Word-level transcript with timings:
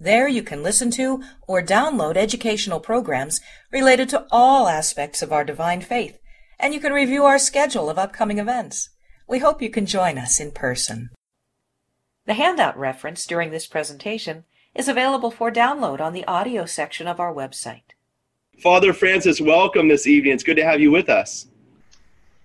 There 0.00 0.26
you 0.26 0.42
can 0.42 0.62
listen 0.62 0.90
to 0.92 1.22
or 1.46 1.62
download 1.62 2.16
educational 2.16 2.80
programs 2.80 3.40
related 3.70 4.08
to 4.10 4.26
all 4.30 4.68
aspects 4.68 5.22
of 5.22 5.32
our 5.32 5.44
divine 5.44 5.80
faith, 5.82 6.18
and 6.58 6.74
you 6.74 6.80
can 6.80 6.92
review 6.92 7.24
our 7.24 7.38
schedule 7.38 7.88
of 7.88 7.98
upcoming 7.98 8.38
events. 8.38 8.90
We 9.28 9.38
hope 9.38 9.62
you 9.62 9.70
can 9.70 9.86
join 9.86 10.18
us 10.18 10.40
in 10.40 10.50
person. 10.50 11.10
The 12.26 12.34
handout 12.34 12.76
reference 12.76 13.24
during 13.24 13.50
this 13.50 13.66
presentation 13.66 14.44
is 14.74 14.88
available 14.88 15.30
for 15.30 15.52
download 15.52 16.00
on 16.00 16.12
the 16.12 16.24
audio 16.24 16.66
section 16.66 17.06
of 17.06 17.20
our 17.20 17.32
website. 17.32 17.94
Father 18.62 18.92
Francis, 18.92 19.40
welcome 19.40 19.88
this 19.88 20.06
evening. 20.06 20.32
It's 20.32 20.42
good 20.42 20.56
to 20.56 20.64
have 20.64 20.80
you 20.80 20.90
with 20.90 21.08
us. 21.08 21.46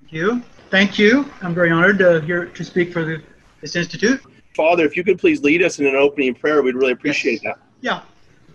Thank 0.01 0.13
you. 0.13 0.43
Thank 0.69 0.99
you. 0.99 1.31
I'm 1.41 1.55
very 1.55 1.71
honored 1.71 1.97
to 1.99 2.21
here 2.21 2.45
to 2.45 2.63
speak 2.63 2.93
for 2.93 3.03
the, 3.03 3.23
this 3.61 3.75
institute. 3.75 4.21
Father, 4.59 4.83
if 4.83 4.97
you 4.97 5.05
could 5.05 5.17
please 5.17 5.41
lead 5.41 5.63
us 5.63 5.79
in 5.79 5.85
an 5.85 5.95
opening 5.95 6.35
prayer, 6.35 6.61
we'd 6.61 6.75
really 6.75 6.91
appreciate 6.91 7.41
yes. 7.41 7.55
that. 7.55 7.59
Yeah. 7.79 8.01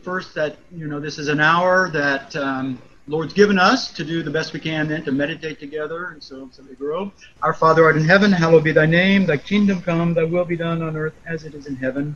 First, 0.03 0.35
that 0.35 0.59
you 0.71 0.87
know, 0.87 1.01
this 1.01 1.19
is 1.19 1.29
an 1.29 1.41
hour 1.41 1.89
that 1.93 2.37
um, 2.37 2.79
Lord's 3.09 3.33
given 3.33 3.59
us 3.59 3.91
to 3.93 4.05
do 4.05 4.23
the 4.23 4.31
best 4.31 4.53
we 4.53 4.61
can, 4.61 4.87
then 4.87 5.03
to 5.07 5.13
meditate 5.13 5.59
together, 5.59 6.09
and 6.09 6.23
so 6.23 6.51
so 6.53 6.63
we 6.69 6.75
grow. 6.75 7.11
Our 7.41 7.55
Father 7.55 7.87
art 7.87 7.97
in 7.97 8.05
heaven, 8.05 8.31
hallowed 8.31 8.65
be 8.65 8.73
thy 8.73 8.85
name. 8.85 9.25
Thy 9.25 9.39
kingdom 9.39 9.81
come. 9.81 10.13
Thy 10.13 10.25
will 10.25 10.45
be 10.45 10.59
done 10.59 10.83
on 10.83 10.95
earth 10.95 11.15
as 11.27 11.45
it 11.45 11.55
is 11.55 11.69
in 11.69 11.77
heaven. 11.77 12.15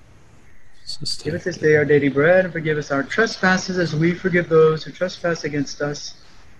Sustain. 0.84 1.32
Give 1.32 1.40
us 1.40 1.44
this 1.44 1.56
day 1.56 1.76
our 1.76 1.86
daily 1.86 2.10
bread, 2.10 2.44
and 2.44 2.52
forgive 2.52 2.76
us 2.76 2.90
our 2.90 3.02
trespasses 3.02 3.78
as 3.78 3.96
we 3.96 4.12
forgive 4.12 4.50
those 4.50 4.84
who 4.84 4.92
trespass 4.92 5.44
against 5.44 5.80
us. 5.80 6.12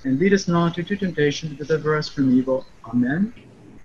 And 0.05 0.19
lead 0.19 0.33
us 0.33 0.49
not 0.49 0.79
into 0.79 0.97
temptation, 0.97 1.55
but 1.59 1.67
deliver 1.67 1.95
us 1.95 2.09
from 2.09 2.35
evil. 2.35 2.65
Amen. 2.87 3.35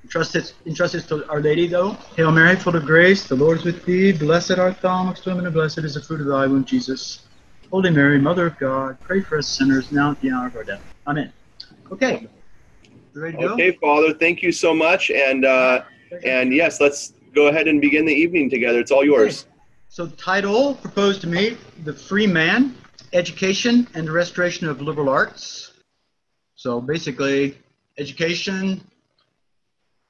Entrust 0.04 0.36
it, 0.36 0.54
entrust 0.66 1.08
to 1.08 1.30
Our 1.30 1.42
Lady, 1.42 1.68
though. 1.68 1.92
Hail 2.18 2.32
Mary, 2.32 2.56
full 2.58 2.76
of 2.76 2.86
grace, 2.86 3.26
the 3.26 3.36
Lord 3.36 3.59
is 3.59 3.64
with 3.64 3.86
thee. 3.86 4.12
Blessed 4.12 4.60
art 4.60 4.82
thou 4.82 5.02
amongst 5.02 5.26
women, 5.26 5.45
and 5.45 5.54
blessed 5.54 5.80
is 5.80 5.94
the 5.94 6.02
fruit 6.02 6.20
of 6.20 6.28
thy 6.28 6.45
womb, 6.45 6.66
Jesus. 6.66 7.26
Holy 7.72 7.90
Mary, 7.90 8.20
Mother 8.20 8.48
of 8.48 8.60
God, 8.60 8.98
pray 9.02 9.22
for 9.22 9.38
us 9.38 9.48
sinners 9.48 9.92
now 9.92 10.12
at 10.12 10.22
the 10.22 10.32
hour 10.32 10.48
of 10.48 10.56
our 10.56 10.64
death. 10.64 10.84
Amen. 11.08 11.32
Okay. 11.92 12.28
ready 13.16 13.38
to 13.38 13.48
go? 13.48 13.54
Okay, 13.54 13.72
Father, 13.82 14.14
thank 14.14 14.44
you 14.44 14.52
so 14.52 14.76
much. 14.76 15.10
And 15.10 15.45
uh, 15.45 15.84
and 16.23 16.54
yes, 16.54 16.82
let's 16.82 17.14
go 17.34 17.48
ahead 17.48 17.67
and 17.67 17.82
begin 17.82 18.06
the 18.06 18.14
evening 18.14 18.50
together. 18.50 18.80
It's 18.80 18.92
all 18.92 19.04
yours. 19.04 19.44
Okay. 19.44 19.50
So, 19.90 20.08
title 20.08 20.76
proposed 20.76 21.22
to 21.22 21.28
me: 21.28 21.58
"The 21.84 21.94
Free 21.94 22.28
Man: 22.28 22.76
Education 23.14 23.88
and 23.94 24.08
the 24.08 24.12
Restoration 24.12 24.67
of 24.67 24.82
Liberal 24.82 25.10
Arts." 25.10 25.72
So, 26.56 26.80
basically, 26.80 27.58
education, 27.98 28.84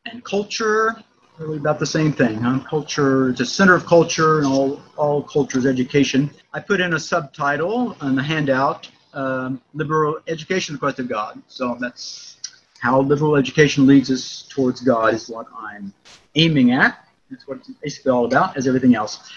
and 0.05 0.23
culture, 0.23 0.95
really 1.37 1.57
about 1.57 1.79
the 1.79 1.85
same 1.85 2.13
thing. 2.13 2.35
Huh? 2.35 2.59
Culture, 2.69 3.29
it's 3.29 3.39
a 3.39 3.45
center 3.45 3.73
of 3.73 3.85
culture, 3.85 4.39
and 4.39 4.47
all, 4.47 4.81
all 4.97 5.23
culture 5.23 5.57
is 5.57 5.65
education. 5.65 6.29
I 6.53 6.59
put 6.59 6.81
in 6.81 6.93
a 6.93 6.99
subtitle 6.99 7.95
on 8.01 8.15
the 8.15 8.23
handout, 8.23 8.89
um, 9.13 9.61
Liberal 9.73 10.19
Education, 10.27 10.75
the 10.75 10.79
Quest 10.79 10.99
of 10.99 11.07
God. 11.07 11.41
So 11.47 11.77
that's 11.79 12.37
how 12.79 13.01
liberal 13.01 13.35
education 13.35 13.87
leads 13.87 14.11
us 14.11 14.45
towards 14.49 14.81
God 14.81 15.13
is 15.13 15.29
what 15.29 15.47
I'm 15.57 15.93
aiming 16.35 16.71
at. 16.71 17.07
That's 17.29 17.47
what 17.47 17.59
it's 17.59 17.69
basically 17.81 18.11
all 18.11 18.25
about, 18.25 18.57
as 18.57 18.67
everything 18.67 18.95
else. 18.95 19.31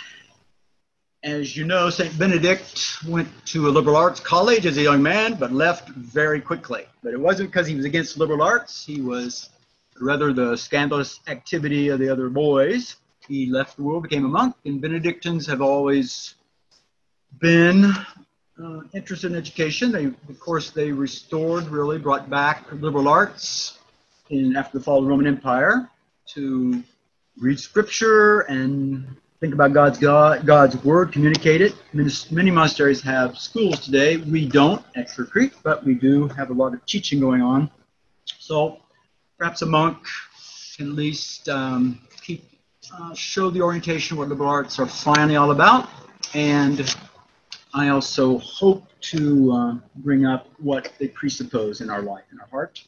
As 1.22 1.56
you 1.56 1.64
know, 1.64 1.90
St. 1.90 2.16
Benedict 2.18 2.98
went 3.08 3.28
to 3.46 3.68
a 3.68 3.70
liberal 3.70 3.96
arts 3.96 4.20
college 4.20 4.66
as 4.66 4.76
a 4.76 4.82
young 4.82 5.02
man, 5.02 5.34
but 5.34 5.52
left 5.52 5.88
very 5.90 6.40
quickly. 6.40 6.84
But 7.02 7.14
it 7.14 7.20
wasn't 7.20 7.50
because 7.50 7.66
he 7.66 7.74
was 7.74 7.84
against 7.84 8.16
liberal 8.16 8.42
arts. 8.42 8.84
He 8.84 9.00
was 9.00 9.50
rather 10.00 10.32
the 10.32 10.56
scandalous 10.56 11.20
activity 11.26 11.88
of 11.88 11.98
the 11.98 12.08
other 12.08 12.28
boys. 12.28 12.96
He 13.26 13.46
left 13.46 13.76
the 13.76 13.82
world, 13.82 14.04
became 14.04 14.24
a 14.24 14.28
monk, 14.28 14.54
and 14.64 14.80
Benedictines 14.80 15.46
have 15.46 15.60
always 15.60 16.34
been 17.40 17.92
uh, 18.62 18.80
interested 18.94 19.32
in 19.32 19.38
education. 19.38 19.92
They, 19.92 20.06
of 20.06 20.40
course, 20.40 20.70
they 20.70 20.92
restored, 20.92 21.66
really 21.68 21.98
brought 21.98 22.30
back 22.30 22.66
liberal 22.72 23.08
arts 23.08 23.78
in 24.30 24.56
after 24.56 24.78
the 24.78 24.84
fall 24.84 24.98
of 24.98 25.04
the 25.04 25.10
Roman 25.10 25.26
Empire 25.26 25.90
to 26.34 26.82
read 27.38 27.60
Scripture 27.60 28.40
and 28.42 29.06
think 29.40 29.52
about 29.52 29.72
God's 29.72 29.98
God, 29.98 30.46
God's 30.46 30.82
Word, 30.82 31.12
communicate 31.12 31.60
it. 31.60 31.74
Many, 31.92 32.50
monasteries 32.50 33.02
have 33.02 33.38
schools 33.38 33.80
today. 33.80 34.16
We 34.16 34.48
don't 34.48 34.84
at 34.96 35.08
Creek, 35.14 35.52
but 35.62 35.84
we 35.84 35.94
do 35.94 36.28
have 36.28 36.50
a 36.50 36.54
lot 36.54 36.72
of 36.72 36.84
teaching 36.86 37.20
going 37.20 37.42
on. 37.42 37.70
So 38.38 38.80
perhaps 39.38 39.62
a 39.62 39.66
monk 39.66 39.98
can 40.76 40.88
at 40.88 40.94
least 40.94 41.48
um, 41.48 42.00
keep 42.22 42.44
uh, 42.98 43.14
show 43.14 43.50
the 43.50 43.60
orientation 43.60 44.16
what 44.16 44.28
liberal 44.28 44.48
arts 44.48 44.78
are 44.78 44.86
finally 44.86 45.36
all 45.36 45.50
about. 45.50 45.88
And 46.34 46.94
I 47.74 47.88
also 47.88 48.38
hope 48.38 48.84
to 49.12 49.52
uh, 49.52 49.74
bring 49.96 50.26
up 50.26 50.48
what 50.58 50.92
they 50.98 51.08
presuppose 51.08 51.80
in 51.80 51.90
our 51.90 52.02
life, 52.02 52.24
in 52.32 52.40
our 52.40 52.46
heart. 52.46 52.82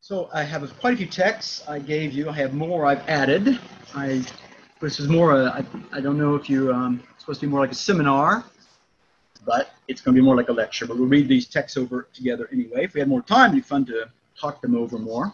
So 0.00 0.28
I 0.32 0.42
have 0.42 0.78
quite 0.80 0.94
a 0.94 0.96
few 0.96 1.06
texts 1.06 1.62
I 1.68 1.78
gave 1.78 2.12
you. 2.12 2.28
I 2.28 2.32
have 2.32 2.54
more 2.54 2.86
I've 2.86 3.06
added. 3.08 3.60
I 3.94 4.24
this 4.80 4.98
is 4.98 5.08
more 5.08 5.40
a, 5.40 5.44
I, 5.44 5.64
I 5.92 6.00
don't 6.00 6.18
know 6.18 6.34
if 6.34 6.50
you 6.50 6.72
um, 6.72 7.02
it's 7.10 7.20
supposed 7.20 7.40
to 7.40 7.46
be 7.46 7.50
more 7.50 7.60
like 7.60 7.70
a 7.70 7.76
seminar, 7.76 8.44
but 9.46 9.70
it's 9.86 10.00
going 10.00 10.14
to 10.14 10.20
be 10.20 10.24
more 10.24 10.34
like 10.34 10.48
a 10.48 10.52
lecture. 10.52 10.86
But 10.86 10.96
we'll 10.96 11.06
read 11.06 11.28
these 11.28 11.46
texts 11.46 11.76
over 11.76 12.08
together 12.12 12.48
anyway. 12.52 12.84
If 12.84 12.94
we 12.94 13.00
had 13.00 13.08
more 13.08 13.22
time, 13.22 13.50
it'd 13.50 13.62
be 13.62 13.68
fun 13.68 13.86
to 13.86 14.10
talk 14.42 14.60
them 14.60 14.74
over 14.74 14.98
more. 14.98 15.32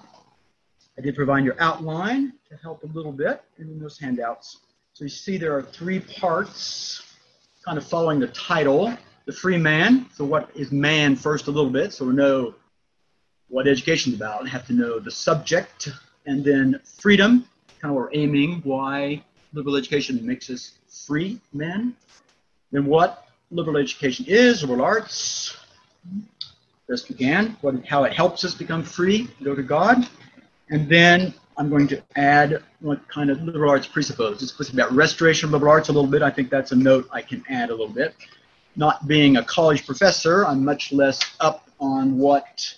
I 0.98 1.00
did 1.00 1.16
provide 1.16 1.42
your 1.42 1.56
outline 1.60 2.34
to 2.50 2.56
help 2.56 2.82
a 2.82 2.86
little 2.88 3.12
bit 3.12 3.42
in 3.58 3.78
those 3.80 3.98
handouts. 3.98 4.58
So 4.92 5.04
you 5.04 5.08
see 5.08 5.38
there 5.38 5.56
are 5.56 5.62
three 5.62 6.00
parts 6.00 7.16
kind 7.64 7.78
of 7.78 7.86
following 7.86 8.20
the 8.20 8.28
title. 8.28 8.92
The 9.24 9.32
free 9.32 9.56
man, 9.56 10.06
so 10.14 10.24
what 10.24 10.50
is 10.54 10.72
man 10.72 11.16
first 11.16 11.46
a 11.46 11.50
little 11.50 11.70
bit, 11.70 11.92
so 11.92 12.06
we 12.06 12.12
know 12.14 12.54
what 13.48 13.66
education 13.66 14.12
is 14.12 14.19
about, 14.19 14.46
have 14.48 14.66
to 14.66 14.72
know 14.74 14.98
the 14.98 15.10
subject, 15.10 15.88
and 16.26 16.44
then 16.44 16.80
freedom, 16.84 17.46
kind 17.80 17.90
of 17.90 17.96
we're 17.96 18.10
aiming 18.12 18.60
why 18.64 19.22
liberal 19.54 19.76
education 19.76 20.25
makes 20.26 20.50
us 20.50 20.72
free 21.06 21.40
men. 21.52 21.94
Then 22.72 22.84
what 22.84 23.26
liberal 23.50 23.78
education 23.78 24.26
is, 24.28 24.62
liberal 24.62 24.82
arts, 24.82 25.56
best 26.88 27.09
began, 27.09 27.56
what, 27.60 27.87
how 27.87 28.04
it 28.04 28.12
helps 28.12 28.44
us 28.44 28.54
become 28.54 28.82
free, 28.82 29.28
go 29.43 29.54
to 29.54 29.62
God. 29.62 30.09
And 30.71 30.88
then 30.88 31.34
I'm 31.56 31.69
going 31.69 31.88
to 31.88 32.03
add 32.16 32.62
what 32.81 33.06
kind 33.09 33.31
of 33.31 33.43
liberal 33.43 33.71
arts 33.71 33.87
presuppose. 33.87 34.43
It's 34.43 34.53
supposed 34.53 34.72
about 34.72 34.93
restoration 34.93 35.49
of 35.49 35.53
liberal 35.53 35.72
arts 35.72 35.88
a 35.88 35.93
little 35.93 36.10
bit. 36.10 36.22
I 36.22 36.31
think 36.31 36.50
that's 36.50 36.72
a 36.72 36.76
note 36.76 37.09
I 37.12 37.21
can 37.21 37.44
add 37.49 37.71
a 37.71 37.72
little 37.72 37.93
bit. 37.93 38.15
Not 38.76 39.06
being 39.06 39.37
a 39.37 39.44
college 39.44 39.84
professor, 39.84 40.47
I'm 40.47 40.65
much 40.65 40.93
less 40.93 41.21
up 41.41 41.69
on 41.81 42.16
what, 42.16 42.75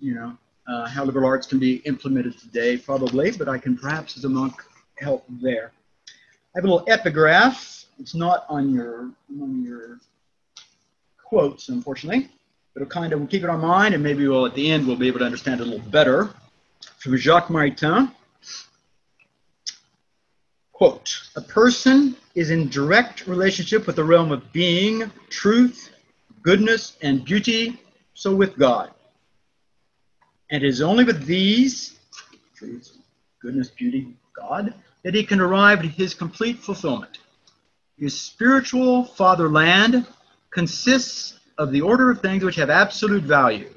you 0.00 0.14
know, 0.14 0.36
uh, 0.68 0.86
how 0.86 1.04
liberal 1.04 1.26
arts 1.26 1.46
can 1.46 1.58
be 1.58 1.76
implemented 1.86 2.38
today, 2.38 2.76
probably, 2.76 3.30
but 3.32 3.48
I 3.48 3.58
can 3.58 3.76
perhaps 3.76 4.16
as 4.16 4.24
a 4.24 4.28
monk 4.28 4.54
help 4.98 5.24
there. 5.28 5.72
I 6.08 6.58
have 6.58 6.64
a 6.64 6.68
little 6.68 6.86
epigraph. 6.88 7.86
It's 7.98 8.14
not 8.14 8.46
on 8.48 8.72
your 8.72 9.10
on 9.40 9.64
your 9.64 9.98
quotes, 11.24 11.68
unfortunately. 11.68 12.30
It'll 12.78 12.86
kind 12.86 13.12
of 13.12 13.28
keep 13.28 13.42
it 13.42 13.50
on 13.50 13.60
mind, 13.60 13.94
and 13.94 14.04
maybe 14.04 14.28
we'll 14.28 14.46
at 14.46 14.54
the 14.54 14.70
end 14.70 14.86
we'll 14.86 14.94
be 14.94 15.08
able 15.08 15.18
to 15.18 15.24
understand 15.24 15.60
it 15.60 15.66
a 15.66 15.68
little 15.68 15.90
better. 15.90 16.30
From 16.98 17.16
Jacques 17.16 17.48
Maritain, 17.48 18.12
quote: 20.70 21.22
"A 21.34 21.40
person 21.40 22.14
is 22.36 22.50
in 22.50 22.68
direct 22.68 23.26
relationship 23.26 23.84
with 23.88 23.96
the 23.96 24.04
realm 24.04 24.30
of 24.30 24.52
being, 24.52 25.10
truth, 25.28 25.90
goodness, 26.42 26.96
and 27.02 27.24
beauty. 27.24 27.82
So 28.14 28.32
with 28.32 28.56
God, 28.56 28.92
and 30.48 30.62
it 30.62 30.68
is 30.68 30.80
only 30.80 31.02
with 31.02 31.26
these 31.26 31.98
truth, 32.54 32.96
goodness, 33.42 33.70
beauty, 33.70 34.14
God 34.34 34.72
that 35.02 35.14
he 35.14 35.24
can 35.24 35.40
arrive 35.40 35.80
at 35.80 35.86
his 35.86 36.14
complete 36.14 36.60
fulfillment. 36.60 37.18
His 37.98 38.16
spiritual 38.16 39.02
fatherland 39.02 40.06
consists 40.50 41.37
of 41.58 41.72
the 41.72 41.80
order 41.80 42.10
of 42.10 42.20
things 42.20 42.44
which 42.44 42.56
have 42.56 42.70
absolute 42.70 43.24
value 43.24 43.74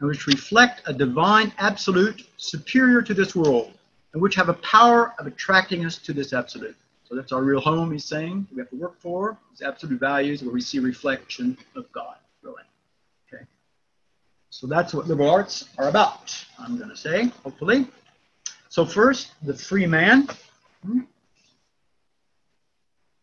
and 0.00 0.08
which 0.08 0.26
reflect 0.26 0.82
a 0.86 0.92
divine 0.92 1.52
absolute 1.58 2.28
superior 2.36 3.02
to 3.02 3.14
this 3.14 3.34
world 3.34 3.72
and 4.12 4.22
which 4.22 4.34
have 4.34 4.48
a 4.48 4.54
power 4.54 5.14
of 5.18 5.26
attracting 5.26 5.84
us 5.84 5.98
to 5.98 6.12
this 6.12 6.32
absolute. 6.32 6.76
So 7.04 7.16
that's 7.16 7.32
our 7.32 7.42
real 7.42 7.60
home, 7.60 7.90
he's 7.90 8.04
saying, 8.04 8.46
we 8.52 8.60
have 8.60 8.68
to 8.70 8.76
work 8.76 9.00
for, 9.00 9.38
these 9.50 9.62
absolute 9.62 9.98
values 9.98 10.42
where 10.42 10.52
we 10.52 10.60
see 10.60 10.78
reflection 10.78 11.56
of 11.74 11.90
God, 11.92 12.16
really. 12.42 12.62
Okay. 13.32 13.44
So 14.50 14.66
that's 14.66 14.92
what 14.92 15.08
liberal 15.08 15.30
arts 15.30 15.70
are 15.78 15.88
about, 15.88 16.44
I'm 16.58 16.76
going 16.76 16.90
to 16.90 16.96
say, 16.96 17.32
hopefully. 17.42 17.86
So 18.68 18.84
first, 18.84 19.32
the 19.42 19.54
free 19.54 19.86
man. 19.86 20.28
Hmm? 20.84 21.00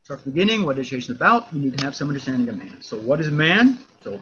Start 0.06 0.22
from 0.22 0.34
the 0.34 0.36
beginning, 0.36 0.68
what 0.68 0.78
education 0.78 1.16
is 1.16 1.18
about. 1.18 1.52
We 1.52 1.62
need 1.62 1.80
to 1.80 1.84
have 1.84 1.96
some 1.96 2.10
understanding 2.10 2.48
of 2.48 2.56
man. 2.60 2.80
So 2.80 2.96
what 2.96 3.20
is 3.20 3.32
man? 3.32 3.80
So 4.04 4.22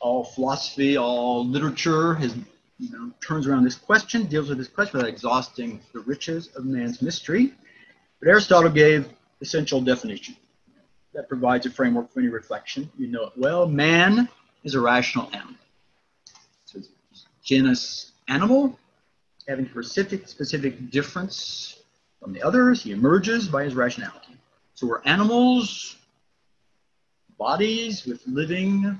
all 0.00 0.24
philosophy, 0.24 0.96
all 0.96 1.46
literature 1.46 2.14
has 2.14 2.34
you 2.78 2.90
know, 2.90 3.12
turns 3.24 3.46
around 3.46 3.62
this 3.62 3.76
question, 3.76 4.26
deals 4.26 4.48
with 4.48 4.58
this 4.58 4.66
question 4.66 4.98
without 4.98 5.10
exhausting 5.10 5.80
the 5.92 6.00
riches 6.00 6.48
of 6.56 6.64
man's 6.64 7.00
mystery. 7.00 7.54
But 8.18 8.30
Aristotle 8.30 8.68
gave 8.68 9.08
essential 9.40 9.80
definition 9.80 10.34
that 11.14 11.28
provides 11.28 11.64
a 11.66 11.70
framework 11.70 12.12
for 12.12 12.18
any 12.18 12.28
reflection. 12.28 12.90
You 12.98 13.06
know 13.06 13.26
it 13.26 13.34
well. 13.36 13.68
Man 13.68 14.28
is 14.64 14.74
a 14.74 14.80
rational 14.80 15.30
animal. 15.32 15.54
So 16.64 16.80
genus 17.44 18.10
animal, 18.26 18.76
having 19.46 19.68
specific 19.68 20.26
specific 20.26 20.90
difference 20.90 21.80
from 22.20 22.32
the 22.32 22.42
others, 22.42 22.82
he 22.82 22.90
emerges 22.90 23.46
by 23.46 23.62
his 23.62 23.76
rationality. 23.76 24.27
So 24.78 24.86
we're 24.86 25.02
animals, 25.06 25.96
bodies 27.36 28.06
with 28.06 28.22
living 28.28 28.96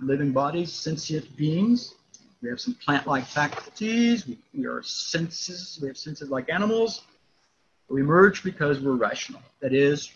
living 0.00 0.32
bodies, 0.32 0.72
sentient 0.72 1.36
beings. 1.36 1.96
We 2.40 2.48
have 2.48 2.58
some 2.58 2.72
plant-like 2.82 3.26
faculties. 3.26 4.26
We, 4.26 4.38
we 4.54 4.64
are 4.64 4.82
senses. 4.82 5.78
We 5.82 5.88
have 5.88 5.98
senses 5.98 6.30
like 6.30 6.48
animals. 6.48 7.02
We 7.90 8.00
emerge 8.00 8.42
because 8.42 8.80
we're 8.80 8.96
rational. 8.96 9.42
That 9.60 9.74
is, 9.74 10.10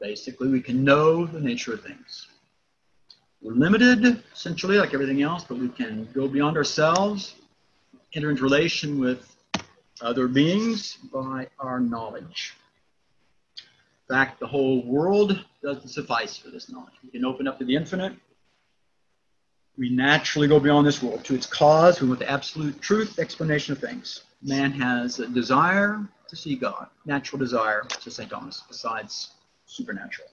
basically, 0.00 0.50
we 0.50 0.60
can 0.60 0.84
know 0.84 1.26
the 1.26 1.40
nature 1.40 1.74
of 1.74 1.82
things. 1.82 2.28
We're 3.42 3.54
limited, 3.54 4.22
essentially, 4.32 4.78
like 4.78 4.94
everything 4.94 5.22
else, 5.22 5.42
but 5.42 5.58
we 5.58 5.68
can 5.68 6.08
go 6.14 6.28
beyond 6.28 6.56
ourselves, 6.56 7.34
enter 8.14 8.30
into 8.30 8.44
relation 8.44 9.00
with 9.00 9.34
other 10.00 10.28
beings 10.28 10.96
by 11.12 11.48
our 11.58 11.80
knowledge. 11.80 12.54
In 14.08 14.16
fact, 14.16 14.38
the 14.38 14.46
whole 14.46 14.84
world 14.84 15.44
doesn't 15.62 15.88
suffice 15.88 16.36
for 16.36 16.50
this 16.50 16.70
knowledge. 16.70 16.94
We 17.02 17.10
can 17.10 17.24
open 17.24 17.48
up 17.48 17.58
to 17.58 17.64
the 17.64 17.74
infinite, 17.74 18.14
we 19.78 19.90
naturally 19.90 20.48
go 20.48 20.58
beyond 20.58 20.86
this 20.86 21.02
world 21.02 21.24
to 21.24 21.34
its 21.34 21.46
cause. 21.46 22.00
We 22.00 22.08
want 22.08 22.20
the 22.20 22.30
absolute 22.30 22.80
truth 22.80 23.18
explanation 23.18 23.72
of 23.72 23.78
things. 23.78 24.22
Man 24.42 24.72
has 24.72 25.18
a 25.18 25.28
desire 25.28 26.00
to 26.28 26.36
see 26.36 26.56
God, 26.56 26.86
natural 27.04 27.38
desire, 27.38 27.82
to 27.82 28.10
St. 28.10 28.30
Thomas, 28.30 28.62
besides 28.68 29.32
supernatural. 29.66 30.28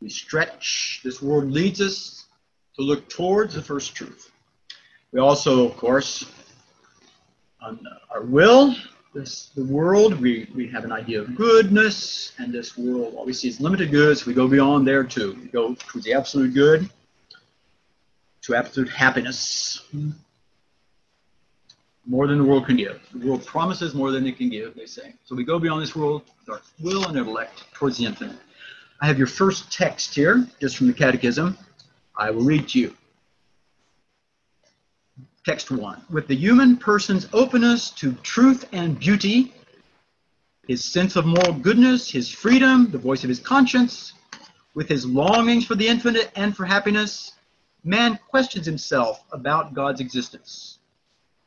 We 0.00 0.08
stretch, 0.08 1.00
this 1.04 1.22
world 1.22 1.50
leads 1.50 1.80
us 1.80 2.26
to 2.76 2.82
look 2.82 3.08
towards 3.08 3.54
the 3.54 3.62
first 3.62 3.94
truth. 3.94 4.30
We 5.12 5.20
also, 5.20 5.64
of 5.64 5.76
course, 5.76 6.26
on 7.62 7.80
our 8.10 8.22
will, 8.22 8.74
this 9.14 9.50
the 9.54 9.64
world, 9.64 10.20
we, 10.20 10.48
we 10.54 10.68
have 10.68 10.84
an 10.84 10.92
idea 10.92 11.20
of 11.20 11.34
goodness, 11.36 12.32
and 12.38 12.52
this 12.52 12.76
world, 12.76 13.14
all 13.14 13.24
we 13.24 13.32
see 13.32 13.48
is 13.48 13.60
limited 13.60 13.90
goods. 13.90 14.26
We 14.26 14.34
go 14.34 14.48
beyond 14.48 14.86
there 14.86 15.04
too. 15.04 15.38
We 15.40 15.48
go 15.48 15.74
towards 15.74 16.04
the 16.04 16.12
absolute 16.12 16.52
good 16.52 16.90
to 18.42 18.54
absolute 18.54 18.90
happiness. 18.90 19.82
More 22.06 22.26
than 22.26 22.38
the 22.38 22.44
world 22.44 22.66
can 22.66 22.76
give. 22.76 23.00
The 23.14 23.26
world 23.26 23.46
promises 23.46 23.94
more 23.94 24.10
than 24.10 24.26
it 24.26 24.36
can 24.36 24.50
give, 24.50 24.74
they 24.74 24.84
say. 24.84 25.14
So 25.24 25.34
we 25.34 25.44
go 25.44 25.58
beyond 25.58 25.80
this 25.80 25.96
world 25.96 26.22
with 26.40 26.50
our 26.50 26.60
will 26.82 27.06
and 27.08 27.16
intellect 27.16 27.64
towards 27.72 27.96
the 27.96 28.04
infinite. 28.04 28.36
I 29.00 29.06
have 29.06 29.16
your 29.16 29.26
first 29.26 29.72
text 29.72 30.14
here, 30.14 30.46
just 30.60 30.76
from 30.76 30.88
the 30.88 30.92
Catechism. 30.92 31.56
I 32.16 32.30
will 32.30 32.44
read 32.44 32.68
to 32.70 32.80
you. 32.80 32.94
Text 35.44 35.70
1. 35.70 36.06
With 36.08 36.26
the 36.26 36.34
human 36.34 36.78
person's 36.78 37.28
openness 37.34 37.90
to 37.90 38.14
truth 38.22 38.66
and 38.72 38.98
beauty, 38.98 39.52
his 40.66 40.82
sense 40.82 41.16
of 41.16 41.26
moral 41.26 41.52
goodness, 41.52 42.10
his 42.10 42.30
freedom, 42.30 42.90
the 42.90 42.96
voice 42.96 43.24
of 43.24 43.28
his 43.28 43.40
conscience, 43.40 44.14
with 44.72 44.88
his 44.88 45.04
longings 45.04 45.66
for 45.66 45.74
the 45.74 45.86
infinite 45.86 46.32
and 46.34 46.56
for 46.56 46.64
happiness, 46.64 47.32
man 47.84 48.18
questions 48.30 48.64
himself 48.64 49.22
about 49.32 49.74
God's 49.74 50.00
existence. 50.00 50.78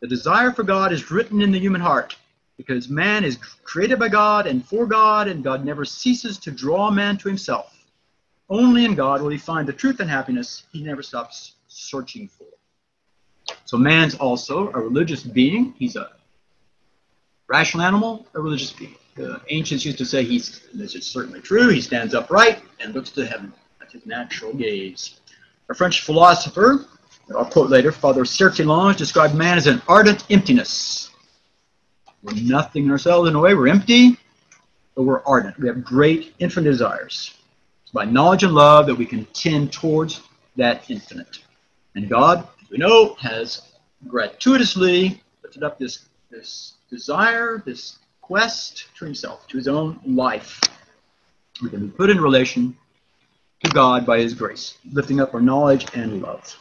The 0.01 0.07
desire 0.07 0.51
for 0.51 0.61
God 0.61 0.93
is 0.93 1.09
written 1.09 1.41
in 1.41 1.51
the 1.51 1.59
human 1.59 1.81
heart 1.81 2.15
because 2.55 2.89
man 2.89 3.23
is 3.23 3.37
created 3.63 3.97
by 3.97 4.09
God 4.09 4.45
and 4.45 4.63
for 4.63 4.85
God, 4.85 5.27
and 5.27 5.43
God 5.43 5.65
never 5.65 5.85
ceases 5.85 6.37
to 6.39 6.51
draw 6.51 6.91
man 6.91 7.17
to 7.17 7.29
himself. 7.29 7.87
Only 8.47 8.85
in 8.85 8.93
God 8.93 9.23
will 9.23 9.29
he 9.29 9.39
find 9.39 9.67
the 9.67 9.73
truth 9.73 9.99
and 9.99 10.09
happiness 10.09 10.67
he 10.71 10.83
never 10.83 11.01
stops 11.01 11.55
searching 11.67 12.27
for. 12.27 12.56
So 13.67 13.75
man's 13.75 14.15
also 14.15 14.71
a 14.71 14.79
religious 14.79 15.23
being. 15.23 15.73
He's 15.77 15.97
a 15.97 16.11
rational 17.49 17.83
animal, 17.83 18.25
a 18.33 18.39
religious 18.39 18.71
being. 18.71 18.95
The 19.15 19.41
ancients 19.49 19.83
used 19.83 19.97
to 19.97 20.05
say 20.05 20.23
he's, 20.23 20.61
this 20.73 20.95
is 20.95 21.05
certainly 21.05 21.41
true, 21.41 21.67
he 21.67 21.81
stands 21.81 22.13
upright 22.13 22.61
and 22.79 22.95
looks 22.95 23.09
to 23.11 23.25
heaven. 23.25 23.51
That's 23.77 23.91
his 23.91 24.05
natural 24.05 24.53
gaze. 24.53 25.19
A 25.69 25.73
French 25.73 26.03
philosopher, 26.03 26.85
I'll 27.35 27.43
quote 27.43 27.69
later, 27.69 27.91
Father 27.91 28.23
Sertillanges 28.23 28.95
described 28.95 29.35
man 29.35 29.57
as 29.57 29.67
an 29.67 29.81
ardent 29.89 30.23
emptiness. 30.29 31.09
We're 32.23 32.41
nothing 32.41 32.85
in 32.85 32.91
ourselves 32.91 33.27
in 33.29 33.35
a 33.35 33.39
way, 33.39 33.53
we're 33.53 33.67
empty, 33.67 34.15
but 34.95 35.03
we're 35.03 35.25
ardent. 35.25 35.59
We 35.59 35.67
have 35.67 35.83
great 35.83 36.35
infinite 36.39 36.71
desires. 36.71 37.33
It's 37.83 37.91
by 37.91 38.05
knowledge 38.05 38.43
and 38.43 38.53
love 38.53 38.87
that 38.87 38.95
we 38.95 39.05
can 39.05 39.25
tend 39.33 39.73
towards 39.73 40.21
that 40.55 40.89
infinite. 40.89 41.39
And 41.95 42.07
God, 42.07 42.47
we 42.69 42.77
know, 42.77 43.15
has 43.15 43.73
gratuitously 44.07 45.21
lifted 45.43 45.63
up 45.63 45.79
this, 45.79 46.05
this 46.29 46.75
desire, 46.89 47.63
this 47.65 47.99
quest 48.21 48.87
to 48.97 49.05
himself, 49.05 49.47
to 49.47 49.57
his 49.57 49.67
own 49.67 49.99
life. 50.05 50.59
We 51.61 51.69
can 51.69 51.87
be 51.87 51.91
put 51.91 52.09
in 52.09 52.21
relation 52.21 52.77
to 53.63 53.71
God 53.71 54.05
by 54.05 54.19
His 54.19 54.33
grace, 54.33 54.77
lifting 54.91 55.19
up 55.19 55.33
our 55.33 55.41
knowledge 55.41 55.87
and 55.95 56.21
love. 56.21 56.55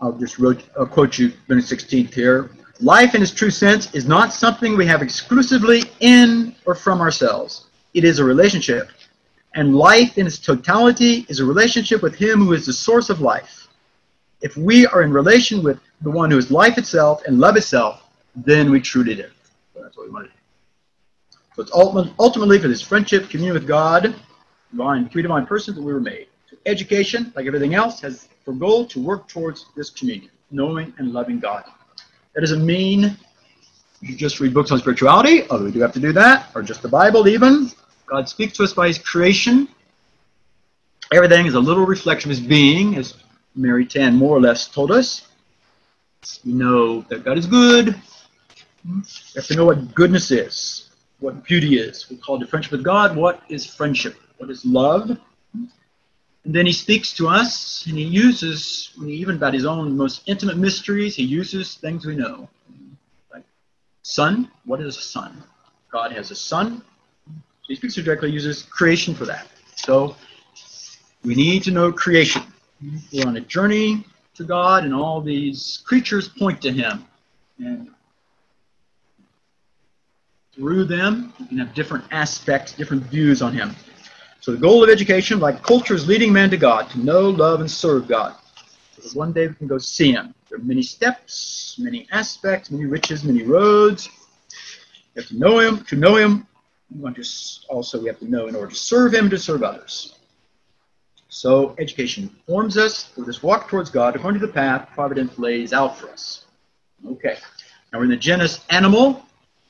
I'll 0.00 0.12
just 0.12 0.38
wrote, 0.38 0.62
I'll 0.78 0.86
quote 0.86 1.18
you 1.18 1.32
Benedict 1.48 1.90
XVI 1.90 2.12
here. 2.12 2.50
Life 2.80 3.14
in 3.14 3.22
its 3.22 3.30
true 3.30 3.50
sense 3.50 3.94
is 3.94 4.06
not 4.06 4.32
something 4.32 4.76
we 4.76 4.86
have 4.86 5.00
exclusively 5.00 5.84
in 6.00 6.54
or 6.66 6.74
from 6.74 7.00
ourselves. 7.00 7.66
It 7.94 8.04
is 8.04 8.18
a 8.18 8.24
relationship. 8.24 8.88
And 9.54 9.76
life 9.76 10.18
in 10.18 10.26
its 10.26 10.38
totality 10.38 11.24
is 11.28 11.38
a 11.40 11.44
relationship 11.44 12.02
with 12.02 12.16
Him 12.16 12.40
who 12.40 12.52
is 12.52 12.66
the 12.66 12.72
source 12.72 13.08
of 13.08 13.20
life. 13.20 13.63
If 14.44 14.58
we 14.58 14.86
are 14.86 15.02
in 15.02 15.10
relation 15.10 15.62
with 15.62 15.80
the 16.02 16.10
one 16.10 16.30
who 16.30 16.36
is 16.36 16.50
life 16.50 16.76
itself 16.76 17.22
and 17.26 17.40
love 17.40 17.56
itself, 17.56 18.02
then 18.36 18.70
we 18.70 18.78
truly 18.78 19.14
live. 19.14 19.32
So 19.72 19.82
that's 19.82 19.96
what 19.96 20.06
we 20.06 20.12
want 20.12 20.26
to 20.26 20.32
do. 20.32 20.38
So 21.56 21.62
it's 21.62 21.72
ultimately 22.18 22.58
for 22.58 22.68
this 22.68 22.82
friendship, 22.82 23.30
communion 23.30 23.54
with 23.54 23.66
God, 23.66 24.14
divine, 24.70 25.08
three 25.08 25.22
divine 25.22 25.46
persons 25.46 25.76
that 25.78 25.82
we 25.82 25.94
were 25.94 26.00
made. 26.00 26.26
Education, 26.66 27.32
like 27.34 27.46
everything 27.46 27.74
else, 27.74 28.00
has 28.02 28.28
for 28.44 28.52
goal 28.52 28.84
to 28.88 29.00
work 29.00 29.28
towards 29.28 29.64
this 29.76 29.88
communion, 29.88 30.30
knowing 30.50 30.92
and 30.98 31.12
loving 31.12 31.40
God. 31.40 31.64
That 32.34 32.42
doesn't 32.42 32.66
mean 32.66 33.16
you 34.02 34.14
just 34.14 34.40
read 34.40 34.52
books 34.52 34.70
on 34.70 34.78
spirituality, 34.78 35.48
although 35.48 35.64
we 35.64 35.72
do 35.72 35.80
have 35.80 35.94
to 35.94 36.00
do 36.00 36.12
that, 36.12 36.50
or 36.54 36.62
just 36.62 36.82
the 36.82 36.88
Bible 36.88 37.28
even. 37.28 37.70
God 38.04 38.28
speaks 38.28 38.52
to 38.58 38.64
us 38.64 38.74
by 38.74 38.88
his 38.88 38.98
creation. 38.98 39.68
Everything 41.14 41.46
is 41.46 41.54
a 41.54 41.60
little 41.60 41.86
reflection 41.86 42.30
of 42.30 42.36
his 42.36 42.46
being, 42.46 42.96
as 42.96 43.14
Maritain 43.58 44.14
more 44.14 44.36
or 44.36 44.40
less 44.40 44.68
told 44.68 44.90
us. 44.90 45.28
We 46.44 46.52
know 46.52 47.02
that 47.02 47.24
God 47.24 47.38
is 47.38 47.46
good. 47.46 47.94
We 48.84 49.02
have 49.36 49.46
to 49.46 49.56
know 49.56 49.64
what 49.66 49.94
goodness 49.94 50.30
is, 50.30 50.90
what 51.20 51.44
beauty 51.44 51.78
is. 51.78 52.08
We 52.10 52.16
call 52.16 52.42
it 52.42 52.48
friendship 52.48 52.72
with 52.72 52.84
God. 52.84 53.16
What 53.16 53.42
is 53.48 53.66
friendship? 53.66 54.16
What 54.38 54.50
is 54.50 54.64
love? 54.64 55.16
And 56.44 56.54
then 56.54 56.66
he 56.66 56.72
speaks 56.72 57.12
to 57.14 57.28
us, 57.28 57.86
and 57.86 57.96
he 57.96 58.04
uses, 58.04 58.92
even 59.02 59.36
about 59.36 59.54
his 59.54 59.64
own 59.64 59.96
most 59.96 60.22
intimate 60.26 60.58
mysteries, 60.58 61.16
he 61.16 61.22
uses 61.22 61.76
things 61.76 62.04
we 62.04 62.16
know. 62.16 62.48
Like 63.32 63.44
sun, 64.02 64.50
what 64.66 64.80
is 64.82 64.98
a 64.98 65.00
sun? 65.00 65.42
God 65.90 66.12
has 66.12 66.30
a 66.30 66.34
sun. 66.34 66.82
He 67.66 67.74
speaks 67.76 67.94
directly, 67.94 68.30
uses 68.30 68.62
creation 68.62 69.14
for 69.14 69.24
that. 69.24 69.46
So 69.76 70.16
we 71.24 71.34
need 71.34 71.62
to 71.62 71.70
know 71.70 71.90
creation. 71.90 72.42
We're 72.82 73.26
on 73.26 73.36
a 73.36 73.40
journey 73.40 74.04
to 74.34 74.44
God, 74.44 74.84
and 74.84 74.94
all 74.94 75.20
these 75.20 75.82
creatures 75.86 76.28
point 76.28 76.60
to 76.62 76.72
him. 76.72 77.04
And 77.58 77.90
through 80.54 80.84
them, 80.84 81.32
you 81.38 81.46
can 81.46 81.58
have 81.58 81.74
different 81.74 82.04
aspects, 82.10 82.72
different 82.72 83.04
views 83.04 83.42
on 83.42 83.52
him. 83.52 83.74
So 84.40 84.52
the 84.52 84.58
goal 84.58 84.84
of 84.84 84.90
education, 84.90 85.40
like 85.40 85.62
culture, 85.62 85.94
is 85.94 86.06
leading 86.06 86.32
man 86.32 86.50
to 86.50 86.58
God, 86.58 86.90
to 86.90 86.98
know, 86.98 87.30
love, 87.30 87.60
and 87.60 87.70
serve 87.70 88.06
God. 88.06 88.34
So 89.00 89.18
one 89.18 89.32
day 89.32 89.48
we 89.48 89.54
can 89.54 89.66
go 89.66 89.78
see 89.78 90.12
Him. 90.12 90.34
There 90.48 90.58
are 90.58 90.62
many 90.62 90.82
steps, 90.82 91.76
many 91.78 92.06
aspects, 92.12 92.70
many 92.70 92.84
riches, 92.84 93.24
many 93.24 93.42
roads. 93.42 94.08
We 95.14 95.22
have 95.22 95.28
to 95.28 95.38
know 95.38 95.60
Him. 95.60 95.84
To 95.84 95.96
know 95.96 96.16
Him, 96.16 96.46
we 96.94 97.00
want 97.00 97.16
to 97.16 97.24
also 97.68 98.00
we 98.00 98.08
have 98.08 98.18
to 98.18 98.30
know 98.30 98.46
in 98.46 98.54
order 98.54 98.70
to 98.70 98.76
serve 98.76 99.14
Him, 99.14 99.30
to 99.30 99.38
serve 99.38 99.62
others. 99.62 100.18
So 101.34 101.74
education 101.78 102.30
forms 102.46 102.76
us 102.76 103.06
for 103.06 103.22
this 103.22 103.42
walk 103.42 103.68
towards 103.68 103.90
God 103.90 104.14
according 104.14 104.40
to 104.40 104.46
the 104.46 104.52
path 104.52 104.90
Providence 104.94 105.36
lays 105.36 105.72
out 105.72 105.98
for 105.98 106.08
us. 106.10 106.44
Okay. 107.04 107.38
Now 107.92 107.98
we're 107.98 108.04
in 108.04 108.10
the 108.10 108.16
genus 108.16 108.64
animal. 108.70 109.20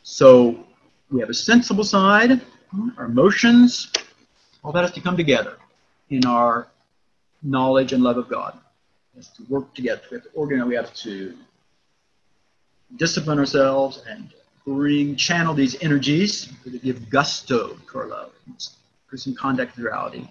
So 0.02 0.62
we 1.10 1.20
have 1.20 1.30
a 1.30 1.34
sensible 1.34 1.82
side, 1.82 2.42
hmm, 2.70 2.90
our 2.98 3.06
emotions, 3.06 3.90
all 4.62 4.72
that 4.72 4.82
has 4.82 4.92
to 4.92 5.00
come 5.00 5.16
together 5.16 5.56
in 6.10 6.26
our 6.26 6.68
knowledge 7.42 7.94
and 7.94 8.02
love 8.02 8.18
of 8.18 8.28
God. 8.28 8.60
It 9.14 9.20
has 9.20 9.28
to 9.30 9.44
work 9.44 9.72
together. 9.72 10.02
We 10.10 10.16
have 10.18 10.24
to 10.24 10.30
organize, 10.34 10.68
we 10.68 10.74
have 10.74 10.92
to 10.92 11.34
discipline 12.96 13.38
ourselves 13.38 14.02
and 14.06 14.28
bring, 14.66 15.16
channel 15.16 15.54
these 15.54 15.82
energies 15.82 16.52
to 16.64 16.78
give 16.78 17.08
gusto 17.08 17.78
to 17.90 17.98
our 17.98 18.06
love, 18.06 18.32
for 19.06 19.16
some 19.16 19.34
contact 19.34 19.78
with 19.78 19.86
reality 19.86 20.28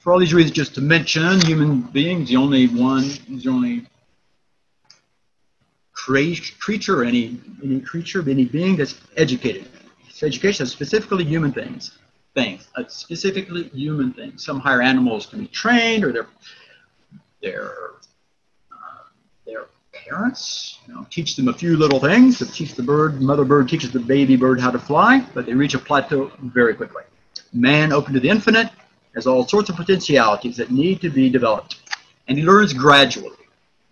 for 0.00 0.12
all 0.12 0.18
these 0.18 0.34
reasons, 0.34 0.54
just 0.54 0.74
to 0.74 0.80
mention, 0.80 1.40
human 1.40 1.80
beings, 1.80 2.28
the 2.28 2.36
only 2.36 2.66
one, 2.68 3.10
the 3.28 3.48
only 3.48 3.86
creature, 5.92 7.04
any 7.04 7.40
any 7.62 7.80
creature, 7.80 8.20
any 8.28 8.44
being 8.44 8.76
that's 8.76 9.00
educated. 9.16 9.68
So 10.10 10.26
education 10.26 10.64
is 10.64 10.72
specifically 10.72 11.24
human 11.24 11.52
things, 11.52 11.98
things, 12.34 12.68
uh, 12.76 12.84
specifically 12.88 13.68
human 13.68 14.12
things. 14.12 14.44
Some 14.44 14.60
higher 14.60 14.82
animals 14.82 15.26
can 15.26 15.40
be 15.40 15.46
trained, 15.48 16.04
or 16.04 16.12
their 16.12 16.26
their 17.42 17.70
uh, 18.72 19.64
parents, 19.92 20.78
you 20.86 20.94
know, 20.94 21.06
teach 21.10 21.36
them 21.36 21.48
a 21.48 21.52
few 21.52 21.76
little 21.76 22.00
things. 22.00 22.38
To 22.38 22.46
teach 22.46 22.74
the 22.74 22.82
bird, 22.82 23.20
mother 23.20 23.44
bird 23.44 23.68
teaches 23.68 23.90
the 23.90 24.00
baby 24.00 24.36
bird 24.36 24.60
how 24.60 24.70
to 24.70 24.78
fly, 24.78 25.24
but 25.34 25.46
they 25.46 25.54
reach 25.54 25.74
a 25.74 25.78
plateau 25.78 26.30
very 26.40 26.74
quickly. 26.74 27.02
Man, 27.52 27.92
open 27.92 28.14
to 28.14 28.20
the 28.20 28.28
infinite, 28.28 28.70
has 29.18 29.26
all 29.26 29.46
sorts 29.46 29.68
of 29.68 29.74
potentialities 29.74 30.56
that 30.56 30.70
need 30.70 31.00
to 31.00 31.10
be 31.10 31.28
developed. 31.28 31.80
And 32.28 32.38
he 32.38 32.44
learns 32.44 32.72
gradually. 32.72 33.36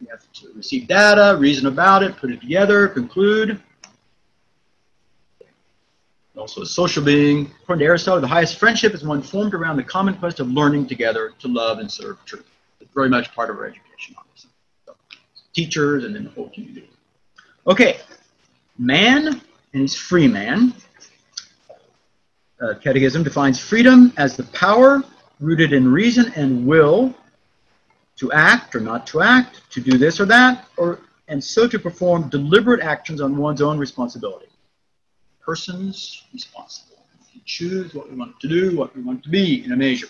You 0.00 0.06
have 0.09 0.21
to 0.35 0.52
receive 0.54 0.87
data, 0.87 1.37
reason 1.37 1.66
about 1.66 2.04
it, 2.04 2.16
put 2.16 2.30
it 2.30 2.40
together, 2.40 2.87
conclude. 2.87 3.61
Also 6.37 6.62
a 6.62 6.66
social 6.66 7.02
being. 7.02 7.50
According 7.62 7.80
to 7.80 7.87
Aristotle, 7.87 8.21
the 8.21 8.28
highest 8.28 8.56
friendship 8.59 8.95
is 8.95 9.02
one 9.04 9.21
formed 9.21 9.52
around 9.52 9.76
the 9.78 9.83
common 9.83 10.14
quest 10.14 10.38
of 10.38 10.49
learning 10.49 10.87
together 10.87 11.33
to 11.40 11.49
love 11.49 11.80
and 11.80 11.90
serve 11.90 12.25
truth. 12.25 12.47
It's 12.80 12.92
very 12.95 13.09
much 13.09 13.35
part 13.35 13.50
of 13.50 13.56
our 13.56 13.64
education, 13.64 14.14
obviously. 14.16 14.50
So, 14.85 14.95
teachers 15.54 16.04
and 16.04 16.14
then 16.14 16.25
the 16.25 16.30
whole 16.30 16.50
community. 16.50 16.88
Okay, 17.66 17.99
man 18.78 19.40
and 19.73 19.83
he's 19.83 19.97
free 19.97 20.28
man. 20.28 20.73
Uh, 22.61 22.75
Catechism 22.75 23.23
defines 23.23 23.59
freedom 23.59 24.12
as 24.16 24.37
the 24.37 24.45
power 24.45 25.02
rooted 25.40 25.73
in 25.73 25.90
reason 25.90 26.33
and 26.35 26.66
will 26.66 27.14
to 28.16 28.33
act 28.33 28.75
or 28.75 28.81
not 28.81 29.07
to 29.09 29.21
act, 29.21 29.71
to 29.71 29.81
do 29.81 29.99
this 29.99 30.21
or 30.21 30.25
that, 30.26 30.66
or 30.76 31.00
and 31.28 31.43
so 31.43 31.66
to 31.66 31.78
perform 31.78 32.28
deliberate 32.28 32.81
actions 32.81 33.21
on 33.21 33.37
one's 33.37 33.61
own 33.61 33.78
responsibility. 33.78 34.47
Persons 35.40 36.25
responsible. 36.33 37.05
We 37.35 37.43
choose 37.45 37.95
what 37.95 38.11
we 38.11 38.16
want 38.16 38.38
to 38.40 38.49
do, 38.49 38.76
what 38.76 38.95
we 38.97 39.02
want 39.02 39.23
to 39.25 39.28
be 39.28 39.64
in 39.64 39.73
a 39.73 39.76
measure. 39.76 40.09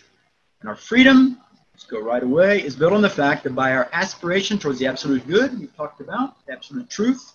And 0.60 0.68
our 0.68 0.76
freedom, 0.76 1.38
let's 1.72 1.84
go 1.84 2.00
right 2.00 2.22
away, 2.22 2.62
is 2.62 2.76
built 2.76 2.92
on 2.92 3.02
the 3.02 3.10
fact 3.10 3.44
that 3.44 3.54
by 3.54 3.72
our 3.72 3.88
aspiration 3.92 4.58
towards 4.58 4.78
the 4.78 4.86
absolute 4.86 5.26
good 5.26 5.58
we 5.58 5.66
talked 5.68 6.00
about, 6.00 6.44
the 6.46 6.52
absolute 6.52 6.88
truth, 6.88 7.32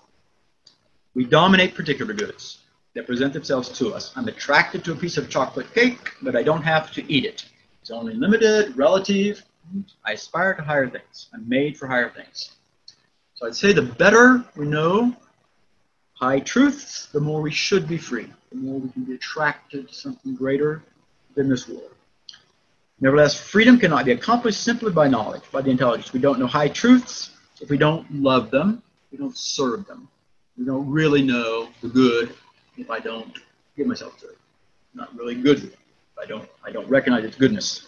we 1.13 1.25
dominate 1.25 1.75
particular 1.75 2.13
goods 2.13 2.59
that 2.93 3.07
present 3.07 3.33
themselves 3.33 3.69
to 3.69 3.93
us. 3.93 4.11
I'm 4.15 4.27
attracted 4.27 4.83
to 4.85 4.93
a 4.93 4.95
piece 4.95 5.17
of 5.17 5.29
chocolate 5.29 5.73
cake, 5.73 6.11
but 6.21 6.35
I 6.35 6.43
don't 6.43 6.61
have 6.61 6.91
to 6.93 7.11
eat 7.11 7.25
it. 7.25 7.45
It's 7.91 7.99
only 7.99 8.13
limited, 8.13 8.77
relative. 8.77 9.43
I 10.05 10.13
aspire 10.13 10.53
to 10.53 10.61
higher 10.61 10.89
things. 10.89 11.27
I'm 11.33 11.49
made 11.49 11.77
for 11.77 11.87
higher 11.87 12.09
things. 12.09 12.51
So 13.33 13.45
I'd 13.45 13.53
say 13.53 13.73
the 13.73 13.81
better 13.81 14.45
we 14.55 14.65
know 14.65 15.13
high 16.13 16.39
truths, 16.39 17.07
the 17.07 17.19
more 17.19 17.41
we 17.41 17.51
should 17.51 17.89
be 17.89 17.97
free, 17.97 18.31
the 18.49 18.55
more 18.55 18.79
we 18.79 18.87
can 18.91 19.03
be 19.03 19.15
attracted 19.15 19.89
to 19.89 19.93
something 19.93 20.35
greater 20.35 20.81
than 21.35 21.49
this 21.49 21.67
world. 21.67 21.91
Nevertheless, 23.01 23.37
freedom 23.37 23.77
cannot 23.77 24.05
be 24.05 24.13
accomplished 24.13 24.63
simply 24.63 24.93
by 24.93 25.09
knowledge, 25.09 25.43
by 25.51 25.59
the 25.61 25.69
intelligence. 25.69 26.13
We 26.13 26.21
don't 26.21 26.39
know 26.39 26.47
high 26.47 26.69
truths 26.69 27.31
if 27.59 27.69
we 27.69 27.77
don't 27.77 28.09
love 28.09 28.51
them, 28.51 28.81
we 29.11 29.17
don't 29.17 29.35
serve 29.35 29.85
them. 29.85 30.07
We 30.57 30.63
don't 30.63 30.89
really 30.89 31.23
know 31.23 31.67
the 31.81 31.89
good 31.89 32.33
if 32.77 32.89
I 32.89 32.99
don't 32.99 33.37
give 33.75 33.85
myself 33.85 34.17
to 34.21 34.29
it. 34.29 34.37
I'm 34.93 35.01
not 35.01 35.13
really 35.13 35.35
good 35.35 35.61
with 35.61 35.73
it. 35.73 35.80
I 36.21 36.25
don't, 36.25 36.47
I 36.63 36.71
don't 36.71 36.87
recognize 36.87 37.23
its 37.23 37.35
goodness. 37.35 37.87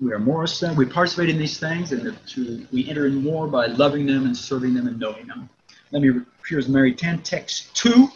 We 0.00 0.12
are 0.12 0.18
more 0.18 0.46
so 0.46 0.72
we 0.74 0.84
participate 0.84 1.30
in 1.30 1.38
these 1.38 1.58
things, 1.58 1.92
and 1.92 2.18
to, 2.28 2.66
we 2.72 2.88
enter 2.88 3.06
in 3.06 3.22
more 3.22 3.46
by 3.46 3.66
loving 3.66 4.06
them 4.06 4.26
and 4.26 4.36
serving 4.36 4.74
them 4.74 4.88
and 4.88 4.98
knowing 4.98 5.26
them. 5.26 5.48
Let 5.92 6.02
me 6.02 6.20
here's 6.48 6.68
Maritain, 6.68 7.22
text 7.22 7.74
2. 7.76 8.08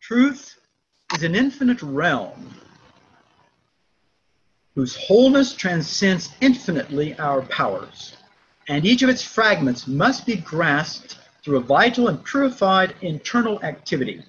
Truth 0.00 0.56
is 1.14 1.22
an 1.22 1.34
infinite 1.34 1.82
realm 1.82 2.54
whose 4.74 4.96
wholeness 4.96 5.54
transcends 5.54 6.30
infinitely 6.40 7.16
our 7.18 7.42
powers, 7.42 8.16
and 8.68 8.84
each 8.84 9.02
of 9.02 9.10
its 9.10 9.22
fragments 9.22 9.86
must 9.86 10.26
be 10.26 10.36
grasped 10.36 11.18
through 11.44 11.58
a 11.58 11.60
vital 11.60 12.08
and 12.08 12.24
purified 12.24 12.94
internal 13.02 13.62
activity. 13.62 14.24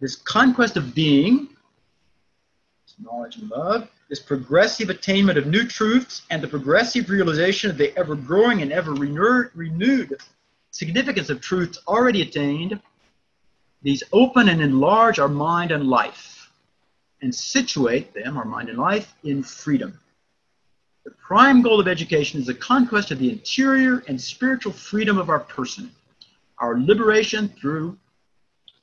This 0.00 0.16
conquest 0.16 0.76
of 0.76 0.94
being 0.94 1.53
knowledge 2.98 3.36
and 3.36 3.50
love, 3.50 3.88
this 4.08 4.20
progressive 4.20 4.90
attainment 4.90 5.38
of 5.38 5.46
new 5.46 5.66
truths, 5.66 6.22
and 6.30 6.42
the 6.42 6.48
progressive 6.48 7.08
realization 7.08 7.70
of 7.70 7.78
the 7.78 7.96
ever 7.96 8.14
growing 8.14 8.62
and 8.62 8.72
ever 8.72 8.92
renewed 8.92 10.16
significance 10.70 11.30
of 11.30 11.40
truths 11.40 11.78
already 11.86 12.22
attained, 12.22 12.80
these 13.82 14.02
open 14.12 14.48
and 14.48 14.60
enlarge 14.60 15.18
our 15.18 15.28
mind 15.28 15.70
and 15.70 15.88
life 15.88 16.50
and 17.22 17.34
situate 17.34 18.12
them, 18.12 18.36
our 18.36 18.44
mind 18.44 18.68
and 18.68 18.78
life, 18.78 19.14
in 19.24 19.42
freedom. 19.42 19.98
The 21.04 21.12
prime 21.12 21.62
goal 21.62 21.80
of 21.80 21.88
education 21.88 22.40
is 22.40 22.46
the 22.46 22.54
conquest 22.54 23.10
of 23.10 23.18
the 23.18 23.30
interior 23.30 24.02
and 24.08 24.20
spiritual 24.20 24.72
freedom 24.72 25.18
of 25.18 25.28
our 25.28 25.40
person, 25.40 25.90
our 26.58 26.78
liberation 26.80 27.48
through 27.48 27.98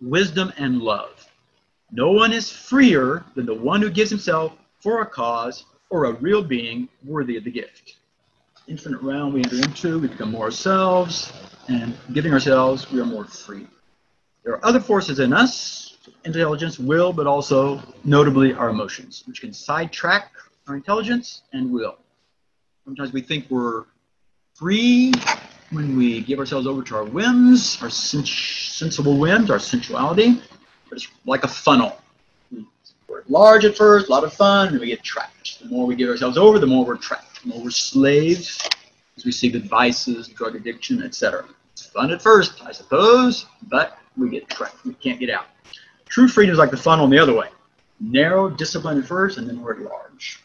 wisdom 0.02 0.52
and 0.58 0.82
love. 0.82 1.31
No 1.94 2.12
one 2.12 2.32
is 2.32 2.50
freer 2.50 3.26
than 3.36 3.46
the 3.46 3.54
one 3.54 3.82
who 3.82 3.90
gives 3.90 4.10
himself 4.10 4.54
for 4.80 5.02
a 5.02 5.06
cause 5.06 5.66
or 5.90 6.06
a 6.06 6.14
real 6.14 6.42
being 6.42 6.88
worthy 7.04 7.36
of 7.36 7.44
the 7.44 7.52
gift. 7.52 7.98
Infinite 8.68 9.02
realm 9.02 9.34
we 9.34 9.44
enter 9.44 9.58
into, 9.58 10.00
we 10.00 10.08
become 10.08 10.32
more 10.32 10.46
ourselves, 10.46 11.34
and 11.68 11.94
giving 12.14 12.32
ourselves, 12.32 12.90
we 12.92 13.02
are 13.02 13.06
more 13.06 13.26
free. 13.26 13.68
There 14.46 14.54
are 14.54 14.66
other 14.66 14.80
forces 14.80 15.20
in 15.20 15.34
us, 15.34 15.98
intelligence, 16.24 16.80
will, 16.80 17.12
but 17.12 17.28
also 17.28 17.82
notably 18.06 18.54
our 18.54 18.70
emotions, 18.70 19.24
which 19.28 19.42
can 19.42 19.52
sidetrack 19.52 20.32
our 20.68 20.76
intelligence 20.76 21.42
and 21.52 21.72
will. 21.72 21.98
Sometimes 22.86 23.12
we 23.12 23.22
think 23.22 23.48
we're 23.50 23.84
free 24.54 25.12
when 25.72 25.98
we 25.98 26.22
give 26.22 26.40
ourselves 26.40 26.68
over 26.68 26.84
to 26.84 26.96
our 26.96 27.06
whims, 27.06 27.78
our 27.82 27.90
sens- 27.90 28.30
sensible 28.30 29.18
whims, 29.18 29.52
our 29.52 29.60
sensuality 29.60 30.42
it's 30.98 31.08
like 31.26 31.44
a 31.44 31.48
funnel. 31.48 31.98
We're 33.08 33.24
large 33.28 33.66
at 33.66 33.76
first, 33.76 34.08
a 34.08 34.12
lot 34.12 34.24
of 34.24 34.34
fun, 34.34 34.70
and 34.70 34.80
we 34.80 34.88
get 34.88 35.04
trapped. 35.04 35.60
The 35.62 35.70
more 35.70 35.86
we 35.86 35.96
give 35.96 36.10
ourselves 36.10 36.38
over, 36.38 36.60
the 36.60 36.68
more 36.68 36.86
we're 36.86 36.98
trapped. 36.98 37.44
The 37.44 37.50
more 37.50 37.64
we're 37.64 37.70
slaves 37.72 38.62
as 39.18 39.26
we 39.26 39.32
see 39.32 39.50
good 39.50 39.66
vices, 39.66 40.28
drug 40.28 40.56
addiction, 40.56 41.04
etc. 41.04 41.46
It's 41.74 41.86
fun 41.88 42.12
at 42.12 42.22
first, 42.22 42.64
I 42.64 42.72
suppose, 42.72 43.46
but 43.64 43.98
we 44.18 44.30
get 44.30 44.50
trapped. 44.50 44.84
We 44.86 44.94
can't 44.94 45.20
get 45.20 45.30
out. 45.30 45.46
True 46.06 46.28
freedom 46.28 46.54
is 46.54 46.60
like 46.60 46.72
the 46.72 46.78
funnel 46.78 47.06
in 47.06 47.12
the 47.12 47.20
other 47.20 47.36
way. 47.36 47.48
Narrow, 48.00 48.50
discipline 48.50 48.98
at 48.98 49.06
first, 49.06 49.38
and 49.38 49.48
then 49.48 49.62
we're 49.62 49.74
at 49.74 49.82
large. 49.82 50.44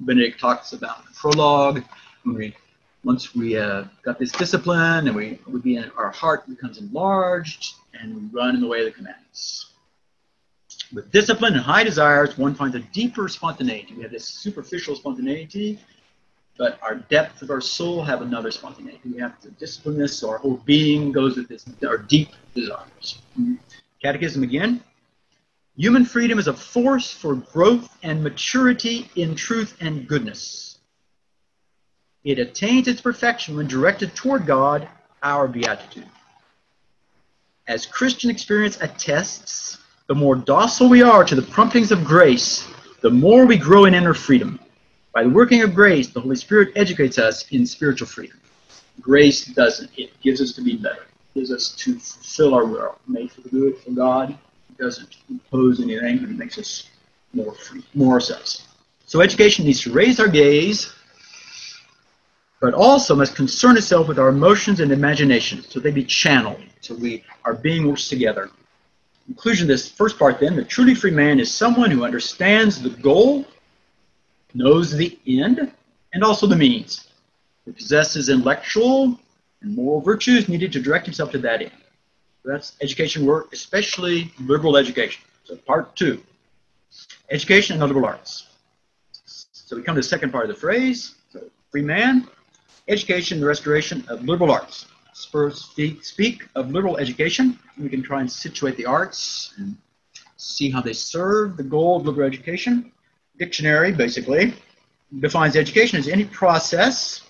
Benedict 0.00 0.38
talks 0.38 0.72
about 0.72 1.06
the 1.06 1.12
prologue. 1.14 1.82
When 2.24 2.36
we, 2.36 2.56
once 3.04 3.34
we 3.34 3.56
uh, 3.56 3.84
got 4.02 4.18
this 4.18 4.32
discipline 4.32 5.06
and 5.08 5.16
we, 5.16 5.38
we 5.46 5.60
be 5.60 5.76
in, 5.76 5.90
our 5.96 6.10
heart 6.10 6.46
becomes 6.48 6.78
enlarged 6.78 7.74
and 7.94 8.14
we 8.14 8.38
run 8.38 8.54
in 8.54 8.60
the 8.60 8.66
way 8.66 8.80
of 8.80 8.84
the 8.86 8.92
commandments. 8.92 9.69
With 10.92 11.10
discipline 11.12 11.54
and 11.54 11.62
high 11.62 11.84
desires, 11.84 12.36
one 12.36 12.54
finds 12.54 12.74
a 12.74 12.80
deeper 12.80 13.28
spontaneity. 13.28 13.94
We 13.94 14.02
have 14.02 14.10
this 14.10 14.24
superficial 14.24 14.96
spontaneity, 14.96 15.78
but 16.58 16.80
our 16.82 16.96
depth 16.96 17.42
of 17.42 17.50
our 17.50 17.60
soul 17.60 18.02
have 18.02 18.22
another 18.22 18.50
spontaneity. 18.50 19.08
We 19.08 19.20
have 19.20 19.40
to 19.40 19.50
discipline 19.52 19.98
this 19.98 20.18
so 20.18 20.30
our 20.30 20.38
whole 20.38 20.56
being 20.64 21.12
goes 21.12 21.36
with 21.36 21.48
this, 21.48 21.64
our 21.86 21.98
deep 21.98 22.30
desires. 22.54 23.20
Catechism 24.02 24.42
again. 24.42 24.82
Human 25.76 26.04
freedom 26.04 26.38
is 26.38 26.48
a 26.48 26.52
force 26.52 27.12
for 27.12 27.36
growth 27.36 27.96
and 28.02 28.22
maturity 28.22 29.08
in 29.14 29.36
truth 29.36 29.76
and 29.80 30.08
goodness. 30.08 30.78
It 32.24 32.38
attains 32.38 32.88
its 32.88 33.00
perfection 33.00 33.56
when 33.56 33.66
directed 33.66 34.14
toward 34.14 34.44
God, 34.44 34.88
our 35.22 35.46
beatitude. 35.46 36.08
As 37.66 37.86
Christian 37.86 38.30
experience 38.30 38.78
attests, 38.80 39.78
the 40.10 40.14
more 40.16 40.34
docile 40.34 40.88
we 40.88 41.04
are 41.04 41.22
to 41.22 41.36
the 41.36 41.42
promptings 41.42 41.92
of 41.92 42.04
grace, 42.04 42.66
the 43.00 43.08
more 43.08 43.46
we 43.46 43.56
grow 43.56 43.84
in 43.84 43.94
inner 43.94 44.12
freedom. 44.12 44.58
By 45.14 45.22
the 45.22 45.30
working 45.30 45.62
of 45.62 45.72
grace, 45.72 46.08
the 46.08 46.20
Holy 46.20 46.34
Spirit 46.34 46.72
educates 46.74 47.16
us 47.16 47.48
in 47.52 47.64
spiritual 47.64 48.08
freedom. 48.08 48.36
Grace 49.00 49.44
doesn't. 49.44 49.88
It 49.96 50.10
gives 50.20 50.40
us 50.40 50.52
to 50.54 50.62
be 50.62 50.74
better. 50.74 51.02
It 51.02 51.38
gives 51.38 51.52
us 51.52 51.68
to 51.76 51.96
fulfill 52.00 52.54
our 52.54 52.64
will, 52.64 52.98
made 53.06 53.30
for 53.30 53.42
the 53.42 53.50
good, 53.50 53.78
for 53.78 53.92
God. 53.92 54.36
It 54.70 54.78
doesn't 54.82 55.18
impose 55.30 55.80
anything, 55.80 56.18
but 56.18 56.30
it 56.30 56.36
makes 56.36 56.58
us 56.58 56.90
more 57.32 57.54
free, 57.54 57.84
more 57.94 58.14
ourselves. 58.14 58.66
So 59.06 59.20
education 59.20 59.64
needs 59.64 59.80
to 59.82 59.92
raise 59.92 60.18
our 60.18 60.26
gaze, 60.26 60.92
but 62.60 62.74
also 62.74 63.14
must 63.14 63.36
concern 63.36 63.76
itself 63.76 64.08
with 64.08 64.18
our 64.18 64.30
emotions 64.30 64.80
and 64.80 64.90
imagination, 64.90 65.62
so 65.62 65.78
they 65.78 65.92
be 65.92 66.02
channeled, 66.02 66.60
so 66.80 66.96
we 66.96 67.22
our 67.44 67.54
being 67.54 67.86
works 67.86 68.08
together. 68.08 68.50
Conclusion 69.30 69.62
of 69.66 69.68
this 69.68 69.88
first 69.88 70.18
part 70.18 70.40
then, 70.40 70.56
the 70.56 70.64
truly 70.64 70.92
free 70.92 71.12
man 71.12 71.38
is 71.38 71.54
someone 71.54 71.88
who 71.88 72.02
understands 72.02 72.82
the 72.82 72.90
goal, 72.90 73.46
knows 74.54 74.90
the 74.90 75.16
end, 75.24 75.72
and 76.12 76.24
also 76.24 76.48
the 76.48 76.56
means. 76.56 77.06
He 77.64 77.70
possesses 77.70 78.28
intellectual 78.28 79.16
and 79.62 79.76
moral 79.76 80.00
virtues 80.00 80.48
needed 80.48 80.72
to 80.72 80.80
direct 80.80 81.06
himself 81.06 81.30
to 81.30 81.38
that 81.38 81.62
end. 81.62 81.70
That's 82.44 82.76
education 82.80 83.24
work, 83.24 83.52
especially 83.52 84.32
liberal 84.40 84.76
education. 84.76 85.22
So 85.44 85.54
part 85.54 85.94
two, 85.94 86.20
education 87.30 87.74
and 87.74 87.82
the 87.82 87.86
liberal 87.86 88.06
arts. 88.06 88.48
So 89.52 89.76
we 89.76 89.82
come 89.82 89.94
to 89.94 90.00
the 90.00 90.08
second 90.08 90.32
part 90.32 90.50
of 90.50 90.56
the 90.56 90.60
phrase, 90.60 91.14
so 91.32 91.44
free 91.70 91.82
man, 91.82 92.26
education, 92.88 93.38
the 93.38 93.46
restoration 93.46 94.04
of 94.08 94.24
liberal 94.24 94.50
arts. 94.50 94.86
First, 95.24 95.72
speak, 95.72 96.04
speak 96.04 96.48
of 96.54 96.70
liberal 96.70 96.96
education. 96.98 97.58
We 97.78 97.88
can 97.88 98.02
try 98.02 98.20
and 98.20 98.30
situate 98.30 98.76
the 98.76 98.86
arts 98.86 99.54
and 99.58 99.76
see 100.36 100.70
how 100.70 100.80
they 100.80 100.92
serve 100.92 101.56
the 101.56 101.62
goal 101.62 101.96
of 101.96 102.06
liberal 102.06 102.26
education. 102.26 102.92
Dictionary, 103.38 103.92
basically, 103.92 104.54
defines 105.20 105.56
education 105.56 105.98
as 105.98 106.08
any 106.08 106.24
process 106.24 107.22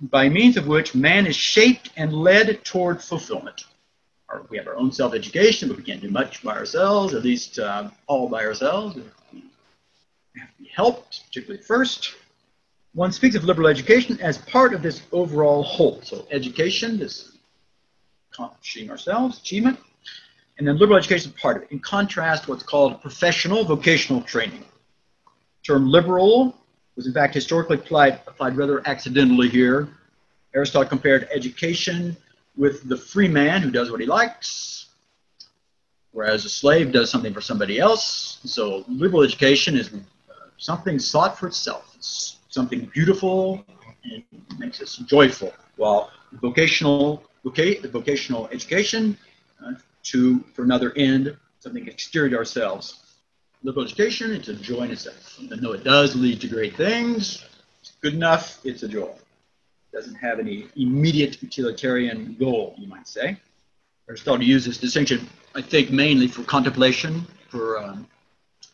by 0.00 0.28
means 0.28 0.56
of 0.56 0.66
which 0.66 0.94
man 0.94 1.26
is 1.26 1.36
shaped 1.36 1.90
and 1.96 2.12
led 2.12 2.64
toward 2.64 3.02
fulfillment. 3.02 3.64
Our, 4.28 4.42
we 4.48 4.56
have 4.58 4.68
our 4.68 4.76
own 4.76 4.92
self-education, 4.92 5.68
but 5.68 5.76
we 5.76 5.82
can't 5.82 6.00
do 6.00 6.10
much 6.10 6.42
by 6.42 6.56
ourselves, 6.56 7.14
at 7.14 7.24
least 7.24 7.58
uh, 7.58 7.90
all 8.06 8.28
by 8.28 8.44
ourselves. 8.44 8.96
We 9.32 9.42
have 10.40 10.56
to 10.56 10.62
be 10.62 10.70
helped, 10.72 11.26
particularly 11.26 11.62
first. 11.62 12.14
One 12.98 13.12
speaks 13.12 13.36
of 13.36 13.44
liberal 13.44 13.68
education 13.68 14.18
as 14.20 14.38
part 14.38 14.74
of 14.74 14.82
this 14.82 15.02
overall 15.12 15.62
whole. 15.62 16.02
So 16.02 16.26
education, 16.32 16.98
this 16.98 17.36
accomplishing 18.32 18.90
ourselves, 18.90 19.38
achievement, 19.38 19.78
and 20.58 20.66
then 20.66 20.78
liberal 20.78 20.98
education 20.98 21.30
is 21.30 21.40
part 21.40 21.58
of 21.58 21.62
it. 21.62 21.68
In 21.70 21.78
contrast, 21.78 22.48
what's 22.48 22.64
called 22.64 23.00
professional 23.00 23.62
vocational 23.62 24.20
training. 24.22 24.64
The 25.62 25.74
term 25.74 25.88
liberal 25.88 26.58
was 26.96 27.06
in 27.06 27.12
fact 27.12 27.34
historically 27.34 27.76
applied, 27.76 28.20
applied 28.26 28.56
rather 28.56 28.82
accidentally 28.84 29.48
here. 29.48 29.86
Aristotle 30.52 30.88
compared 30.88 31.28
education 31.32 32.16
with 32.56 32.88
the 32.88 32.96
free 32.96 33.28
man 33.28 33.62
who 33.62 33.70
does 33.70 33.92
what 33.92 34.00
he 34.00 34.06
likes, 34.06 34.86
whereas 36.10 36.44
a 36.44 36.48
slave 36.48 36.90
does 36.90 37.12
something 37.12 37.32
for 37.32 37.42
somebody 37.42 37.78
else. 37.78 38.40
So 38.44 38.84
liberal 38.88 39.22
education 39.22 39.76
is 39.76 39.94
uh, 39.94 40.32
something 40.56 40.98
sought 40.98 41.38
for 41.38 41.46
itself. 41.46 41.94
It's 41.94 42.37
something 42.48 42.90
beautiful 42.94 43.64
and 44.04 44.22
makes 44.58 44.80
us 44.80 44.96
joyful. 44.96 45.52
While 45.76 46.10
vocational, 46.32 47.22
voca- 47.44 47.88
vocational 47.90 48.48
education 48.48 49.16
uh, 49.64 49.72
to 50.04 50.40
for 50.54 50.62
another 50.62 50.92
end, 50.96 51.36
something 51.60 51.86
exterior 51.86 52.30
to 52.30 52.36
ourselves 52.36 53.08
liberal 53.62 53.84
education, 53.84 54.30
it's 54.30 54.48
a 54.48 54.54
joy 54.54 54.82
in 54.82 54.90
itself. 54.92 55.36
Even 55.40 55.60
though 55.60 55.72
it 55.72 55.84
does 55.84 56.14
lead 56.14 56.40
to 56.40 56.48
great 56.48 56.76
things, 56.76 57.44
it's 57.80 57.92
good 58.00 58.14
enough, 58.14 58.60
it's 58.64 58.82
a 58.82 58.88
joy. 58.88 59.08
It 59.08 59.96
doesn't 59.96 60.14
have 60.14 60.38
any 60.38 60.68
immediate 60.76 61.42
utilitarian 61.42 62.36
goal, 62.38 62.74
you 62.78 62.86
might 62.86 63.08
say. 63.08 63.36
Aristotle 64.08 64.44
uses 64.44 64.66
this 64.66 64.78
distinction, 64.78 65.28
I 65.54 65.62
think, 65.62 65.90
mainly 65.90 66.28
for 66.28 66.42
contemplation, 66.44 67.26
for 67.48 67.78
um, 67.78 68.06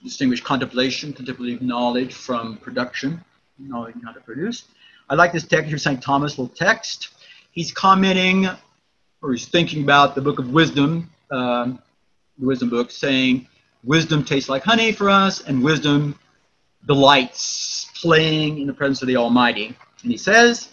distinguish 0.02 0.42
contemplation, 0.42 1.12
contemplative 1.12 1.62
knowledge 1.62 2.12
from 2.12 2.58
production, 2.58 3.24
knowing 3.58 4.00
how 4.04 4.12
to 4.12 4.20
produce. 4.20 4.64
I 5.08 5.14
like 5.14 5.32
this 5.32 5.46
text 5.46 5.68
here, 5.68 5.78
St. 5.78 6.02
Thomas, 6.02 6.38
little 6.38 6.54
text. 6.54 7.08
He's 7.50 7.72
commenting, 7.72 8.48
or 9.22 9.32
he's 9.32 9.46
thinking 9.46 9.82
about 9.82 10.14
the 10.14 10.20
book 10.20 10.38
of 10.38 10.50
wisdom, 10.50 11.10
um, 11.30 11.80
the 12.38 12.46
wisdom 12.46 12.70
book, 12.70 12.90
saying, 12.90 13.46
Wisdom 13.84 14.24
tastes 14.24 14.48
like 14.48 14.64
honey 14.64 14.92
for 14.92 15.10
us, 15.10 15.42
and 15.42 15.62
wisdom 15.62 16.18
delights 16.86 17.90
playing 18.00 18.58
in 18.58 18.66
the 18.66 18.72
presence 18.72 19.02
of 19.02 19.08
the 19.08 19.16
Almighty. 19.16 19.76
And 20.02 20.10
he 20.10 20.16
says, 20.16 20.70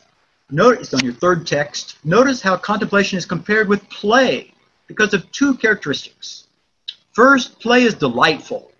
notice 0.50 0.94
on 0.94 1.04
your 1.04 1.14
third 1.14 1.46
text, 1.46 1.98
notice 2.06 2.42
how 2.42 2.58
contemplation 2.58 3.18
is 3.18 3.26
compared 3.26 3.68
with 3.68 3.88
play 3.90 4.54
because 4.88 5.14
of 5.14 5.30
two 5.32 5.56
characteristics. 5.56 6.48
First, 7.14 7.60
play 7.60 7.84
is 7.84 7.94
delightful, 7.94 8.72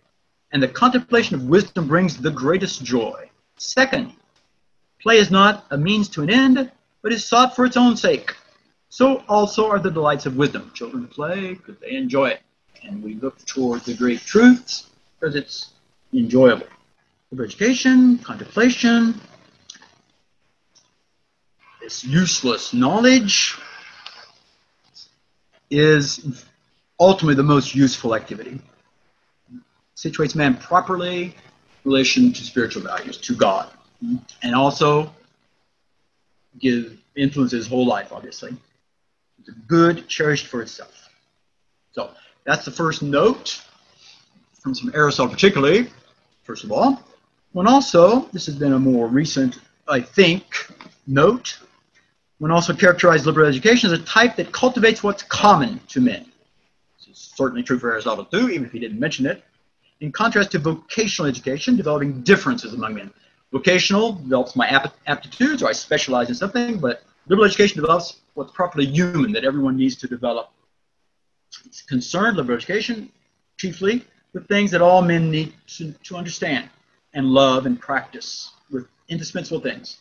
and 0.54 0.64
the 0.64 0.68
contemplation 0.68 1.36
of 1.36 1.48
wisdom 1.48 1.88
brings 1.88 2.18
the 2.18 2.32
greatest 2.32 2.84
joy. 2.84 3.30
Second, 3.58 4.14
play 5.02 5.18
is 5.18 5.32
not 5.32 5.66
a 5.72 5.78
means 5.78 6.10
to 6.10 6.24
an 6.24 6.30
end, 6.30 6.72
but 7.02 7.12
is 7.12 7.26
sought 7.26 7.56
for 7.56 7.66
its 7.66 7.78
own 7.78 7.96
sake. 7.96 8.36
So 8.90 9.24
also 9.30 9.70
are 9.70 9.80
the 9.80 9.92
delights 9.92 10.26
of 10.26 10.36
wisdom. 10.36 10.72
Children 10.74 11.08
play 11.08 11.54
because 11.54 11.78
they 11.80 11.92
enjoy 11.96 12.30
it 12.30 12.42
and 12.84 13.04
we 13.04 13.16
look 13.16 13.44
toward 13.46 13.82
the 13.82 13.94
great 13.94 14.20
truths 14.22 14.90
because 15.20 15.36
it's 15.36 15.72
enjoyable. 16.14 16.68
Education, 17.34 18.18
contemplation, 18.18 19.20
this 21.82 22.04
useless 22.04 22.74
knowledge 22.74 23.58
is 25.70 26.46
ultimately 27.00 27.36
the 27.36 27.44
most 27.44 27.74
useful 27.74 28.14
activity. 28.14 28.60
It 29.54 29.62
Situates 29.96 30.36
man 30.36 30.58
properly 30.58 31.36
relation 31.84 32.32
to 32.34 32.44
spiritual 32.44 32.84
values, 32.84 33.18
to 33.18 33.36
God, 33.36 33.70
and 34.44 34.56
also 34.56 35.14
give 36.60 36.98
influence 37.16 37.52
his 37.52 37.68
whole 37.68 37.86
life, 37.86 38.12
obviously. 38.12 38.56
It's 39.40 39.50
good, 39.68 40.08
cherished 40.08 40.48
for 40.48 40.62
itself. 40.62 41.10
So 41.92 42.12
that's 42.44 42.66
the 42.66 42.72
first 42.72 43.02
note 43.02 43.62
from 44.62 44.76
some 44.76 44.92
Aristotle, 44.94 45.34
particularly, 45.34 45.90
first 46.44 46.64
of 46.64 46.72
all. 46.72 47.02
When 47.54 47.68
also, 47.68 48.28
this 48.32 48.46
has 48.46 48.56
been 48.56 48.74
a 48.74 48.80
more 48.80 49.08
recent, 49.08 49.60
I 49.88 50.00
think, 50.00 50.44
note, 51.08 51.60
when 52.38 52.52
also 52.52 52.74
characterized 52.74 53.26
liberal 53.26 53.48
education 53.48 53.92
as 53.92 54.00
a 54.00 54.04
type 54.04 54.36
that 54.38 54.52
cultivates 54.52 55.04
what's 55.04 55.24
common 55.24 55.80
to 55.90 56.02
men. 56.02 56.32
This 56.98 57.18
is 57.18 57.32
certainly 57.36 57.64
true 57.64 57.78
for 57.78 57.92
Aristotle 57.92 58.26
too, 58.26 58.50
even 58.50 58.66
if 58.66 58.72
he 58.72 58.80
didn't 58.80 59.00
mention 59.00 59.26
it. 59.26 59.44
In 60.02 60.12
contrast 60.12 60.52
to 60.52 60.60
vocational 60.60 61.30
education, 61.30 61.76
developing 61.76 62.22
differences 62.22 62.74
among 62.74 62.96
men. 62.96 63.14
Vocational 63.52 64.14
develops 64.14 64.56
my 64.56 64.68
aptitudes, 65.08 65.62
or 65.62 65.70
I 65.70 65.74
specialize 65.74 66.30
in 66.30 66.36
something, 66.36 66.80
but 66.80 67.04
liberal 67.28 67.46
education 67.46 67.82
develops 67.82 68.22
what's 68.34 68.52
properly 68.52 68.86
human 68.86 69.32
that 69.34 69.44
everyone 69.44 69.78
needs 69.78 69.96
to 69.98 70.08
develop 70.08 70.52
it's 71.66 71.82
concerned, 71.82 72.38
liberal 72.38 72.58
education, 72.58 73.12
chiefly 73.58 74.06
with 74.34 74.48
things 74.48 74.72
that 74.72 74.82
all 74.82 75.02
men 75.02 75.30
need 75.30 75.54
to, 75.68 75.92
to 76.04 76.16
understand 76.16 76.70
and 77.14 77.28
love 77.28 77.66
and 77.66 77.80
practice 77.80 78.52
with 78.72 78.88
indispensable 79.10 79.60
things. 79.60 79.98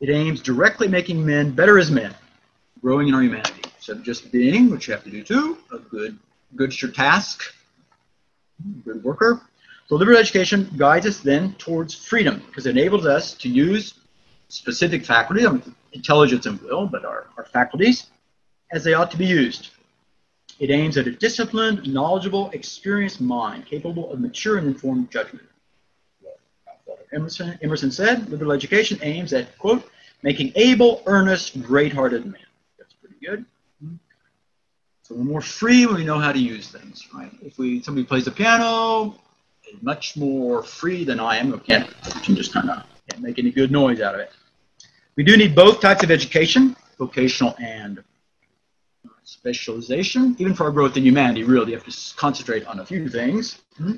It 0.00 0.10
aims 0.10 0.40
directly 0.40 0.88
making 0.88 1.24
men 1.24 1.52
better 1.52 1.78
as 1.78 1.90
men, 1.90 2.14
growing 2.82 3.08
in 3.08 3.14
our 3.14 3.22
humanity. 3.22 3.62
Instead 3.76 3.98
of 3.98 4.02
just 4.02 4.32
being, 4.32 4.70
which 4.70 4.88
you 4.88 4.94
have 4.94 5.04
to 5.04 5.10
do 5.10 5.22
too, 5.22 5.58
a 5.72 5.78
good, 5.78 6.18
good 6.56 6.80
your 6.82 6.90
task, 6.90 7.54
good 8.84 9.02
worker. 9.04 9.42
So 9.86 9.96
liberal 9.96 10.18
education 10.18 10.70
guides 10.76 11.06
us 11.06 11.18
then 11.20 11.54
towards 11.54 11.94
freedom 11.94 12.42
because 12.46 12.66
it 12.66 12.70
enables 12.70 13.06
us 13.06 13.34
to 13.34 13.48
use 13.48 13.94
specific 14.48 15.04
faculties, 15.04 15.46
um, 15.46 15.74
intelligence 15.92 16.46
and 16.46 16.60
will, 16.62 16.86
but 16.86 17.04
our, 17.04 17.26
our 17.36 17.44
faculties, 17.44 18.06
as 18.72 18.84
they 18.84 18.94
ought 18.94 19.10
to 19.10 19.16
be 19.16 19.26
used. 19.26 19.70
It 20.58 20.70
aims 20.70 20.96
at 20.96 21.06
a 21.06 21.12
disciplined, 21.12 21.92
knowledgeable, 21.92 22.50
experienced 22.50 23.20
mind 23.20 23.66
capable 23.66 24.12
of 24.12 24.20
mature 24.20 24.58
and 24.58 24.66
informed 24.66 25.10
judgment. 25.10 25.46
Emerson, 27.12 27.58
Emerson 27.62 27.90
said, 27.90 28.28
liberal 28.28 28.52
education 28.52 28.98
aims 29.02 29.32
at, 29.32 29.56
quote, 29.58 29.88
making 30.22 30.52
able, 30.56 31.02
earnest, 31.06 31.62
great-hearted 31.62 32.24
men. 32.24 32.40
That's 32.78 32.94
pretty 32.94 33.16
good. 33.24 33.44
So 35.04 35.14
we're 35.14 35.24
more 35.24 35.42
free 35.42 35.84
when 35.84 35.96
we 35.96 36.04
know 36.04 36.18
how 36.18 36.32
to 36.32 36.38
use 36.38 36.68
things, 36.68 37.06
right? 37.12 37.30
If 37.42 37.58
we 37.58 37.82
somebody 37.82 38.06
plays 38.06 38.24
the 38.24 38.30
piano, 38.30 39.14
much 39.82 40.16
more 40.16 40.62
free 40.62 41.04
than 41.04 41.20
I 41.20 41.36
am. 41.36 41.52
I 41.52 41.58
can't, 41.58 41.90
can 42.22 42.34
just 42.34 42.54
kind 42.54 42.70
of 42.70 42.84
can't 43.10 43.22
make 43.22 43.38
any 43.38 43.50
good 43.50 43.70
noise 43.70 44.00
out 44.00 44.14
of 44.14 44.22
it. 44.22 44.32
We 45.16 45.22
do 45.22 45.36
need 45.36 45.54
both 45.54 45.82
types 45.82 46.02
of 46.02 46.10
education, 46.10 46.74
vocational 46.98 47.54
and 47.58 48.02
specialization. 49.24 50.36
Even 50.38 50.54
for 50.54 50.64
our 50.64 50.70
growth 50.70 50.96
in 50.96 51.04
humanity, 51.04 51.44
really, 51.44 51.72
you 51.72 51.76
have 51.76 51.86
to 51.86 52.16
concentrate 52.16 52.64
on 52.66 52.80
a 52.80 52.86
few 52.86 53.06
things. 53.06 53.60
Hmm? 53.76 53.96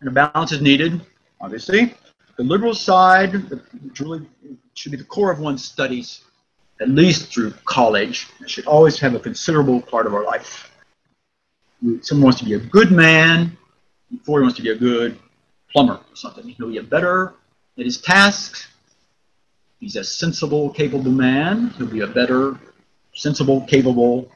And 0.00 0.08
a 0.08 0.10
balance 0.10 0.52
is 0.52 0.60
needed, 0.60 1.00
obviously. 1.40 1.94
The 2.36 2.42
liberal 2.42 2.74
side, 2.74 3.32
which 3.32 4.00
really 4.00 4.26
should 4.74 4.92
be 4.92 4.98
the 4.98 5.04
core 5.04 5.32
of 5.32 5.38
one's 5.38 5.64
studies, 5.64 6.25
at 6.80 6.88
least 6.88 7.32
through 7.32 7.52
college, 7.64 8.28
it 8.40 8.50
should 8.50 8.66
always 8.66 8.98
have 8.98 9.14
a 9.14 9.20
considerable 9.20 9.80
part 9.80 10.06
of 10.06 10.14
our 10.14 10.24
life. 10.24 10.70
Someone 12.02 12.24
wants 12.24 12.38
to 12.40 12.44
be 12.44 12.54
a 12.54 12.58
good 12.58 12.90
man 12.90 13.56
before 14.10 14.40
he 14.40 14.42
wants 14.42 14.56
to 14.56 14.62
be 14.62 14.70
a 14.70 14.76
good 14.76 15.18
plumber 15.72 15.94
or 15.94 16.16
something. 16.16 16.46
He'll 16.48 16.70
be 16.70 16.78
a 16.78 16.82
better 16.82 17.34
at 17.78 17.84
his 17.84 18.00
tasks. 18.00 18.68
He's 19.80 19.96
a 19.96 20.04
sensible, 20.04 20.70
capable 20.70 21.10
man. 21.10 21.70
He'll 21.76 21.86
be 21.86 22.00
a 22.00 22.06
better, 22.06 22.58
sensible, 23.14 23.62
capable 23.62 24.30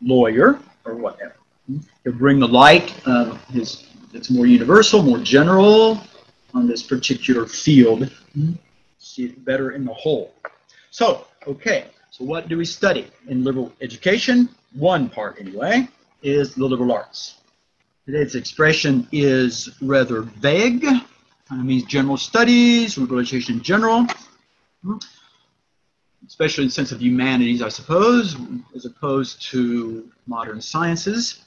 lawyer 0.00 0.58
or 0.84 0.94
whatever. 0.94 1.34
He'll 2.04 2.14
bring 2.14 2.40
the 2.40 2.48
light 2.48 2.94
of 3.06 3.42
his 3.46 3.86
that's 4.12 4.30
more 4.30 4.46
universal, 4.46 5.02
more 5.02 5.18
general 5.18 6.00
on 6.54 6.66
this 6.66 6.82
particular 6.82 7.46
field. 7.46 8.10
See 8.98 9.24
it 9.26 9.44
better 9.44 9.72
in 9.72 9.84
the 9.84 9.94
whole. 9.94 10.34
So, 10.90 11.26
okay, 11.46 11.86
so 12.10 12.24
what 12.24 12.48
do 12.48 12.56
we 12.56 12.64
study 12.64 13.06
in 13.28 13.44
liberal 13.44 13.72
education? 13.80 14.48
One 14.74 15.08
part, 15.08 15.36
anyway, 15.40 15.88
is 16.22 16.54
the 16.54 16.64
liberal 16.64 16.92
arts. 16.92 17.36
Today's 18.06 18.34
expression 18.34 19.06
is 19.12 19.70
rather 19.80 20.22
vague. 20.22 20.84
It 20.84 21.02
means 21.52 21.84
general 21.84 22.16
studies, 22.16 22.96
liberal 22.96 23.20
education 23.20 23.56
in 23.56 23.62
general, 23.62 24.06
especially 26.26 26.64
in 26.64 26.68
the 26.68 26.74
sense 26.74 26.92
of 26.92 27.02
humanities, 27.02 27.62
I 27.62 27.68
suppose, 27.68 28.36
as 28.74 28.84
opposed 28.84 29.42
to 29.50 30.10
modern 30.26 30.60
sciences 30.60 31.44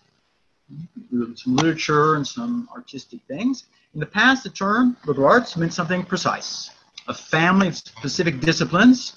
some 1.36 1.56
literature 1.56 2.15
and 2.15 2.27
some 2.27 2.69
artistic 2.73 3.19
things. 3.27 3.65
In 3.93 3.99
the 3.99 4.06
past, 4.06 4.43
the 4.43 4.49
term 4.49 4.97
liberal 5.06 5.27
arts 5.27 5.56
meant 5.56 5.73
something 5.73 6.03
precise, 6.03 6.71
a 7.08 7.13
family 7.13 7.67
of 7.67 7.75
specific 7.75 8.39
disciplines 8.39 9.13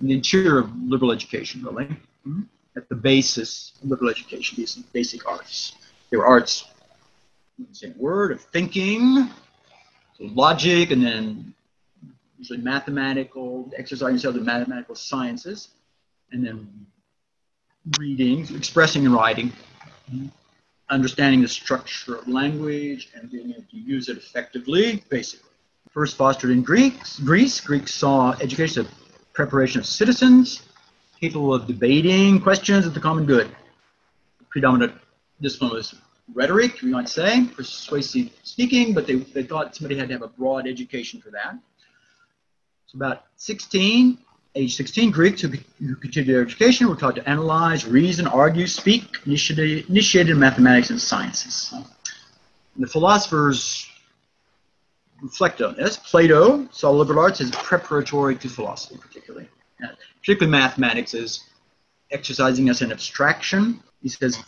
in 0.00 0.08
the 0.08 0.14
interior 0.14 0.58
of 0.58 0.70
liberal 0.82 1.12
education, 1.12 1.62
really, 1.64 1.84
mm-hmm. 1.84 2.42
at 2.76 2.88
the 2.88 2.94
basis 2.94 3.72
of 3.82 3.90
liberal 3.90 4.10
education, 4.10 4.56
these 4.56 4.76
basic 4.92 5.26
arts. 5.26 5.74
They 6.10 6.16
were 6.16 6.26
arts, 6.26 6.66
same 7.72 7.96
word, 7.96 8.32
of 8.32 8.40
thinking, 8.40 9.30
so 10.18 10.24
logic, 10.24 10.90
and 10.90 11.02
then 11.02 11.54
usually 12.38 12.58
mathematical, 12.58 13.70
exercising 13.76 14.16
yourself 14.16 14.36
in 14.36 14.44
mathematical 14.44 14.94
sciences, 14.94 15.68
and 16.32 16.46
then 16.46 16.86
reading, 17.98 18.46
expressing 18.54 19.06
and 19.06 19.14
writing. 19.14 19.52
Mm-hmm 20.12 20.26
understanding 20.88 21.42
the 21.42 21.48
structure 21.48 22.16
of 22.16 22.28
language 22.28 23.10
and 23.14 23.30
being 23.30 23.50
able 23.50 23.64
to 23.70 23.76
use 23.76 24.08
it 24.08 24.16
effectively, 24.16 25.02
basically. 25.08 25.50
First 25.90 26.16
fostered 26.16 26.50
in 26.50 26.62
Greeks, 26.62 27.18
Greece, 27.20 27.60
Greeks 27.60 27.94
saw 27.94 28.32
education 28.40 28.86
as 28.86 28.92
preparation 29.36 29.78
of 29.78 29.86
citizens 29.86 30.62
capable 31.20 31.54
of 31.54 31.66
debating 31.66 32.40
questions 32.40 32.86
of 32.86 32.94
the 32.94 33.00
common 33.00 33.26
good. 33.26 33.46
The 34.38 34.44
predominant 34.48 34.94
discipline 35.42 35.72
was 35.72 35.94
rhetoric, 36.34 36.80
we 36.82 36.90
might 36.90 37.08
say, 37.08 37.44
persuasive 37.54 38.30
speaking, 38.42 38.94
but 38.94 39.06
they, 39.06 39.16
they 39.16 39.42
thought 39.42 39.76
somebody 39.76 39.98
had 39.98 40.08
to 40.08 40.14
have 40.14 40.22
a 40.22 40.28
broad 40.28 40.66
education 40.66 41.20
for 41.20 41.30
that. 41.30 41.54
So 42.86 42.96
about 42.96 43.24
16, 43.36 44.18
age 44.54 44.74
16, 44.74 45.10
Greeks 45.10 45.42
who, 45.42 45.48
who 45.80 45.96
continued 45.96 46.34
their 46.34 46.42
education 46.42 46.88
were 46.88 46.96
taught 46.96 47.16
to 47.16 47.28
analyze, 47.28 47.84
reason, 47.86 48.26
argue, 48.26 48.66
speak, 48.66 49.18
initiated, 49.26 49.88
initiated 49.90 50.36
mathematics 50.36 50.88
and 50.88 51.00
sciences. 51.00 51.74
And 51.74 52.84
the 52.84 52.88
philosophers 52.88 53.86
reflect 55.22 55.62
on 55.62 55.74
this. 55.76 55.96
Plato 55.96 56.68
saw 56.70 56.90
liberal 56.90 57.20
arts 57.20 57.40
as 57.40 57.50
preparatory 57.50 58.36
to 58.36 58.48
philosophy, 58.48 58.98
particularly. 59.00 59.48
Particularly 60.20 60.50
mathematics 60.50 61.14
is 61.14 61.44
exercising 62.10 62.68
as 62.68 62.82
an 62.82 62.92
abstraction. 62.92 63.82
He 64.02 64.08
says, 64.08 64.42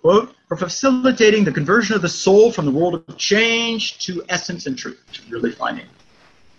quote, 0.00 0.34
for 0.48 0.56
facilitating 0.56 1.44
the 1.44 1.52
conversion 1.52 1.94
of 1.94 2.02
the 2.02 2.08
soul 2.08 2.52
from 2.52 2.64
the 2.64 2.70
world 2.70 3.04
of 3.08 3.16
change 3.16 3.98
to 4.06 4.22
essence 4.28 4.66
and 4.66 4.76
truth, 4.78 5.00
to 5.12 5.22
really 5.30 5.52
finding 5.52 5.86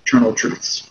eternal 0.06 0.34
truths 0.34 0.90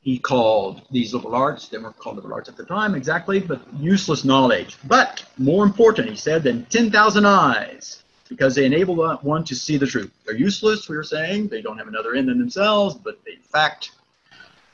he 0.00 0.18
called 0.18 0.82
these 0.90 1.12
liberal 1.12 1.34
arts, 1.34 1.68
they 1.68 1.78
weren't 1.78 1.96
called 1.98 2.16
liberal 2.16 2.34
arts 2.34 2.48
at 2.48 2.56
the 2.56 2.64
time 2.64 2.94
exactly, 2.94 3.38
but 3.38 3.60
useless 3.78 4.24
knowledge. 4.24 4.78
But 4.84 5.24
more 5.36 5.64
important, 5.64 6.08
he 6.08 6.16
said, 6.16 6.42
than 6.42 6.64
10,000 6.66 7.26
eyes, 7.26 8.02
because 8.30 8.54
they 8.54 8.64
enable 8.64 8.94
one 9.22 9.44
to 9.44 9.54
see 9.54 9.76
the 9.76 9.86
truth. 9.86 10.10
They're 10.24 10.36
useless, 10.36 10.88
we 10.88 10.96
were 10.96 11.04
saying. 11.04 11.48
They 11.48 11.60
don't 11.60 11.76
have 11.76 11.88
another 11.88 12.14
end 12.14 12.30
in 12.30 12.38
themselves, 12.38 12.94
but 12.94 13.18
they, 13.26 13.32
in 13.32 13.42
fact, 13.42 13.90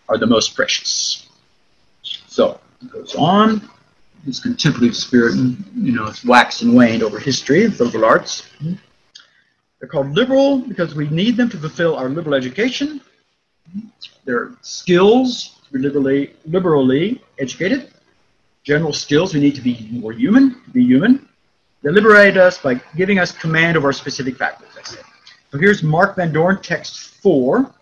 are 0.09 0.19
the 0.19 0.27
most 0.27 0.55
precious. 0.55 1.27
So, 2.03 2.61
it 2.83 2.93
goes 2.93 3.17
on. 3.17 3.69
This 4.25 4.41
contemplative 4.41 4.97
spirit, 4.97 5.35
you 5.37 5.93
know, 5.93 6.07
it's 6.07 6.25
waxed 6.25 6.63
and 6.63 6.75
waned 6.75 7.03
over 7.03 7.19
history, 7.19 7.67
the 7.67 7.85
liberal 7.85 8.05
arts. 8.05 8.49
They're 8.61 9.89
called 9.89 10.11
liberal 10.11 10.59
because 10.59 10.95
we 10.95 11.09
need 11.09 11.37
them 11.37 11.49
to 11.51 11.57
fulfill 11.57 11.97
our 11.97 12.09
liberal 12.09 12.35
education, 12.35 13.01
their 14.25 14.53
skills, 14.63 15.61
to 15.67 15.73
be 15.73 15.79
liberally, 15.79 16.35
liberally 16.45 17.23
educated. 17.39 17.93
General 18.65 18.93
skills, 18.93 19.33
we 19.33 19.41
need 19.41 19.55
to 19.55 19.61
be 19.63 19.89
more 19.93 20.13
human, 20.13 20.61
to 20.65 20.71
be 20.71 20.85
human. 20.85 21.29
They 21.87 21.93
liberate 21.93 22.37
us 22.37 22.59
by 22.59 22.81
giving 22.97 23.21
us 23.21 23.31
command 23.31 23.77
over 23.77 23.87
our 23.87 23.93
specific 23.93 24.37
faculties. 24.37 24.99
So 25.53 25.57
here's 25.57 25.85
Mark 25.85 26.17
Van 26.17 26.33
Doren, 26.33 26.61
text 26.61 27.11
4. 27.23 27.73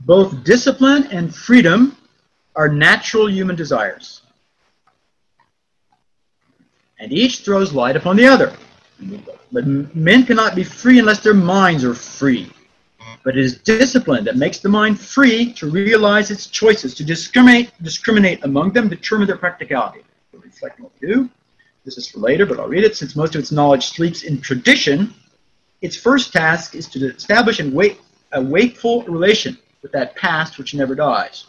Both 0.00 0.42
discipline 0.42 1.06
and 1.12 1.32
freedom 1.32 1.96
are 2.56 2.68
natural 2.68 3.30
human 3.30 3.54
desires. 3.54 4.22
And 6.98 7.12
each 7.12 7.44
throws 7.44 7.72
light 7.72 7.94
upon 7.94 8.16
the 8.16 8.26
other. 8.26 8.52
But 9.52 9.68
men 9.68 10.26
cannot 10.26 10.56
be 10.56 10.64
free 10.64 10.98
unless 10.98 11.20
their 11.20 11.32
minds 11.32 11.84
are 11.84 11.94
free 11.94 12.50
but 13.22 13.36
it 13.36 13.44
is 13.44 13.58
discipline 13.58 14.24
that 14.24 14.36
makes 14.36 14.58
the 14.58 14.68
mind 14.68 15.00
free 15.00 15.52
to 15.52 15.68
realize 15.68 16.30
its 16.30 16.46
choices, 16.46 16.94
to 16.94 17.04
discriminate, 17.04 17.72
discriminate 17.82 18.44
among 18.44 18.72
them, 18.72 18.88
determine 18.88 19.26
their 19.26 19.36
practicality. 19.36 20.00
Reflect 20.32 20.78
what 20.78 20.92
we 21.00 21.08
do. 21.08 21.30
This 21.86 21.98
is 21.98 22.08
for 22.08 22.18
later, 22.18 22.44
but 22.44 22.58
I'll 22.58 22.66
read 22.66 22.82
it. 22.82 22.96
Since 22.96 23.14
most 23.14 23.36
of 23.36 23.38
its 23.38 23.52
knowledge 23.52 23.86
sleeps 23.86 24.24
in 24.24 24.40
tradition, 24.40 25.14
its 25.82 25.96
first 25.96 26.32
task 26.32 26.74
is 26.74 26.88
to 26.88 27.06
establish 27.06 27.60
a 27.60 28.42
wakeful 28.42 29.04
relation 29.04 29.56
with 29.82 29.92
that 29.92 30.16
past 30.16 30.58
which 30.58 30.74
never 30.74 30.96
dies. 30.96 31.46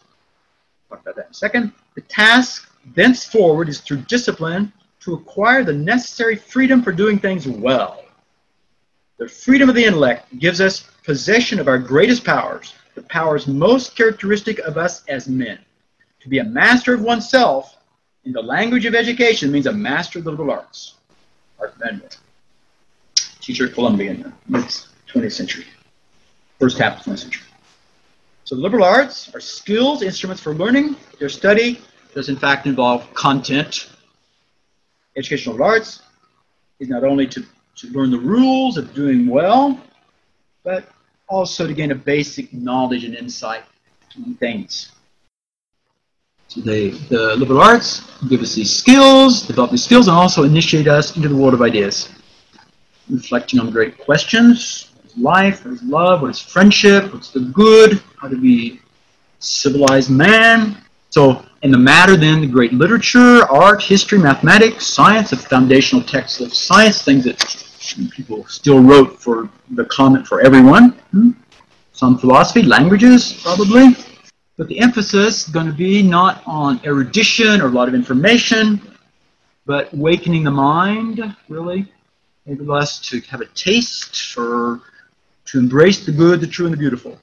Talk 0.90 1.02
about 1.02 1.16
that 1.16 1.26
in 1.26 1.32
a 1.32 1.34
second. 1.34 1.72
The 1.96 2.02
task 2.02 2.72
thenceforward 2.94 3.68
is 3.68 3.82
through 3.82 4.04
discipline 4.08 4.72
to 5.00 5.16
acquire 5.16 5.64
the 5.64 5.74
necessary 5.74 6.36
freedom 6.36 6.84
for 6.84 6.92
doing 6.92 7.18
things 7.18 7.48
well. 7.48 8.06
The 9.18 9.28
freedom 9.28 9.70
of 9.70 9.76
the 9.76 9.86
intellect 9.86 10.38
gives 10.38 10.62
us 10.62 10.82
possession 11.04 11.60
of 11.60 11.68
our 11.68 11.80
greatest 11.80 12.24
powers, 12.24 12.76
the 12.94 13.02
powers 13.02 13.48
most 13.48 13.96
characteristic 13.96 14.60
of 14.60 14.78
us 14.78 15.04
as 15.08 15.28
men. 15.28 15.58
To 16.20 16.30
be 16.30 16.38
a 16.38 16.44
master 16.44 16.94
of 16.94 17.02
oneself 17.02 17.77
in 18.28 18.34
the 18.34 18.42
language 18.42 18.86
of 18.86 18.94
education 18.94 19.54
means 19.54 19.68
a 19.68 19.72
master 19.72 20.20
of 20.20 20.26
the 20.26 20.32
liberal 20.32 20.52
arts. 20.52 20.96
Art 21.60 21.74
Manual. 21.80 22.10
Teacher 23.40 23.68
at 23.68 23.74
Columbia 23.74 24.12
in 24.12 24.22
the 24.22 24.34
mid 24.50 24.66
20th 24.66 25.32
century, 25.32 25.66
first 26.60 26.78
half 26.78 27.00
of 27.00 27.06
the 27.06 27.12
20th 27.12 27.20
century. 27.20 27.48
So 28.44 28.56
the 28.56 28.62
liberal 28.62 28.84
arts 28.84 29.34
are 29.34 29.40
skills, 29.40 30.02
instruments 30.02 30.44
for 30.44 30.54
learning. 30.54 30.98
Their 31.20 31.30
study 31.30 31.80
does 32.14 32.28
in 32.28 32.36
fact 32.36 32.68
involve 32.68 33.14
content. 33.14 33.90
Educational 35.16 35.64
arts 35.64 36.02
is 36.80 36.90
not 36.90 37.06
only 37.06 37.28
to, 37.28 37.46
to 37.78 37.88
learn 37.92 38.12
the 38.12 38.20
rules 38.20 38.78
of 38.78 38.94
doing 38.94 39.28
well, 39.28 39.80
but 40.66 40.90
also 41.30 41.66
to 41.66 41.74
gain 41.74 41.92
a 41.92 41.96
basic 41.96 42.52
knowledge 42.52 43.06
and 43.06 43.16
insight 43.16 43.64
on 44.18 44.36
things. 44.36 44.92
So 46.48 46.62
they, 46.62 46.90
the 46.90 47.36
liberal 47.36 47.62
arts 47.62 48.02
give 48.30 48.42
us 48.42 48.56
these 48.56 48.74
skills, 48.74 49.42
develop 49.42 49.72
these 49.72 49.84
skills, 49.84 50.08
and 50.08 50.16
also 50.16 50.44
initiate 50.44 50.88
us 50.88 51.16
into 51.16 51.28
the 51.28 51.36
world 51.36 51.54
of 51.54 51.62
ideas. 51.62 52.10
Reflecting 53.10 53.60
on 53.60 53.70
great 53.70 53.98
questions, 53.98 54.92
what 54.96 55.06
is 55.06 55.18
life, 55.18 55.66
what 55.66 55.74
is 55.74 55.84
love, 55.84 56.22
what 56.22 56.32
is 56.32 56.40
friendship, 56.40 57.14
what's 57.14 57.32
the 57.32 57.42
good, 57.42 58.02
how 58.18 58.28
to 58.28 58.38
be 58.38 58.80
civilized 59.40 60.10
man. 60.10 60.78
So 61.10 61.46
in 61.64 61.72
the 61.72 61.78
matter 61.78 62.16
then, 62.16 62.42
the 62.42 62.48
great 62.48 62.74
literature, 62.74 63.44
art, 63.52 63.82
history, 63.84 64.20
mathematics, 64.20 64.88
science, 64.88 65.32
the 65.32 65.38
foundational 65.38 66.04
texts 66.04 66.40
of 66.40 66.54
science, 66.54 67.02
things 67.02 67.26
that 67.26 67.38
people 68.12 68.46
still 68.48 68.82
wrote 68.82 69.20
for 69.20 69.50
the 69.72 69.86
comment 69.86 70.28
for 70.28 70.42
everyone. 70.42 70.92
Hmm? 71.12 71.32
Some 71.94 72.18
philosophy, 72.18 72.62
languages, 72.62 73.34
probably. 73.42 73.96
But 74.58 74.68
the 74.68 74.80
emphasis 74.80 75.48
is 75.48 75.54
going 75.54 75.68
to 75.68 75.72
be 75.72 76.02
not 76.02 76.42
on 76.48 76.82
erudition 76.84 77.62
or 77.62 77.68
a 77.68 77.72
lot 77.72 77.88
of 77.88 77.94
information, 77.94 78.82
but 79.68 79.94
awakening 79.94 80.44
the 80.44 80.52
mind, 80.52 81.36
really. 81.48 81.92
Maybe 82.48 82.64
less 82.64 83.00
to 83.10 83.20
have 83.22 83.42
a 83.42 83.46
taste 83.48 84.36
or 84.38 84.82
to 85.46 85.60
embrace 85.60 86.06
the 86.06 86.12
good, 86.12 86.42
the 86.42 86.48
true, 86.48 86.66
and 86.66 86.74
the 86.74 86.78
beautiful. 86.78 87.20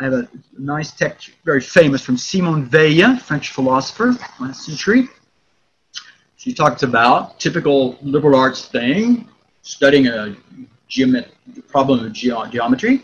I 0.00 0.04
have 0.04 0.12
a 0.12 0.28
nice 0.58 0.90
text, 0.90 1.30
very 1.44 1.60
famous, 1.60 2.02
from 2.02 2.16
Simone 2.16 2.68
Weil, 2.72 3.16
French 3.16 3.52
philosopher, 3.52 4.16
last 4.40 4.64
century. 4.66 5.08
She 6.36 6.52
talks 6.52 6.82
about 6.82 7.38
typical 7.38 7.96
liberal 8.02 8.34
arts 8.34 8.66
thing, 8.66 9.28
studying 9.62 10.08
a 10.08 10.36
geomet- 10.90 11.28
problem 11.68 12.04
of 12.04 12.12
ge- 12.12 12.32
geometry. 12.50 13.02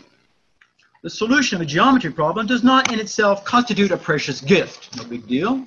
The 1.03 1.09
solution 1.09 1.55
of 1.55 1.61
a 1.61 1.65
geometry 1.65 2.11
problem 2.11 2.45
does 2.45 2.63
not 2.63 2.91
in 2.91 2.99
itself 2.99 3.43
constitute 3.43 3.91
a 3.91 3.97
precious 3.97 4.39
gift, 4.39 4.95
no 4.95 5.03
big 5.03 5.27
deal, 5.27 5.65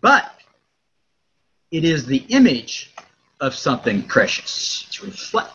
but 0.00 0.40
it 1.70 1.84
is 1.84 2.06
the 2.06 2.24
image 2.28 2.94
of 3.40 3.54
something 3.54 4.02
precious. 4.04 4.86
It's 4.88 5.02
reflect, 5.02 5.52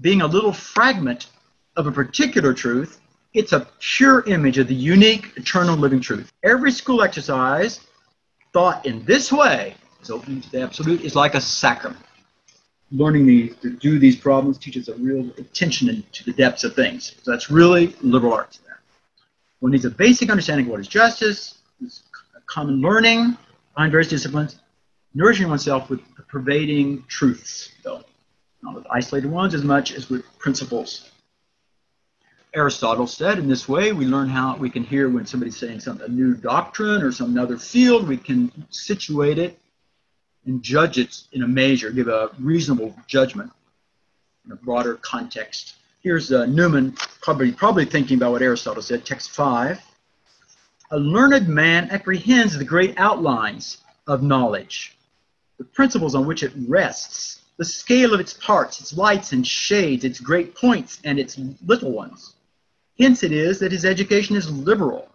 being 0.00 0.22
a 0.22 0.26
little 0.26 0.52
fragment 0.52 1.26
of 1.74 1.88
a 1.88 1.92
particular 1.92 2.54
truth, 2.54 3.00
it's 3.34 3.52
a 3.52 3.66
pure 3.80 4.22
image 4.28 4.58
of 4.58 4.68
the 4.68 4.74
unique, 4.74 5.32
eternal, 5.36 5.76
living 5.76 6.00
truth. 6.00 6.32
Every 6.44 6.70
school 6.70 7.02
exercise 7.02 7.80
thought 8.52 8.86
in 8.86 9.04
this 9.04 9.32
way 9.32 9.74
is 10.00 10.10
opening 10.10 10.40
to 10.40 10.50
the 10.52 10.62
absolute 10.62 11.00
is 11.00 11.16
like 11.16 11.34
a 11.34 11.40
sacrament. 11.40 12.05
Learning 12.92 13.26
the, 13.26 13.48
to 13.62 13.70
do 13.70 13.98
these 13.98 14.16
problems 14.16 14.58
teaches 14.58 14.88
a 14.88 14.94
real 14.94 15.28
attention 15.38 16.04
to 16.12 16.24
the 16.24 16.32
depths 16.32 16.62
of 16.62 16.74
things. 16.74 17.16
So 17.22 17.30
that's 17.30 17.50
really 17.50 17.94
liberal 18.00 18.32
arts 18.32 18.58
there. 18.58 18.78
One 19.58 19.72
needs 19.72 19.84
a 19.84 19.90
basic 19.90 20.30
understanding 20.30 20.66
of 20.66 20.70
what 20.70 20.80
is 20.80 20.86
justice, 20.86 21.58
common 22.46 22.80
learning 22.80 23.36
behind 23.74 23.90
various 23.90 24.08
disciplines, 24.08 24.60
nourishing 25.14 25.48
oneself 25.48 25.90
with 25.90 26.00
the 26.16 26.22
pervading 26.22 27.04
truths, 27.08 27.72
though, 27.82 28.04
not 28.62 28.74
with 28.76 28.86
isolated 28.90 29.30
ones 29.30 29.54
as 29.54 29.64
much 29.64 29.92
as 29.92 30.08
with 30.08 30.24
principles. 30.38 31.10
Aristotle 32.54 33.06
said 33.06 33.38
in 33.38 33.48
this 33.48 33.68
way, 33.68 33.92
we 33.92 34.06
learn 34.06 34.28
how 34.28 34.56
we 34.56 34.70
can 34.70 34.84
hear 34.84 35.10
when 35.10 35.26
somebody's 35.26 35.56
saying 35.56 35.80
something, 35.80 36.06
a 36.06 36.10
new 36.10 36.34
doctrine 36.34 37.02
or 37.02 37.10
some 37.12 37.36
other 37.36 37.58
field, 37.58 38.08
we 38.08 38.16
can 38.16 38.50
situate 38.70 39.38
it 39.38 39.58
and 40.46 40.62
judge 40.62 40.98
it 40.98 41.22
in 41.32 41.42
a 41.42 41.48
measure, 41.48 41.90
give 41.90 42.08
a 42.08 42.30
reasonable 42.38 42.94
judgment 43.06 43.50
in 44.44 44.52
a 44.52 44.56
broader 44.56 44.94
context. 44.96 45.74
Here's 46.02 46.32
uh, 46.32 46.46
Newman 46.46 46.92
probably, 47.20 47.52
probably 47.52 47.84
thinking 47.84 48.16
about 48.16 48.32
what 48.32 48.42
Aristotle 48.42 48.82
said, 48.82 49.04
text 49.04 49.30
5. 49.30 49.80
A 50.92 50.98
learned 50.98 51.48
man 51.48 51.90
apprehends 51.90 52.56
the 52.56 52.64
great 52.64 52.94
outlines 52.96 53.78
of 54.06 54.22
knowledge, 54.22 54.96
the 55.58 55.64
principles 55.64 56.14
on 56.14 56.26
which 56.26 56.44
it 56.44 56.52
rests, 56.68 57.42
the 57.56 57.64
scale 57.64 58.14
of 58.14 58.20
its 58.20 58.34
parts, 58.34 58.80
its 58.80 58.96
lights 58.96 59.32
and 59.32 59.44
shades, 59.44 60.04
its 60.04 60.20
great 60.20 60.54
points 60.54 61.00
and 61.04 61.18
its 61.18 61.40
little 61.66 61.90
ones. 61.90 62.34
Hence 62.98 63.22
it 63.22 63.32
is 63.32 63.58
that 63.58 63.72
his 63.72 63.84
education 63.84 64.36
is 64.36 64.50
liberal. 64.50 65.08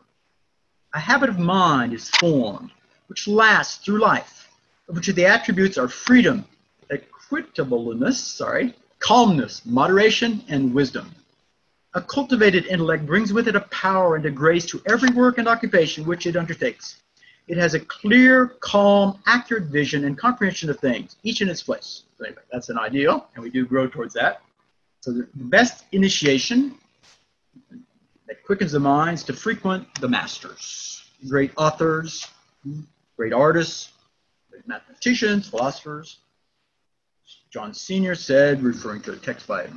A 0.93 0.99
habit 0.99 1.29
of 1.29 1.39
mind 1.39 1.93
is 1.93 2.09
formed, 2.09 2.71
which 3.07 3.27
lasts 3.27 3.83
through 3.83 4.01
life, 4.01 4.40
of 4.97 5.15
the 5.15 5.25
attributes 5.25 5.77
are 5.77 5.87
freedom, 5.87 6.45
equitableness, 6.91 8.15
sorry, 8.15 8.73
calmness, 8.99 9.61
moderation, 9.65 10.43
and 10.49 10.73
wisdom. 10.73 11.11
A 11.93 12.01
cultivated 12.01 12.65
intellect 12.67 13.05
brings 13.05 13.33
with 13.33 13.47
it 13.47 13.55
a 13.55 13.61
power 13.61 14.15
and 14.15 14.25
a 14.25 14.31
grace 14.31 14.65
to 14.67 14.81
every 14.87 15.09
work 15.09 15.37
and 15.37 15.47
occupation 15.47 16.05
which 16.05 16.25
it 16.25 16.35
undertakes. 16.35 16.97
It 17.47 17.57
has 17.57 17.73
a 17.73 17.79
clear, 17.79 18.47
calm, 18.59 19.19
accurate 19.25 19.65
vision 19.65 20.05
and 20.05 20.17
comprehension 20.17 20.69
of 20.69 20.79
things, 20.79 21.17
each 21.23 21.41
in 21.41 21.49
its 21.49 21.63
place. 21.63 22.03
So 22.17 22.25
anyway, 22.25 22.43
that's 22.51 22.69
an 22.69 22.77
ideal, 22.77 23.27
and 23.35 23.43
we 23.43 23.49
do 23.49 23.65
grow 23.65 23.87
towards 23.87 24.13
that. 24.13 24.41
So 25.01 25.11
the 25.11 25.27
best 25.33 25.85
initiation 25.91 26.75
that 28.27 28.43
quickens 28.45 28.71
the 28.71 28.79
minds 28.79 29.23
to 29.23 29.33
frequent 29.33 29.87
the 29.99 30.07
masters, 30.07 31.03
great 31.27 31.51
authors, 31.57 32.27
great 33.17 33.33
artists, 33.33 33.89
mathematicians, 34.65 35.49
philosophers. 35.49 36.19
John 37.49 37.73
Senior 37.73 38.15
said, 38.15 38.63
referring 38.63 39.01
to 39.03 39.13
a 39.13 39.17
text 39.17 39.47
by 39.47 39.67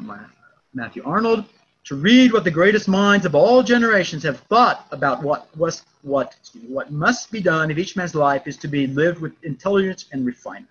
Matthew 0.73 1.03
Arnold, 1.05 1.45
to 1.85 1.97
read 1.97 2.33
what 2.33 2.45
the 2.45 2.51
greatest 2.51 2.89
minds 2.89 3.27
of 3.27 3.35
all 3.35 3.63
generations 3.63 4.23
have 4.23 4.41
thought 4.41 4.87
about 4.91 5.23
what 5.23 5.55
was 5.57 5.85
what 6.03 6.35
what 6.67 6.91
must 6.91 7.31
be 7.31 7.41
done 7.41 7.71
if 7.71 7.79
each 7.79 7.95
man's 7.97 8.15
life 8.15 8.47
is 8.47 8.57
to 8.59 8.69
be 8.69 8.87
lived 8.87 9.21
with 9.21 9.33
intelligence 9.45 10.07
and 10.13 10.25
refinement. 10.25 10.69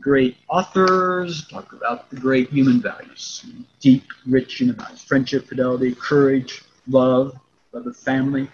Great 0.00 0.36
authors 0.48 1.46
talk 1.48 1.72
about 1.72 2.08
the 2.10 2.16
great 2.16 2.50
human 2.50 2.80
values, 2.80 3.44
deep, 3.80 4.04
rich 4.26 4.54
human 4.54 4.76
values, 4.76 5.02
friendship, 5.02 5.46
fidelity, 5.46 5.94
courage, 5.94 6.62
love, 6.88 7.36
love 7.72 7.86
of 7.86 7.96
family, 7.96 8.48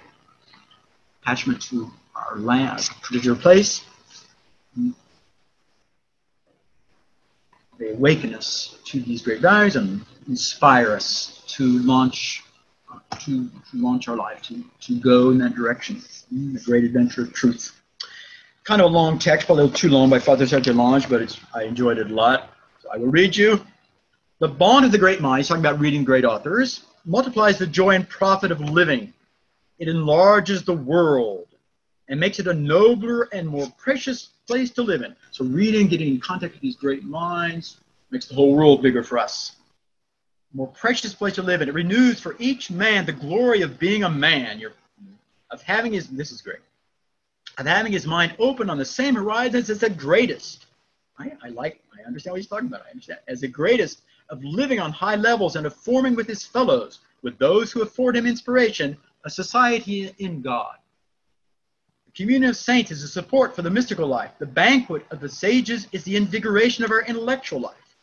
attachment 1.23 1.61
to 1.63 1.91
our 2.31 2.39
land, 2.39 2.89
particular 3.03 3.37
place. 3.37 3.85
They 7.79 7.91
awaken 7.91 8.35
us 8.35 8.79
to 8.87 9.01
these 9.01 9.23
great 9.23 9.41
values 9.41 9.77
and 9.77 10.05
inspire 10.27 10.93
us 10.93 11.45
to 11.49 11.79
launch 11.81 12.43
to, 13.21 13.49
to 13.71 13.77
launch 13.77 14.09
our 14.09 14.17
life, 14.17 14.43
to, 14.43 14.65
to 14.81 14.99
go 15.01 15.31
in 15.31 15.39
that 15.39 15.55
direction, 15.55 15.97
mm, 16.33 16.55
the 16.55 16.61
great 16.61 16.85
adventure 16.85 17.23
of 17.23 17.33
truth. 17.33 17.81
Kind 18.65 18.81
of 18.81 18.91
a 18.91 18.95
long 18.95 19.19
text, 19.19 19.47
probably 19.47 19.63
a 19.63 19.67
little 19.67 19.79
too 19.79 19.89
long, 19.89 20.11
this 20.11 20.51
had 20.51 20.65
to 20.65 20.73
launch, 20.73 21.09
but 21.09 21.23
it's, 21.23 21.41
I 21.55 21.65
enjoyed 21.65 21.99
it 21.99 22.11
a 22.11 22.15
lot. 22.15 22.51
So 22.81 22.91
I 22.93 22.97
will 22.97 23.09
read 23.09 23.37
you. 23.37 23.61
The 24.41 24.49
bond 24.49 24.85
of 24.85 24.93
the 24.93 24.99
great 24.99 25.21
mind, 25.21 25.41
he's 25.41 25.49
talking 25.49 25.65
about 25.65 25.81
reading 25.81 26.05
great 26.05 26.25
authors, 26.25 26.85
multiplies 27.05 27.59
the 27.59 27.67
joy 27.67 27.95
and 27.95 28.09
profit 28.09 28.53
of 28.53 28.61
living. 28.61 29.13
It 29.79 29.89
enlarges 29.89 30.65
the 30.65 30.75
world 30.75 31.48
and 32.09 32.19
makes 32.19 32.39
it 32.39 32.47
a 32.47 32.55
nobler 32.55 33.29
and 33.33 33.47
more 33.47 33.71
precious 33.77 34.31
place 34.47 34.71
to 34.71 34.83
live 34.83 35.03
in. 35.03 35.15
So 35.31 35.45
reading, 35.45 35.89
getting 35.89 36.09
in 36.09 36.21
contact 36.21 36.55
with 36.55 36.63
these 36.63 36.77
great 36.77 37.05
minds, 37.05 37.79
makes 38.11 38.27
the 38.27 38.35
whole 38.35 38.55
world 38.55 38.83
bigger 38.83 39.03
for 39.03 39.19
us 39.19 39.57
more 40.53 40.69
precious 40.69 41.15
place 41.15 41.35
to 41.35 41.43
live 41.43 41.63
in. 41.63 41.69
It 41.69 41.75
renews 41.75 42.21
for 42.21 42.37
each 42.39 42.71
man 42.71 43.05
the 43.05 43.13
glory 43.13 43.63
of 43.63 43.79
being 43.79 44.05
a 44.05 44.11
man, 44.11 44.59
You're, 44.59 44.73
of 45.51 45.63
having 45.63 45.93
his, 45.93 46.09
this 46.09 46.33
is 46.33 46.41
great, 46.41 46.61
of 47.59 47.67
having 47.67 47.93
his 47.93 48.07
mind 48.07 48.35
open 48.39 48.71
on 48.71 48.79
the 48.79 48.85
same 48.85 49.15
horizons 49.15 49.71
as 49.71 49.81
the 49.81 49.91
greatest. 49.91 50.67
I, 51.19 51.33
I 51.43 51.49
like, 51.51 51.83
I 51.99 52.07
understand 52.07 52.33
what 52.33 52.41
he's 52.41 52.49
talking 52.49 52.69
about. 52.69 52.83
I 52.87 52.91
understand. 52.91 53.21
As 53.29 53.41
the 53.41 53.49
greatest 53.49 54.03
of 54.31 54.43
living 54.45 54.79
on 54.79 54.93
high 54.93 55.17
levels 55.17 55.57
and 55.57 55.67
of 55.67 55.75
forming 55.75 56.15
with 56.15 56.27
his 56.27 56.45
fellows, 56.45 57.01
with 57.23 57.39
those 57.39 57.73
who 57.73 57.83
afford 57.83 58.17
him 58.17 58.27
inspiration, 58.27 58.97
a 59.25 59.31
society 59.31 60.15
in 60.19 60.41
God. 60.41 60.77
The 62.19 62.25
communion 62.25 62.51
of 62.51 62.57
saints 62.57 62.91
is 62.91 63.05
a 63.05 63.09
support 63.09 63.55
for 63.55 63.63
the 63.63 63.71
mystical 63.71 64.09
life. 64.09 64.33
The 64.41 64.47
banquet 64.47 65.07
of 65.13 65.21
the 65.21 65.29
sages 65.29 65.87
is 65.93 66.03
the 66.03 66.17
invigoration 66.17 66.83
of 66.83 66.91
our 66.91 67.03
intellectual 67.03 67.61
life 67.61 67.97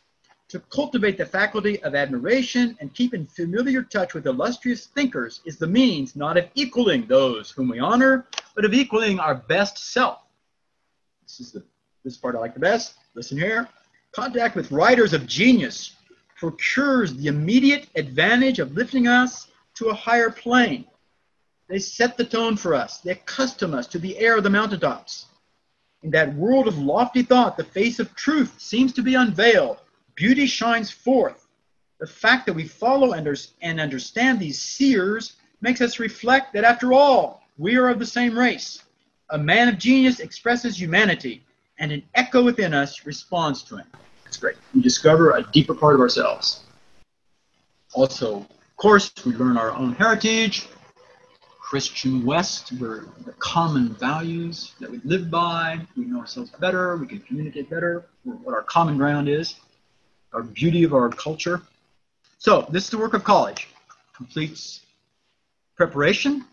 to 0.47 0.61
cultivate 0.69 1.17
the 1.17 1.25
faculty 1.25 1.83
of 1.83 1.95
admiration 1.95 2.77
and 2.79 2.93
keep 2.93 3.13
in 3.13 3.27
familiar 3.27 3.83
touch 3.83 4.13
with 4.13 4.25
illustrious 4.25 4.85
thinkers 4.85 5.41
is 5.43 5.57
the 5.57 5.67
means 5.67 6.15
not 6.15 6.37
of 6.37 6.47
equaling 6.55 7.05
those 7.07 7.51
whom 7.51 7.67
we 7.67 7.79
honor, 7.79 8.25
but 8.55 8.63
of 8.63 8.73
equaling 8.73 9.19
our 9.19 9.35
best 9.35 9.77
self. 9.91 10.19
This 11.23 11.41
is 11.41 11.51
the 11.51 11.61
this 12.05 12.15
part 12.15 12.37
I 12.37 12.39
like 12.39 12.53
the 12.53 12.61
best. 12.61 12.93
Listen 13.15 13.37
here. 13.37 13.67
Contact 14.13 14.55
with 14.55 14.71
writers 14.71 15.11
of 15.11 15.27
genius 15.27 15.97
procures 16.37 17.13
the 17.15 17.27
immediate 17.27 17.89
advantage 17.97 18.59
of 18.59 18.75
lifting 18.75 19.09
us 19.09 19.47
to 19.73 19.89
a 19.89 19.93
higher 19.93 20.29
plane. 20.29 20.85
They 21.67 21.79
set 21.79 22.17
the 22.17 22.25
tone 22.25 22.57
for 22.57 22.73
us. 22.75 22.99
They 22.99 23.11
accustom 23.11 23.73
us 23.73 23.87
to 23.87 23.99
the 23.99 24.17
air 24.17 24.37
of 24.37 24.43
the 24.43 24.49
mountaintops. 24.49 25.25
In 26.03 26.11
that 26.11 26.35
world 26.35 26.67
of 26.67 26.77
lofty 26.77 27.23
thought, 27.23 27.57
the 27.57 27.63
face 27.63 27.99
of 27.99 28.13
truth 28.15 28.53
seems 28.59 28.93
to 28.93 29.01
be 29.01 29.15
unveiled 29.15 29.79
beauty 30.15 30.45
shines 30.45 30.91
forth. 30.91 31.47
The 31.99 32.07
fact 32.07 32.45
that 32.45 32.53
we 32.53 32.67
follow 32.67 33.13
and 33.13 33.79
understand 33.79 34.39
these 34.39 34.61
seers 34.61 35.33
makes 35.61 35.81
us 35.81 35.99
reflect 35.99 36.53
that 36.53 36.63
after 36.63 36.93
all, 36.93 37.43
we 37.57 37.77
are 37.77 37.89
of 37.89 37.99
the 37.99 38.05
same 38.05 38.37
race. 38.37 38.83
A 39.31 39.37
man 39.37 39.67
of 39.67 39.77
genius 39.77 40.19
expresses 40.19 40.79
humanity, 40.79 41.43
and 41.79 41.91
an 41.91 42.03
echo 42.13 42.43
within 42.43 42.73
us 42.73 43.05
responds 43.05 43.63
to 43.63 43.77
him. 43.77 43.87
It's 44.25 44.37
great. 44.37 44.57
We 44.73 44.81
discover 44.81 45.31
a 45.31 45.43
deeper 45.51 45.73
part 45.73 45.95
of 45.95 46.01
ourselves. 46.01 46.63
Also, 47.93 48.37
of 48.39 48.77
course, 48.77 49.11
we 49.25 49.33
learn 49.33 49.57
our 49.57 49.71
own 49.71 49.93
heritage, 49.93 50.67
Christian 51.65 52.23
West, 52.23 52.69
where 52.79 53.05
the 53.25 53.33
common 53.39 53.95
values 53.95 54.75
that 54.79 54.91
we 54.91 55.01
live 55.03 55.31
by, 55.31 55.79
we 55.97 56.05
know 56.05 56.19
ourselves 56.19 56.51
better, 56.59 56.95
we 56.95 57.07
can 57.07 57.19
communicate 57.21 57.71
better, 57.71 58.05
what 58.23 58.53
our 58.53 58.61
common 58.61 58.97
ground 58.97 59.27
is 59.27 59.55
our 60.35 60.43
beauty 60.43 60.83
of 60.83 60.93
our 60.93 61.09
culture. 61.09 61.61
So 62.37 62.67
this 62.69 62.83
is 62.83 62.89
the 62.89 62.97
work 62.97 63.13
of 63.13 63.23
college. 63.23 63.69
Completes 64.13 64.81
preparation. 65.75 66.45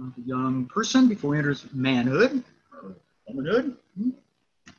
Of 0.00 0.14
the 0.14 0.22
young 0.22 0.66
person 0.66 1.08
before 1.08 1.34
he 1.34 1.38
enters 1.38 1.66
manhood 1.72 2.44
or 2.72 2.94
womanhood, 3.26 3.76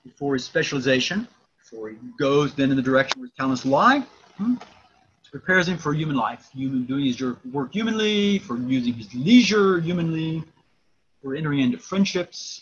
before 0.06 0.34
his 0.34 0.46
specialization, 0.46 1.28
before 1.62 1.90
he 1.90 1.98
goes 2.18 2.56
then 2.56 2.72
in 2.72 2.78
the 2.78 2.82
direction 2.82 3.20
where 3.20 3.28
his 3.28 3.36
talents 3.36 3.66
lie, 3.66 4.00
hmm, 4.38 4.56
prepares 5.32 5.68
him 5.68 5.78
for 5.78 5.94
human 5.94 6.16
life, 6.16 6.50
human 6.54 6.86
doing 6.86 7.06
his 7.06 7.22
work 7.52 7.74
humanly, 7.74 8.40
for 8.40 8.58
using 8.58 8.94
his 8.94 9.14
leisure 9.14 9.80
humanly, 9.80 10.44
for 11.22 11.36
entering 11.36 11.60
into 11.60 11.78
friendships. 11.78 12.62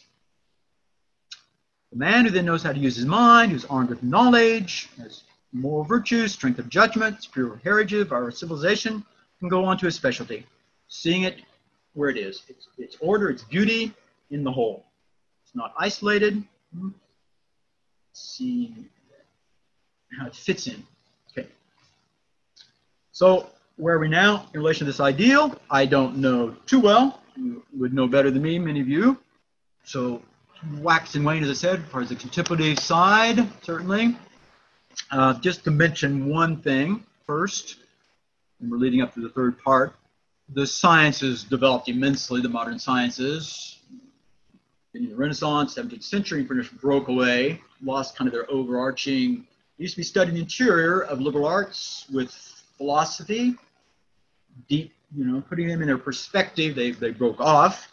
The 1.91 1.97
man 1.97 2.25
who 2.25 2.31
then 2.31 2.45
knows 2.45 2.63
how 2.63 2.73
to 2.73 2.79
use 2.79 2.95
his 2.95 3.05
mind, 3.05 3.51
who's 3.51 3.65
armed 3.65 3.89
with 3.89 4.03
knowledge, 4.03 4.89
has 4.97 5.23
moral 5.53 5.83
virtues, 5.83 6.33
strength 6.33 6.59
of 6.59 6.69
judgment, 6.69 7.23
spiritual 7.23 7.59
heritage 7.63 7.93
of 7.93 8.11
our 8.11 8.29
civilization, 8.31 9.05
can 9.39 9.47
go 9.47 9.63
on 9.63 9.77
to 9.77 9.85
his 9.85 9.95
specialty, 9.95 10.45
seeing 10.87 11.23
it 11.23 11.41
where 11.93 12.09
it 12.09 12.17
is. 12.17 12.43
Its, 12.49 12.67
its 12.77 12.97
order, 12.99 13.29
its 13.29 13.43
beauty 13.43 13.93
in 14.31 14.43
the 14.43 14.51
whole. 14.51 14.85
It's 15.43 15.55
not 15.55 15.73
isolated. 15.77 16.43
Hmm. 16.77 16.89
See 18.13 18.73
how 20.19 20.27
it 20.27 20.35
fits 20.35 20.67
in. 20.67 20.83
So 23.17 23.49
where 23.77 23.95
are 23.95 23.99
we 23.99 24.09
now 24.09 24.47
in 24.53 24.59
relation 24.59 24.85
to 24.85 24.91
this 24.91 24.99
ideal? 24.99 25.59
I 25.71 25.87
don't 25.87 26.17
know 26.17 26.55
too 26.67 26.79
well. 26.79 27.19
You 27.35 27.63
would 27.75 27.91
know 27.91 28.07
better 28.07 28.29
than 28.29 28.43
me, 28.43 28.59
many 28.59 28.79
of 28.79 28.87
you. 28.87 29.17
So 29.83 30.21
wax 30.77 31.15
and 31.15 31.25
wane, 31.25 31.41
as 31.41 31.49
I 31.49 31.53
said, 31.53 31.79
as 31.79 31.85
far 31.87 32.01
as 32.01 32.09
the 32.09 32.15
contemplative 32.15 32.77
side, 32.77 33.39
certainly. 33.63 34.15
Uh, 35.09 35.33
just 35.39 35.63
to 35.63 35.71
mention 35.71 36.29
one 36.29 36.61
thing 36.61 37.03
first, 37.25 37.77
and 38.59 38.69
we're 38.69 38.77
leading 38.77 39.01
up 39.01 39.15
to 39.15 39.19
the 39.19 39.29
third 39.29 39.57
part. 39.63 39.95
The 40.49 40.67
sciences 40.67 41.43
developed 41.43 41.89
immensely, 41.89 42.39
the 42.41 42.49
modern 42.49 42.77
sciences. 42.77 43.79
In 44.93 45.09
the 45.09 45.15
Renaissance, 45.15 45.73
17th 45.73 46.03
century, 46.03 46.43
pretty 46.43 46.61
much 46.61 46.71
broke 46.79 47.07
away, 47.07 47.61
lost 47.81 48.15
kind 48.15 48.27
of 48.27 48.31
their 48.31 48.45
overarching. 48.51 49.47
used 49.79 49.95
to 49.95 50.01
be 50.01 50.03
studied 50.03 50.35
the 50.35 50.41
interior 50.41 51.01
of 51.01 51.19
liberal 51.19 51.47
arts 51.47 52.05
with 52.13 52.53
philosophy, 52.77 53.55
deep, 54.67 54.93
you 55.15 55.25
know, 55.25 55.41
putting 55.41 55.67
them 55.67 55.81
in 55.81 55.87
their 55.87 55.97
perspective. 55.97 56.75
They, 56.75 56.91
they 56.91 57.11
broke 57.11 57.39
off. 57.39 57.91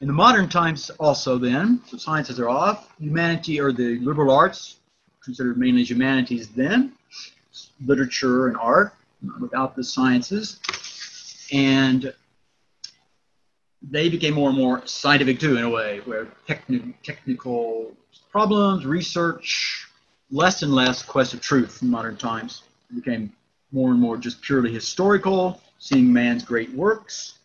In 0.00 0.06
the 0.08 0.12
modern 0.12 0.48
times, 0.48 0.90
also, 1.00 1.38
then, 1.38 1.80
so 1.86 1.96
sciences 1.96 2.38
are 2.38 2.48
off. 2.48 2.92
Humanity 2.98 3.60
or 3.60 3.72
the 3.72 3.98
liberal 4.00 4.30
arts, 4.30 4.76
considered 5.22 5.58
mainly 5.58 5.84
humanities 5.84 6.48
then, 6.48 6.92
literature 7.84 8.48
and 8.48 8.56
art, 8.58 8.94
without 9.40 9.74
the 9.74 9.82
sciences. 9.82 10.60
And 11.52 12.12
they 13.82 14.08
became 14.08 14.34
more 14.34 14.50
and 14.50 14.58
more 14.58 14.86
scientific 14.86 15.40
too, 15.40 15.56
in 15.56 15.64
a 15.64 15.70
way, 15.70 16.00
where 16.04 16.26
techni- 16.46 16.94
technical 17.02 17.92
problems, 18.30 18.84
research, 18.84 19.88
less 20.30 20.62
and 20.62 20.74
less 20.74 21.02
quest 21.02 21.34
of 21.34 21.40
truth 21.40 21.80
in 21.82 21.90
modern 21.90 22.16
times. 22.16 22.64
Became 22.94 23.32
more 23.72 23.90
and 23.90 24.00
more 24.00 24.16
just 24.16 24.40
purely 24.42 24.72
historical, 24.72 25.60
seeing 25.78 26.12
man's 26.12 26.44
great 26.44 26.72
works, 26.72 27.38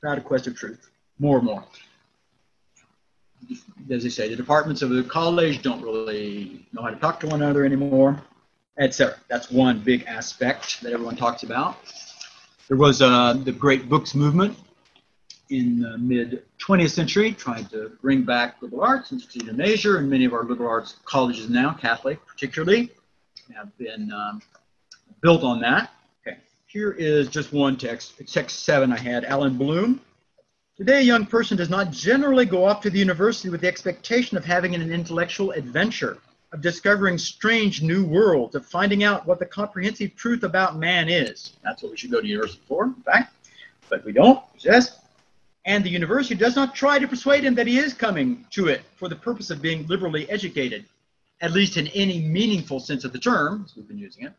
without 0.00 0.18
a 0.18 0.20
quest 0.20 0.46
of 0.46 0.56
truth, 0.56 0.90
more 1.18 1.38
and 1.38 1.46
more. 1.46 1.64
As 3.90 4.02
they 4.02 4.08
say, 4.08 4.28
the 4.28 4.36
departments 4.36 4.82
of 4.82 4.90
the 4.90 5.02
college 5.02 5.62
don't 5.62 5.82
really 5.82 6.66
know 6.72 6.82
how 6.82 6.90
to 6.90 6.96
talk 6.96 7.20
to 7.20 7.26
one 7.28 7.42
another 7.42 7.64
anymore, 7.64 8.20
etc. 8.78 9.16
That's 9.28 9.50
one 9.50 9.80
big 9.80 10.04
aspect 10.06 10.80
that 10.82 10.92
everyone 10.92 11.16
talks 11.16 11.42
about. 11.42 11.78
There 12.68 12.76
was 12.76 13.00
uh, 13.00 13.34
the 13.44 13.52
great 13.52 13.88
books 13.88 14.14
movement 14.14 14.58
in 15.50 15.80
the 15.80 15.96
mid 15.98 16.42
20th 16.58 16.90
century, 16.90 17.32
trying 17.32 17.66
to 17.66 17.92
bring 18.02 18.22
back 18.22 18.56
liberal 18.60 18.82
arts 18.82 19.08
succeed 19.08 19.48
in 19.48 19.56
measure, 19.56 19.98
and 19.98 20.10
many 20.10 20.24
of 20.24 20.34
our 20.34 20.44
liberal 20.44 20.68
arts 20.68 20.96
colleges 21.04 21.48
now, 21.48 21.72
Catholic 21.72 22.24
particularly, 22.26 22.90
have 23.56 23.76
been 23.78 24.12
um, 24.12 24.42
built 25.20 25.42
on 25.42 25.60
that. 25.60 25.90
Okay, 26.26 26.38
here 26.66 26.92
is 26.92 27.28
just 27.28 27.52
one 27.52 27.76
text, 27.76 28.14
text 28.26 28.64
seven 28.64 28.92
I 28.92 28.98
had, 28.98 29.24
Allan 29.24 29.56
Bloom. 29.56 30.00
Today, 30.76 30.98
a 30.98 31.02
young 31.02 31.26
person 31.26 31.56
does 31.56 31.70
not 31.70 31.90
generally 31.90 32.46
go 32.46 32.64
off 32.64 32.80
to 32.82 32.90
the 32.90 32.98
university 33.00 33.48
with 33.48 33.62
the 33.62 33.66
expectation 33.66 34.36
of 34.36 34.44
having 34.44 34.76
an 34.76 34.92
intellectual 34.92 35.50
adventure, 35.50 36.18
of 36.52 36.60
discovering 36.60 37.18
strange 37.18 37.82
new 37.82 38.04
worlds, 38.04 38.54
of 38.54 38.64
finding 38.64 39.02
out 39.02 39.26
what 39.26 39.40
the 39.40 39.46
comprehensive 39.46 40.14
truth 40.14 40.44
about 40.44 40.76
man 40.78 41.08
is. 41.08 41.54
That's 41.64 41.82
what 41.82 41.90
we 41.90 41.96
should 41.96 42.12
go 42.12 42.20
to 42.20 42.26
university 42.26 42.62
for, 42.68 42.84
in 42.84 42.94
fact. 42.94 43.34
But 43.88 44.04
we 44.04 44.12
don't, 44.12 44.40
yes. 44.58 45.00
And 45.64 45.82
the 45.82 45.90
university 45.90 46.36
does 46.36 46.54
not 46.54 46.74
try 46.76 47.00
to 47.00 47.08
persuade 47.08 47.44
him 47.44 47.56
that 47.56 47.66
he 47.66 47.78
is 47.78 47.92
coming 47.92 48.46
to 48.50 48.68
it 48.68 48.82
for 48.96 49.08
the 49.08 49.16
purpose 49.16 49.50
of 49.50 49.60
being 49.60 49.84
liberally 49.88 50.30
educated, 50.30 50.84
at 51.40 51.52
least 51.52 51.76
in 51.76 51.88
any 51.88 52.20
meaningful 52.20 52.78
sense 52.78 53.04
of 53.04 53.12
the 53.12 53.18
term, 53.18 53.64
as 53.66 53.76
we've 53.76 53.88
been 53.88 53.98
using 53.98 54.24
it, 54.24 54.32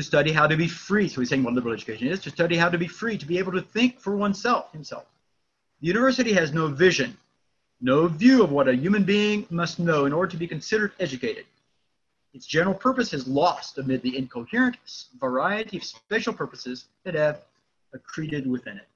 to 0.00 0.06
study 0.06 0.32
how 0.32 0.46
to 0.46 0.56
be 0.56 0.66
free. 0.66 1.08
So 1.08 1.20
he's 1.20 1.28
saying 1.28 1.44
what 1.44 1.52
liberal 1.52 1.74
education 1.74 2.08
is, 2.08 2.20
to 2.20 2.30
study 2.30 2.56
how 2.56 2.70
to 2.70 2.78
be 2.78 2.88
free, 2.88 3.18
to 3.18 3.26
be 3.26 3.38
able 3.38 3.52
to 3.52 3.60
think 3.60 4.00
for 4.00 4.16
oneself, 4.16 4.72
himself. 4.72 5.04
The 5.80 5.88
university 5.88 6.32
has 6.32 6.52
no 6.52 6.68
vision, 6.68 7.16
no 7.82 8.08
view 8.08 8.42
of 8.42 8.50
what 8.50 8.68
a 8.68 8.74
human 8.74 9.04
being 9.04 9.46
must 9.50 9.78
know 9.78 10.06
in 10.06 10.12
order 10.12 10.30
to 10.30 10.36
be 10.38 10.46
considered 10.46 10.92
educated. 11.00 11.44
Its 12.32 12.46
general 12.46 12.74
purpose 12.74 13.12
is 13.12 13.28
lost 13.28 13.76
amid 13.76 14.00
the 14.02 14.16
incoherent 14.16 14.76
variety 15.18 15.76
of 15.76 15.84
special 15.84 16.32
purposes 16.32 16.86
that 17.04 17.14
have 17.14 17.42
accreted 17.94 18.46
within 18.46 18.78
it. 18.78 18.88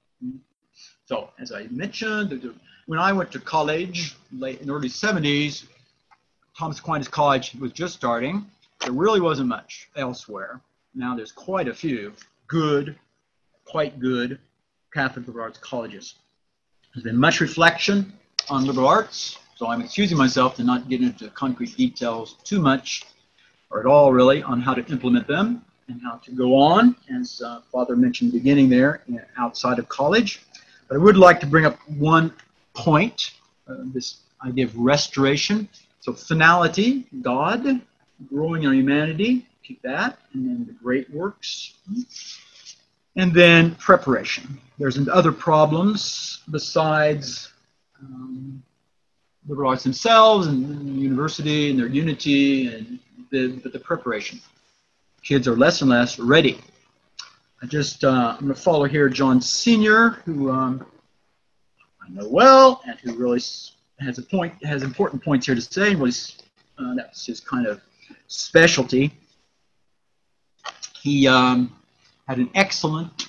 So, 1.05 1.29
as 1.39 1.51
I 1.51 1.67
mentioned, 1.69 2.55
when 2.87 2.97
I 2.97 3.13
went 3.13 3.31
to 3.33 3.39
college 3.39 4.15
late 4.31 4.59
in 4.61 4.67
the 4.67 4.73
early 4.73 4.89
70s, 4.89 5.65
Thomas 6.57 6.79
Aquinas 6.79 7.07
College 7.07 7.53
was 7.59 7.71
just 7.73 7.93
starting. 7.93 8.49
There 8.79 8.91
really 8.91 9.21
wasn't 9.21 9.49
much 9.49 9.89
elsewhere. 9.95 10.61
Now 10.97 11.13
there's 11.13 11.33
quite 11.33 11.67
a 11.67 11.73
few 11.73 12.13
good, 12.47 12.97
quite 13.65 13.99
good 13.99 14.39
Catholic 14.93 15.27
liberal 15.27 15.43
arts 15.43 15.59
colleges. 15.59 16.15
There's 16.93 17.03
been 17.03 17.17
much 17.17 17.41
reflection 17.41 18.13
on 18.49 18.63
liberal 18.63 18.87
arts, 18.87 19.37
so 19.55 19.67
I'm 19.67 19.81
excusing 19.81 20.17
myself 20.17 20.55
to 20.55 20.63
not 20.63 20.87
get 20.87 21.01
into 21.01 21.27
concrete 21.31 21.75
details 21.75 22.37
too 22.45 22.61
much, 22.61 23.03
or 23.69 23.81
at 23.81 23.85
all 23.85 24.13
really, 24.13 24.41
on 24.41 24.61
how 24.61 24.73
to 24.73 24.85
implement 24.89 25.27
them 25.27 25.65
and 25.89 26.01
how 26.01 26.15
to 26.23 26.31
go 26.31 26.55
on, 26.55 26.95
as 27.13 27.41
uh, 27.45 27.59
Father 27.73 27.97
mentioned 27.97 28.31
beginning 28.31 28.69
there, 28.69 29.03
outside 29.37 29.79
of 29.79 29.89
college. 29.89 30.43
But 30.87 30.95
I 30.95 30.97
would 30.99 31.17
like 31.17 31.41
to 31.41 31.45
bring 31.45 31.65
up 31.65 31.77
one 31.89 32.31
point, 32.73 33.33
uh, 33.67 33.75
this 33.93 34.21
idea 34.45 34.65
of 34.65 34.77
restoration. 34.77 35.67
So 35.99 36.13
finality, 36.13 37.05
God, 37.21 37.81
growing 38.29 38.65
our 38.65 38.73
humanity, 38.73 39.45
keep 39.65 39.81
that, 39.81 40.19
and 40.33 40.47
then 40.47 40.65
the 40.65 40.73
great 40.73 41.09
works. 41.13 41.75
And 43.15 43.33
then 43.33 43.75
preparation. 43.75 44.59
There's 44.77 44.97
other 45.07 45.31
problems 45.31 46.41
besides 46.51 47.53
um, 48.01 48.61
liberal 49.47 49.69
arts 49.69 49.83
themselves 49.83 50.47
and 50.47 50.87
the 50.87 51.01
university 51.01 51.69
and 51.69 51.79
their 51.79 51.87
unity 51.87 52.67
and 52.67 52.99
the, 53.31 53.59
but 53.63 53.71
the 53.73 53.79
preparation. 53.79 54.41
Kids 55.23 55.47
are 55.47 55.55
less 55.55 55.81
and 55.81 55.89
less 55.89 56.19
ready. 56.19 56.59
I 57.63 57.67
just, 57.67 58.03
uh, 58.03 58.35
I'm 58.37 58.45
going 58.45 58.53
to 58.53 58.61
follow 58.61 58.85
here 58.85 59.09
John 59.09 59.41
Senior, 59.41 60.09
who 60.25 60.51
um, 60.51 60.85
I 62.05 62.09
know 62.09 62.27
well 62.27 62.81
and 62.85 62.99
who 62.99 63.15
really 63.15 63.41
has 63.99 64.19
a 64.19 64.21
point, 64.21 64.53
has 64.63 64.83
important 64.83 65.23
points 65.23 65.45
here 65.45 65.55
to 65.55 65.61
say. 65.61 65.95
Was 65.95 66.37
uh, 66.77 66.93
that's 66.95 67.25
his 67.25 67.39
kind 67.39 67.65
of 67.65 67.81
specialty. 68.27 69.13
He 71.05 71.27
um, 71.27 71.71
had 72.27 72.39
an 72.39 72.49
excellent 72.55 73.27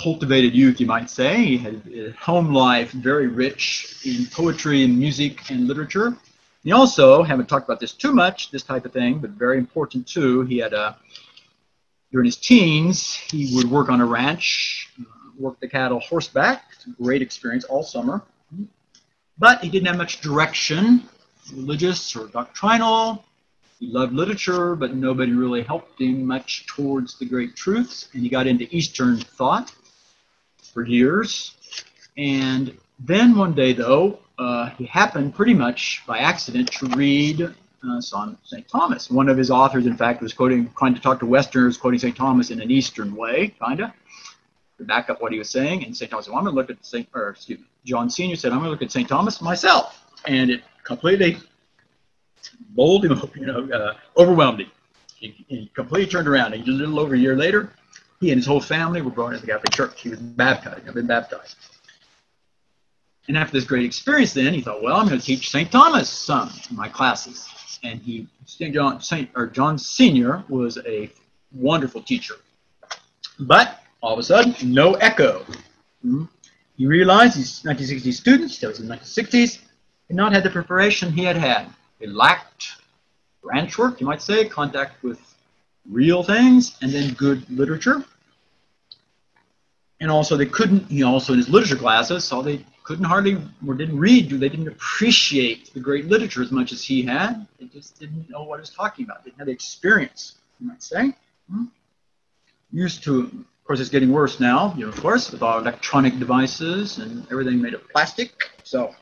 cultivated 0.00 0.54
youth, 0.54 0.80
you 0.80 0.86
might 0.86 1.10
say. 1.10 1.44
He 1.44 1.58
had 1.58 1.82
a 1.94 2.12
home 2.12 2.54
life 2.54 2.90
very 2.90 3.26
rich 3.26 3.98
in 4.06 4.24
poetry 4.32 4.82
and 4.82 4.98
music 4.98 5.50
and 5.50 5.68
literature. 5.68 6.16
He 6.62 6.72
also, 6.72 7.22
haven't 7.22 7.50
talked 7.50 7.68
about 7.68 7.80
this 7.80 7.92
too 7.92 8.14
much, 8.14 8.50
this 8.50 8.62
type 8.62 8.86
of 8.86 8.94
thing, 8.94 9.18
but 9.18 9.32
very 9.32 9.58
important 9.58 10.06
too. 10.06 10.40
He 10.46 10.56
had 10.56 10.72
a, 10.72 10.96
during 12.10 12.24
his 12.24 12.36
teens, 12.36 13.12
he 13.12 13.54
would 13.54 13.70
work 13.70 13.90
on 13.90 14.00
a 14.00 14.06
ranch, 14.06 14.88
work 15.38 15.60
the 15.60 15.68
cattle 15.68 16.00
horseback. 16.00 16.64
It's 16.72 16.86
a 16.86 16.90
great 16.92 17.20
experience 17.20 17.64
all 17.64 17.82
summer. 17.82 18.22
But 19.36 19.62
he 19.62 19.68
didn't 19.68 19.88
have 19.88 19.98
much 19.98 20.22
direction, 20.22 21.02
religious 21.52 22.16
or 22.16 22.28
doctrinal. 22.28 23.22
He 23.80 23.88
loved 23.88 24.12
literature, 24.12 24.76
but 24.76 24.94
nobody 24.94 25.32
really 25.32 25.62
helped 25.62 26.00
him 26.00 26.26
much 26.26 26.66
towards 26.66 27.18
the 27.18 27.26
great 27.26 27.56
truths. 27.56 28.08
And 28.12 28.22
he 28.22 28.28
got 28.28 28.46
into 28.46 28.66
Eastern 28.74 29.18
thought 29.18 29.74
for 30.72 30.84
years. 30.84 31.54
And 32.16 32.76
then 32.98 33.36
one 33.36 33.54
day, 33.54 33.72
though, 33.72 34.20
uh, 34.38 34.70
he 34.70 34.84
happened 34.86 35.34
pretty 35.34 35.54
much 35.54 36.02
by 36.06 36.18
accident 36.18 36.70
to 36.72 36.86
read 36.96 37.42
uh, 37.42 38.00
St. 38.00 38.68
Thomas. 38.68 39.10
One 39.10 39.28
of 39.28 39.36
his 39.36 39.50
authors, 39.50 39.86
in 39.86 39.96
fact, 39.96 40.22
was 40.22 40.32
quoting, 40.32 40.70
trying 40.78 40.94
to 40.94 41.00
talk 41.00 41.20
to 41.20 41.26
Westerners, 41.26 41.76
quoting 41.76 41.98
St. 41.98 42.16
Thomas 42.16 42.50
in 42.50 42.60
an 42.60 42.70
Eastern 42.70 43.14
way, 43.14 43.54
kind 43.60 43.80
of, 43.80 43.90
to 44.78 44.84
back 44.84 45.10
up 45.10 45.20
what 45.20 45.32
he 45.32 45.38
was 45.38 45.50
saying. 45.50 45.84
And 45.84 45.96
St. 45.96 46.10
Thomas 46.10 46.26
said, 46.26 46.32
well, 46.32 46.38
I'm 46.38 46.44
going 46.44 46.54
to 46.54 46.60
look 46.60 46.70
at 46.70 46.84
St. 46.84 47.08
or 47.14 47.30
excuse 47.30 47.58
me, 47.58 47.66
John 47.84 48.08
Senior 48.08 48.36
said, 48.36 48.52
I'm 48.52 48.58
going 48.58 48.66
to 48.66 48.70
look 48.70 48.82
at 48.82 48.92
St. 48.92 49.08
Thomas 49.08 49.40
myself. 49.40 50.00
And 50.26 50.50
it 50.50 50.62
completely 50.84 51.38
bowled 52.70 53.04
him, 53.04 53.20
you 53.34 53.46
know, 53.46 53.68
uh, 53.70 53.94
overwhelmed 54.16 54.60
him. 54.60 54.70
He, 55.16 55.44
he 55.48 55.70
completely 55.74 56.10
turned 56.10 56.28
around. 56.28 56.54
And 56.54 56.66
A 56.66 56.70
little 56.70 57.00
over 57.00 57.14
a 57.14 57.18
year 57.18 57.36
later, 57.36 57.72
he 58.20 58.30
and 58.30 58.38
his 58.38 58.46
whole 58.46 58.60
family 58.60 59.02
were 59.02 59.10
brought 59.10 59.32
into 59.32 59.44
the 59.44 59.52
Catholic 59.52 59.72
Church. 59.72 60.00
He 60.00 60.10
was 60.10 60.20
baptized, 60.20 60.86
I've 60.88 60.94
been 60.94 61.06
baptized. 61.06 61.56
And 63.26 63.38
after 63.38 63.52
this 63.54 63.64
great 63.64 63.84
experience, 63.84 64.34
then 64.34 64.52
he 64.52 64.60
thought, 64.60 64.82
well, 64.82 64.96
I'm 64.96 65.08
going 65.08 65.18
to 65.18 65.24
teach 65.24 65.48
St. 65.48 65.70
Thomas 65.72 66.10
some 66.10 66.50
in 66.68 66.76
my 66.76 66.88
classes. 66.88 67.48
And 67.82 68.00
he, 68.00 68.28
St. 68.44 68.74
John, 68.74 69.00
St. 69.00 69.30
or 69.34 69.46
John 69.46 69.78
Senior 69.78 70.44
was 70.48 70.78
a 70.86 71.10
wonderful 71.52 72.02
teacher. 72.02 72.34
But 73.38 73.82
all 74.02 74.12
of 74.12 74.18
a 74.18 74.22
sudden, 74.22 74.54
no 74.72 74.94
echo. 74.94 75.44
Hmm? 76.02 76.24
He 76.76 76.86
realized 76.86 77.38
these 77.38 77.62
1960s 77.62 78.14
students, 78.14 78.58
that 78.58 78.68
was 78.68 78.80
in 78.80 78.88
the 78.88 78.96
1960s, 78.96 79.60
had 80.08 80.16
not 80.16 80.32
had 80.32 80.42
the 80.42 80.50
preparation 80.50 81.12
he 81.12 81.24
had 81.24 81.36
had. 81.36 81.66
They 81.98 82.06
lacked 82.06 82.72
branch 83.42 83.78
work, 83.78 84.00
you 84.00 84.06
might 84.06 84.22
say, 84.22 84.48
contact 84.48 85.02
with 85.02 85.20
real 85.90 86.22
things, 86.22 86.76
and 86.82 86.90
then 86.92 87.12
good 87.14 87.48
literature. 87.50 88.04
And 90.00 90.10
also, 90.10 90.36
they 90.36 90.46
couldn't, 90.46 90.90
he 90.90 91.02
also 91.02 91.32
in 91.32 91.38
his 91.38 91.48
literature 91.48 91.76
classes 91.76 92.24
saw 92.24 92.42
they 92.42 92.64
couldn't 92.82 93.04
hardly 93.04 93.38
or 93.66 93.74
didn't 93.74 93.98
read, 93.98 94.28
do 94.28 94.36
they 94.36 94.48
didn't 94.48 94.68
appreciate 94.68 95.72
the 95.72 95.80
great 95.80 96.06
literature 96.06 96.42
as 96.42 96.52
much 96.52 96.72
as 96.72 96.84
he 96.84 97.02
had. 97.02 97.46
They 97.58 97.66
just 97.66 97.98
didn't 97.98 98.28
know 98.28 98.42
what 98.42 98.56
he 98.56 98.60
was 98.60 98.70
talking 98.70 99.04
about. 99.04 99.24
They 99.24 99.30
didn't 99.30 99.38
have 99.38 99.46
the 99.46 99.52
experience, 99.52 100.34
you 100.60 100.66
might 100.66 100.82
say. 100.82 101.14
Hmm? 101.50 101.64
Used 102.72 103.02
to, 103.04 103.20
of 103.20 103.64
course, 103.66 103.80
it's 103.80 103.88
getting 103.88 104.12
worse 104.12 104.40
now, 104.40 104.74
you 104.76 104.84
know, 104.84 104.90
of 104.90 105.00
course, 105.00 105.30
with 105.30 105.42
all 105.42 105.58
electronic 105.58 106.18
devices 106.18 106.98
and 106.98 107.26
everything 107.30 107.60
made 107.62 107.72
of 107.72 107.88
plastic. 107.88 108.50
So 108.64 108.94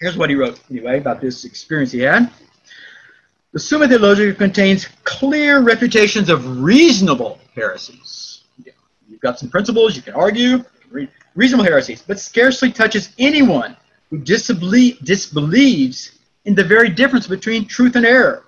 here's 0.00 0.16
what 0.16 0.30
he 0.30 0.36
wrote, 0.36 0.58
anyway, 0.70 0.98
about 0.98 1.20
this 1.20 1.44
experience 1.44 1.92
he 1.92 2.00
had. 2.00 2.30
The 3.52 3.60
Summa 3.60 3.86
Theologica 3.86 4.36
contains 4.36 4.88
clear 5.04 5.60
refutations 5.60 6.28
of 6.28 6.62
reasonable 6.62 7.38
heresies. 7.54 8.42
You've 9.08 9.20
got 9.20 9.38
some 9.38 9.50
principles, 9.50 9.96
you 9.96 10.02
can 10.02 10.14
argue, 10.14 10.64
reasonable 11.34 11.64
heresies, 11.64 12.02
but 12.02 12.18
scarcely 12.18 12.72
touches 12.72 13.10
anyone 13.18 13.76
who 14.08 14.18
disbelie- 14.18 15.02
disbelieves 15.04 16.12
in 16.44 16.54
the 16.54 16.64
very 16.64 16.88
difference 16.88 17.26
between 17.26 17.66
truth 17.66 17.96
and 17.96 18.06
error. 18.06 18.44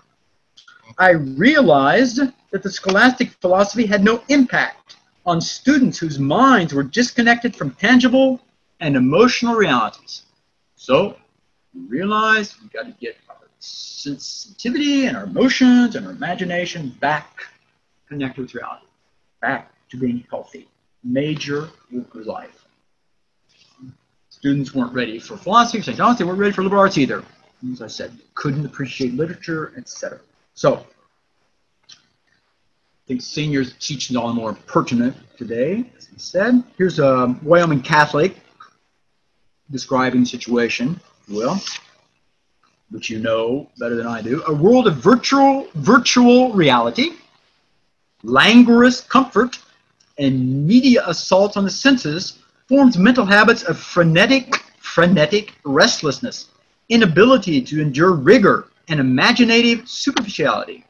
I 0.98 1.10
realized 1.10 2.20
that 2.50 2.62
the 2.62 2.70
scholastic 2.70 3.30
philosophy 3.40 3.86
had 3.86 4.04
no 4.04 4.22
impact 4.28 4.96
on 5.26 5.40
students 5.40 5.98
whose 5.98 6.18
minds 6.18 6.72
were 6.72 6.82
disconnected 6.82 7.54
from 7.54 7.70
tangible 7.72 8.40
and 8.80 8.96
emotional 8.96 9.54
realities. 9.54 10.22
So, 10.76 11.16
we 11.74 11.80
realized 11.86 12.56
we've 12.60 12.72
got 12.72 12.84
to 12.84 12.92
get 13.00 13.16
our 13.28 13.36
sensitivity 13.58 15.06
and 15.06 15.16
our 15.16 15.24
emotions 15.24 15.96
and 15.96 16.06
our 16.06 16.12
imagination 16.12 16.90
back 17.00 17.42
connected 18.08 18.42
with 18.42 18.54
reality, 18.54 18.86
back 19.40 19.72
to 19.90 19.96
being 19.96 20.24
healthy. 20.30 20.68
Major 21.04 21.68
work 21.90 22.14
of 22.14 22.26
life 22.26 22.62
students 24.42 24.74
weren't 24.74 24.92
ready 24.92 25.20
for 25.20 25.36
philosophy, 25.36 25.80
St. 25.80 25.96
John's, 25.96 26.18
they 26.18 26.24
weren't 26.24 26.40
ready 26.40 26.50
for 26.50 26.64
liberal 26.64 26.80
arts 26.80 26.98
either. 26.98 27.22
As 27.72 27.80
I 27.80 27.86
said, 27.86 28.10
couldn't 28.34 28.66
appreciate 28.66 29.14
literature, 29.14 29.72
etc. 29.76 30.18
So, 30.54 30.84
I 31.88 31.94
think 33.06 33.22
Senior's 33.22 33.74
teaching 33.74 34.16
is 34.16 34.20
all 34.20 34.32
more 34.32 34.54
pertinent 34.66 35.14
today, 35.38 35.88
as 35.96 36.06
he 36.06 36.18
said. 36.18 36.64
Here's 36.76 36.98
a 36.98 37.36
Wyoming 37.44 37.82
Catholic 37.82 38.34
describing 39.70 40.22
the 40.22 40.26
situation, 40.26 41.00
will, 41.28 41.60
which 42.90 43.10
you 43.10 43.18
know 43.18 43.70
better 43.78 43.96
than 43.96 44.06
I 44.06 44.22
do. 44.22 44.42
A 44.46 44.54
world 44.54 44.86
of 44.86 44.96
virtual 44.96 45.68
virtual 45.74 46.52
reality, 46.52 47.12
languorous 48.22 49.00
comfort, 49.00 49.58
and 50.18 50.66
media 50.66 51.02
assault 51.06 51.56
on 51.56 51.64
the 51.64 51.70
senses 51.70 52.38
forms 52.68 52.96
mental 52.98 53.24
habits 53.24 53.62
of 53.64 53.78
frenetic, 53.78 54.56
frenetic 54.78 55.54
restlessness, 55.64 56.48
inability 56.88 57.60
to 57.62 57.80
endure 57.80 58.12
rigor, 58.12 58.68
and 58.88 59.00
imaginative 59.00 59.88
superficiality. 59.88 60.84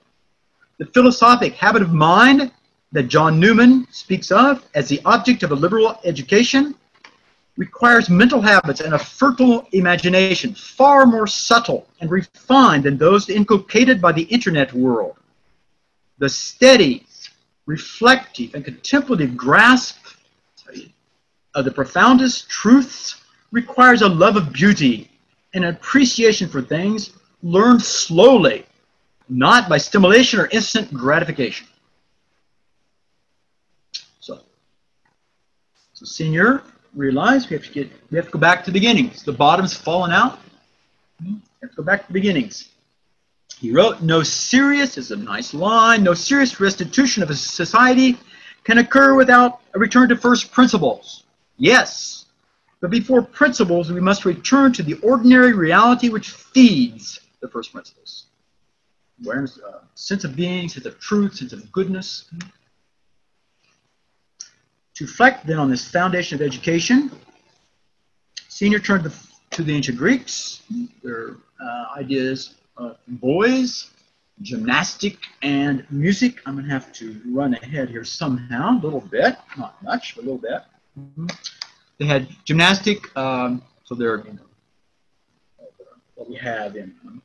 The 0.78 0.87
philosophic 0.87 1.55
habit 1.55 1.83
of 1.83 1.93
mind 1.93 2.51
that 2.93 3.05
John 3.05 3.39
Newman 3.39 3.87
speaks 3.91 4.30
of 4.30 4.66
as 4.74 4.89
the 4.89 5.01
object 5.05 5.43
of 5.43 5.53
a 5.53 5.55
liberal 5.55 5.99
education 6.05 6.74
requires 7.57 8.09
mental 8.09 8.40
habits 8.40 8.80
and 8.80 8.94
a 8.94 8.98
fertile 8.98 9.68
imagination 9.72 10.55
far 10.55 11.05
more 11.05 11.26
subtle 11.26 11.86
and 12.00 12.11
refined 12.11 12.84
than 12.84 12.96
those 12.96 13.28
inculcated 13.28 14.00
by 14.00 14.12
the 14.12 14.22
internet 14.22 14.72
world. 14.72 15.16
The 16.18 16.28
steady, 16.28 17.07
reflective, 17.66 18.55
and 18.55 18.64
contemplative 18.64 19.36
grasp 19.36 19.98
of 21.55 21.64
the 21.64 21.70
profoundest 21.70 22.48
truths 22.48 23.22
requires 23.50 24.03
a 24.03 24.09
love 24.09 24.36
of 24.36 24.53
beauty 24.53 25.11
and 25.53 25.64
an 25.64 25.74
appreciation 25.74 26.48
for 26.48 26.62
things 26.62 27.11
learned 27.42 27.82
slowly, 27.82 28.64
not 29.28 29.68
by 29.68 29.76
stimulation 29.76 30.40
or 30.40 30.46
instant 30.46 30.92
gratification. 30.94 31.66
So, 34.20 34.40
so 35.92 36.07
Senior, 36.07 36.62
realize 36.95 37.49
we 37.49 37.57
have 37.57 37.66
to 37.66 37.72
get 37.72 37.90
we 38.11 38.16
have 38.16 38.26
to 38.26 38.32
go 38.32 38.38
back 38.38 38.64
to 38.64 38.70
the 38.70 38.78
beginnings. 38.78 39.22
The 39.22 39.32
bottom's 39.32 39.74
fallen 39.74 40.12
out. 40.12 40.38
We 41.22 41.40
have 41.62 41.70
to 41.70 41.76
go 41.76 41.82
back 41.82 42.03
to 42.03 42.07
the 42.09 42.12
beginnings. 42.12 42.68
He 43.59 43.72
wrote, 43.72 44.03
"No 44.03 44.22
serious 44.22 44.99
is 44.99 45.11
a 45.11 45.16
nice 45.16 45.55
line. 45.55 46.03
No 46.03 46.14
serious 46.14 46.61
restitution 46.61 47.22
of 47.22 47.30
a 47.30 47.34
society 47.34 48.18
can 48.64 48.78
occur 48.78 49.14
without 49.14 49.61
a 49.74 49.78
return 49.78 50.09
to 50.09 50.16
first 50.16 50.53
principles." 50.53 51.24
Yes, 51.59 52.26
but 52.80 52.90
before 52.90 53.22
principles, 53.22 53.93
we 53.93 54.01
must 54.01 54.24
return 54.24 54.72
to 54.72 54.82
the 54.82 54.95
ordinary 54.95 55.53
reality 55.53 56.09
which 56.09 56.30
feeds 56.30 57.20
the 57.40 57.49
first 57.49 57.72
principles. 57.72 58.26
Awareness, 59.24 59.59
uh, 59.61 59.82
sense 59.95 60.24
of 60.24 60.34
being, 60.34 60.68
sense 60.68 60.86
of 60.86 60.99
truth, 60.99 61.36
sense 61.36 61.53
of 61.53 61.70
goodness. 61.70 62.24
To 64.97 65.05
reflect 65.05 65.47
then 65.47 65.59
on 65.59 65.70
this 65.70 65.88
foundation 65.88 66.36
of 66.36 66.43
education, 66.47 67.11
Senior 68.49 68.78
turned 68.78 69.05
to, 69.05 69.12
to 69.51 69.62
the 69.62 69.74
ancient 69.74 69.97
Greeks, 69.97 70.62
their 71.03 71.36
uh, 71.61 71.86
ideas 71.97 72.57
of 72.76 72.99
boys, 73.09 73.90
gymnastic, 74.43 75.18
and 75.43 75.86
music. 75.90 76.40
I'm 76.45 76.55
going 76.55 76.66
to 76.66 76.70
have 76.70 76.93
to 76.95 77.20
run 77.26 77.55
ahead 77.55 77.88
here 77.88 78.05
somehow, 78.05 78.78
a 78.78 78.80
little 78.80 79.01
bit, 79.01 79.36
not 79.57 79.82
much, 79.82 80.14
but 80.14 80.22
a 80.22 80.26
little 80.26 80.38
bit. 80.38 80.62
Mm-hmm. 80.99 81.26
They 81.99 82.07
had 82.07 82.28
gymnastic, 82.45 83.16
um, 83.16 83.62
so 83.84 83.95
they're 83.95 84.18
you 84.18 84.34
know 84.34 85.66
what 86.14 86.28
we 86.28 86.36
have 86.36 86.76
in 86.76 86.95
um, 87.07 87.22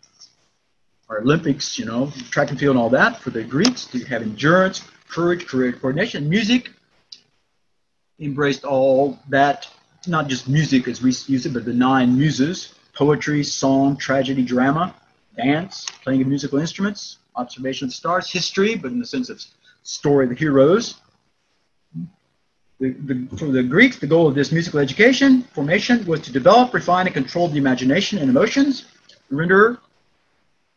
our 1.09 1.19
Olympics, 1.19 1.77
you 1.77 1.85
know, 1.85 2.11
track 2.31 2.49
and 2.49 2.59
field 2.59 2.75
and 2.75 2.79
all 2.79 2.89
that. 2.89 3.19
For 3.19 3.29
the 3.29 3.43
Greeks, 3.43 3.85
they 3.85 3.99
have 4.05 4.21
endurance, 4.21 4.81
courage, 5.09 5.45
career 5.45 5.73
coordination, 5.73 6.29
music. 6.29 6.71
Embraced 8.19 8.63
all 8.63 9.19
that, 9.29 9.67
not 10.07 10.27
just 10.27 10.47
music 10.47 10.87
as 10.87 11.01
we 11.01 11.09
use 11.27 11.45
it, 11.45 11.53
but 11.53 11.65
the 11.65 11.73
nine 11.73 12.17
muses: 12.17 12.73
poetry, 12.93 13.43
song, 13.43 13.95
tragedy, 13.95 14.43
drama, 14.43 14.95
dance, 15.35 15.85
playing 16.03 16.21
of 16.21 16.27
musical 16.27 16.59
instruments, 16.59 17.17
observation 17.35 17.87
of 17.87 17.93
stars, 17.93 18.29
history, 18.31 18.75
but 18.75 18.91
in 18.91 18.99
the 18.99 19.05
sense 19.05 19.29
of 19.29 19.43
story 19.83 20.25
of 20.25 20.29
the 20.29 20.35
heroes, 20.35 20.95
the, 22.79 22.91
the, 22.91 23.37
for 23.37 23.47
the 23.47 23.63
Greeks, 23.63 23.97
the 23.97 24.07
goal 24.07 24.27
of 24.27 24.35
this 24.35 24.51
musical 24.51 24.79
education 24.79 25.41
formation 25.53 26.05
was 26.05 26.21
to 26.21 26.31
develop, 26.31 26.73
refine, 26.73 27.07
and 27.07 27.13
control 27.13 27.47
the 27.47 27.57
imagination 27.57 28.19
and 28.19 28.29
emotions, 28.29 28.85
render 29.29 29.79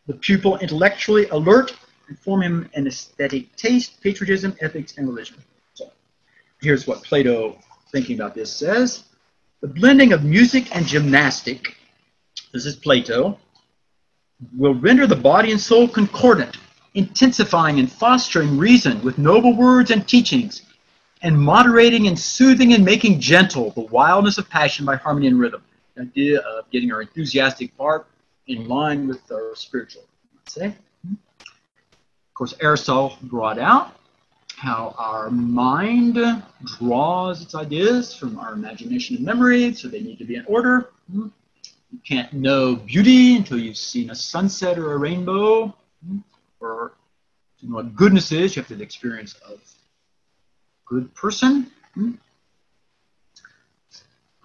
the 0.07 0.13
pupil 0.13 0.57
intellectually 0.57 1.27
alert, 1.29 1.75
and 2.07 2.17
form 2.19 2.41
him 2.41 2.69
an 2.73 2.87
aesthetic 2.87 3.55
taste, 3.55 4.01
patriotism, 4.01 4.55
ethics, 4.61 4.97
and 4.97 5.07
religion. 5.07 5.37
Here's 6.61 6.85
what 6.85 7.03
Plato, 7.03 7.57
thinking 7.91 8.19
about 8.19 8.35
this, 8.35 8.53
says. 8.53 9.05
The 9.61 9.67
blending 9.67 10.13
of 10.13 10.23
music 10.23 10.75
and 10.75 10.85
gymnastic, 10.85 11.75
this 12.53 12.67
is 12.67 12.75
Plato, 12.75 13.39
will 14.55 14.75
render 14.75 15.07
the 15.07 15.15
body 15.15 15.51
and 15.51 15.59
soul 15.59 15.87
concordant, 15.87 16.57
intensifying 16.93 17.79
and 17.79 17.91
fostering 17.91 18.59
reason 18.59 19.01
with 19.01 19.17
noble 19.17 19.55
words 19.55 19.89
and 19.89 20.07
teachings, 20.07 20.61
and 21.23 21.39
moderating 21.39 22.07
and 22.07 22.17
soothing 22.17 22.73
and 22.73 22.85
making 22.85 23.19
gentle 23.19 23.71
the 23.71 23.81
wildness 23.81 24.37
of 24.37 24.47
passion 24.47 24.85
by 24.85 24.95
harmony 24.95 25.27
and 25.27 25.39
rhythm. 25.39 25.63
The 25.95 26.03
idea 26.03 26.39
of 26.41 26.69
getting 26.69 26.91
our 26.91 27.01
enthusiastic 27.01 27.75
part 27.75 28.07
in 28.47 28.67
line 28.67 29.07
with 29.07 29.31
our 29.31 29.55
spiritual. 29.55 30.03
Say. 30.47 30.75
Of 31.09 32.33
course, 32.35 32.53
Aristotle 32.61 33.17
brought 33.23 33.57
out 33.57 33.95
how 34.61 34.93
our 34.99 35.31
mind 35.31 36.19
draws 36.77 37.41
its 37.41 37.55
ideas 37.55 38.13
from 38.13 38.37
our 38.37 38.53
imagination 38.53 39.15
and 39.15 39.25
memory, 39.25 39.73
so 39.73 39.87
they 39.87 40.01
need 40.01 40.19
to 40.19 40.23
be 40.23 40.35
in 40.35 40.45
order. 40.45 40.91
You 41.11 41.31
can't 42.07 42.31
know 42.31 42.75
beauty 42.75 43.37
until 43.37 43.57
you've 43.57 43.75
seen 43.75 44.11
a 44.11 44.15
sunset 44.15 44.77
or 44.77 44.93
a 44.93 44.97
rainbow, 44.97 45.75
or 46.59 46.93
To 47.59 47.67
know 47.67 47.77
what 47.77 47.95
goodness 47.95 48.31
is, 48.31 48.55
you 48.55 48.61
have 48.61 48.67
to 48.67 48.75
have 48.75 48.77
the 48.77 48.83
experience 48.83 49.33
of 49.49 49.59
good 50.85 51.11
person. 51.15 51.71
Hmm? 51.95 52.11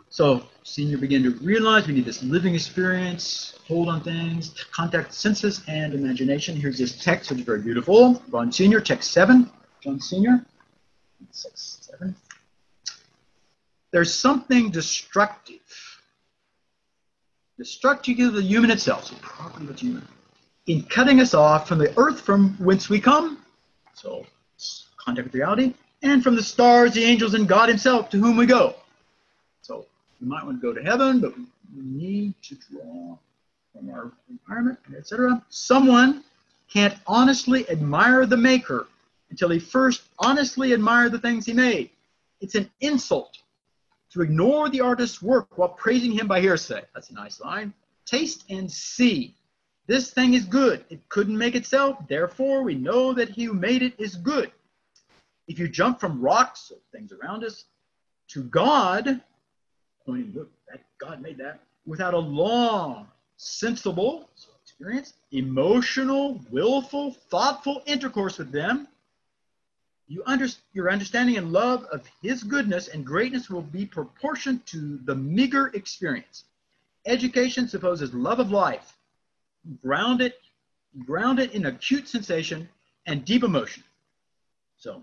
So, 0.08 0.46
Senior 0.62 0.96
begin 0.96 1.22
to 1.24 1.30
realize 1.44 1.86
we 1.86 1.92
need 1.92 2.06
this 2.06 2.22
living 2.22 2.54
experience, 2.54 3.58
hold 3.68 3.90
on 3.90 4.00
things, 4.00 4.64
contact 4.72 5.12
senses 5.12 5.62
and 5.68 5.92
imagination. 5.92 6.56
Here's 6.56 6.78
this 6.78 7.04
text, 7.04 7.28
which 7.28 7.40
is 7.40 7.44
very 7.44 7.60
beautiful. 7.60 8.22
John 8.30 8.50
Senior, 8.50 8.80
text 8.80 9.12
seven. 9.12 9.50
John 9.82 10.00
Senior, 10.00 10.44
six, 11.30 11.78
seven. 11.82 12.14
There's 13.92 14.12
something 14.12 14.70
destructive. 14.70 15.60
Destructive 17.58 18.18
of 18.20 18.34
the 18.34 18.42
human 18.42 18.70
itself, 18.70 19.06
so 19.06 19.16
property 19.22 19.66
of 19.66 19.72
the 19.72 19.80
human, 19.80 20.06
in 20.66 20.82
cutting 20.82 21.20
us 21.20 21.32
off 21.32 21.66
from 21.66 21.78
the 21.78 21.96
earth 21.98 22.20
from 22.20 22.50
whence 22.58 22.88
we 22.88 23.00
come, 23.00 23.38
so 23.94 24.26
contact 24.96 25.26
with 25.26 25.34
reality, 25.34 25.72
and 26.02 26.22
from 26.22 26.36
the 26.36 26.42
stars, 26.42 26.92
the 26.92 27.04
angels, 27.04 27.34
and 27.34 27.48
God 27.48 27.68
Himself 27.68 28.10
to 28.10 28.18
whom 28.18 28.36
we 28.36 28.44
go. 28.44 28.74
So 29.62 29.86
we 30.20 30.26
might 30.26 30.44
want 30.44 30.60
to 30.60 30.62
go 30.62 30.74
to 30.74 30.82
heaven, 30.82 31.20
but 31.20 31.36
we 31.38 31.46
need 31.82 32.34
to 32.42 32.56
draw 32.70 33.16
from 33.72 33.90
our 33.90 34.12
environment, 34.28 34.78
etc. 34.96 35.42
Someone 35.48 36.24
can't 36.70 36.94
honestly 37.06 37.68
admire 37.70 38.26
the 38.26 38.36
Maker 38.36 38.86
until 39.30 39.50
he 39.50 39.58
first 39.58 40.02
honestly 40.18 40.72
admired 40.72 41.12
the 41.12 41.18
things 41.18 41.46
he 41.46 41.52
made. 41.52 41.90
It's 42.40 42.54
an 42.54 42.70
insult 42.80 43.38
to 44.12 44.22
ignore 44.22 44.68
the 44.68 44.80
artist's 44.80 45.20
work 45.20 45.58
while 45.58 45.70
praising 45.70 46.12
him 46.12 46.26
by 46.26 46.40
hearsay. 46.40 46.82
That's 46.94 47.10
a 47.10 47.14
nice 47.14 47.40
line. 47.40 47.72
Taste 48.04 48.44
and 48.50 48.70
see. 48.70 49.34
This 49.86 50.10
thing 50.10 50.34
is 50.34 50.44
good. 50.44 50.84
It 50.90 51.08
couldn't 51.08 51.36
make 51.36 51.54
itself. 51.54 51.98
Therefore, 52.08 52.62
we 52.62 52.74
know 52.74 53.12
that 53.12 53.28
he 53.28 53.44
who 53.44 53.54
made 53.54 53.82
it 53.82 53.94
is 53.98 54.16
good. 54.16 54.50
If 55.48 55.58
you 55.58 55.68
jump 55.68 56.00
from 56.00 56.20
rocks 56.20 56.72
or 56.72 56.78
things 56.92 57.12
around 57.12 57.44
us 57.44 57.64
to 58.28 58.42
God, 58.42 59.20
pointing, 60.04 60.32
look, 60.34 60.50
that 60.70 60.80
God 60.98 61.22
made 61.22 61.38
that, 61.38 61.60
without 61.84 62.14
a 62.14 62.18
long, 62.18 63.06
sensible 63.36 64.28
experience, 64.62 65.14
emotional, 65.30 66.40
willful, 66.50 67.12
thoughtful 67.30 67.82
intercourse 67.86 68.38
with 68.38 68.50
them, 68.50 68.88
you 70.08 70.22
under, 70.26 70.46
your 70.72 70.90
understanding 70.90 71.36
and 71.36 71.52
love 71.52 71.84
of 71.92 72.06
his 72.22 72.42
goodness 72.42 72.88
and 72.88 73.04
greatness 73.04 73.50
will 73.50 73.62
be 73.62 73.84
proportioned 73.84 74.64
to 74.66 74.98
the 75.04 75.14
meager 75.14 75.68
experience. 75.68 76.44
Education 77.06 77.68
supposes 77.68 78.14
love 78.14 78.38
of 78.38 78.50
life, 78.50 78.96
grounded, 79.82 80.34
grounded 81.04 81.50
in 81.52 81.66
acute 81.66 82.08
sensation 82.08 82.68
and 83.06 83.24
deep 83.24 83.42
emotion. 83.42 83.82
So 84.76 85.02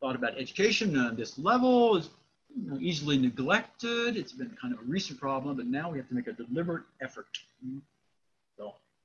thought 0.00 0.14
about 0.14 0.38
education 0.38 0.96
on 0.96 1.16
this 1.16 1.38
level 1.38 1.96
is 1.96 2.10
you 2.54 2.70
know, 2.70 2.78
easily 2.80 3.18
neglected. 3.18 4.16
It's 4.16 4.32
been 4.32 4.56
kind 4.60 4.72
of 4.72 4.80
a 4.80 4.84
recent 4.84 5.20
problem, 5.20 5.56
but 5.56 5.66
now 5.66 5.90
we 5.90 5.98
have 5.98 6.08
to 6.08 6.14
make 6.14 6.28
a 6.28 6.32
deliberate 6.32 6.84
effort. 7.00 7.26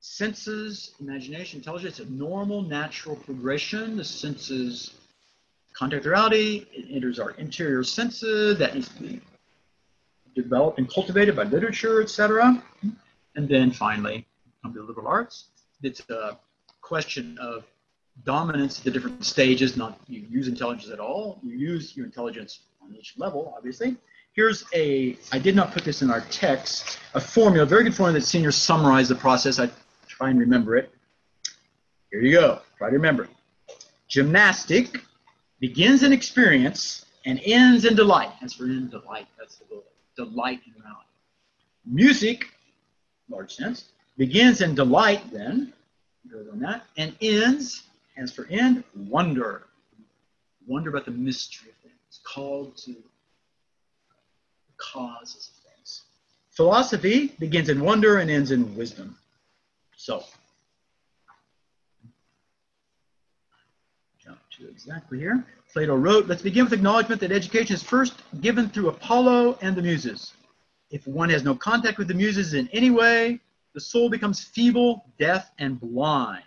Senses, 0.06 0.92
imagination, 1.00 1.60
intelligence, 1.60 1.98
a 1.98 2.04
normal, 2.04 2.60
natural 2.60 3.16
progression. 3.16 3.96
The 3.96 4.04
senses, 4.04 4.92
contact 5.72 6.04
reality, 6.04 6.66
it 6.72 6.94
enters 6.94 7.18
our 7.18 7.30
interior 7.30 7.82
senses. 7.82 8.58
That 8.58 8.74
needs 8.74 8.88
to 8.90 9.02
be 9.02 9.20
developed 10.36 10.78
and 10.78 10.92
cultivated 10.92 11.34
by 11.34 11.44
literature, 11.44 12.02
etc. 12.02 12.62
And 13.34 13.48
then 13.48 13.70
finally, 13.70 14.26
come 14.62 14.74
to 14.74 14.80
the 14.80 14.84
liberal 14.84 15.08
arts. 15.08 15.46
It's 15.82 16.02
a 16.10 16.38
question 16.82 17.38
of 17.38 17.64
dominance 18.26 18.78
at 18.80 18.84
the 18.84 18.90
different 18.90 19.24
stages, 19.24 19.74
not 19.74 19.98
you 20.06 20.20
use 20.28 20.48
intelligence 20.48 20.92
at 20.92 21.00
all. 21.00 21.40
You 21.42 21.56
use 21.56 21.96
your 21.96 22.04
intelligence 22.04 22.60
on 22.82 22.94
each 22.94 23.14
level, 23.16 23.54
obviously. 23.56 23.96
Here's 24.34 24.64
a, 24.74 25.16
I 25.32 25.38
did 25.38 25.56
not 25.56 25.72
put 25.72 25.82
this 25.82 26.02
in 26.02 26.10
our 26.10 26.20
text, 26.30 26.98
a 27.14 27.20
formula, 27.20 27.62
a 27.62 27.66
very 27.66 27.84
good 27.84 27.94
formula 27.94 28.20
that 28.20 28.26
Senior's 28.26 28.56
summarize 28.56 29.08
the 29.08 29.14
process. 29.14 29.58
I 29.58 29.70
try 30.24 30.30
and 30.30 30.40
remember 30.40 30.74
it. 30.74 30.90
Here 32.10 32.22
you 32.22 32.32
go. 32.32 32.60
Try 32.78 32.88
to 32.88 32.94
remember. 32.94 33.28
Gymnastic 34.08 35.02
begins 35.60 36.02
in 36.02 36.14
experience 36.14 37.04
and 37.26 37.38
ends 37.44 37.84
in 37.84 37.94
delight. 37.94 38.30
As 38.42 38.54
for 38.54 38.64
in 38.64 38.88
delight, 38.88 39.26
that's 39.38 39.56
the 39.56 39.66
goal. 39.66 39.84
Delight 40.16 40.60
in 40.66 40.72
reality. 40.80 41.08
Music, 41.84 42.46
large 43.28 43.54
sense, 43.54 43.90
begins 44.16 44.62
in 44.62 44.74
delight 44.74 45.20
then, 45.30 45.74
goes 46.32 46.46
on 46.50 46.58
that, 46.60 46.84
and 46.96 47.14
ends 47.20 47.82
as 48.16 48.32
for 48.32 48.46
end, 48.46 48.82
wonder. 48.96 49.64
Wonder 50.66 50.88
about 50.88 51.04
the 51.04 51.10
mystery 51.10 51.68
of 51.68 51.76
things, 51.82 52.20
called 52.22 52.78
to 52.78 52.92
the 52.92 53.02
causes 54.78 55.50
of 55.50 55.70
things. 55.70 56.04
Philosophy 56.52 57.34
begins 57.38 57.68
in 57.68 57.80
wonder 57.80 58.18
and 58.20 58.30
ends 58.30 58.52
in 58.52 58.74
wisdom. 58.74 59.18
So, 60.04 60.22
jump 64.22 64.38
to 64.58 64.68
exactly 64.68 65.18
here. 65.18 65.46
Plato 65.72 65.96
wrote, 65.96 66.26
let's 66.26 66.42
begin 66.42 66.64
with 66.64 66.74
acknowledgement 66.74 67.22
that 67.22 67.32
education 67.32 67.74
is 67.74 67.82
first 67.82 68.12
given 68.42 68.68
through 68.68 68.90
Apollo 68.90 69.56
and 69.62 69.74
the 69.74 69.80
Muses. 69.80 70.34
If 70.90 71.06
one 71.06 71.30
has 71.30 71.42
no 71.42 71.54
contact 71.54 71.96
with 71.96 72.08
the 72.08 72.12
Muses 72.12 72.52
in 72.52 72.68
any 72.68 72.90
way, 72.90 73.40
the 73.72 73.80
soul 73.80 74.10
becomes 74.10 74.44
feeble, 74.44 75.06
deaf, 75.18 75.50
and 75.58 75.80
blind 75.80 76.44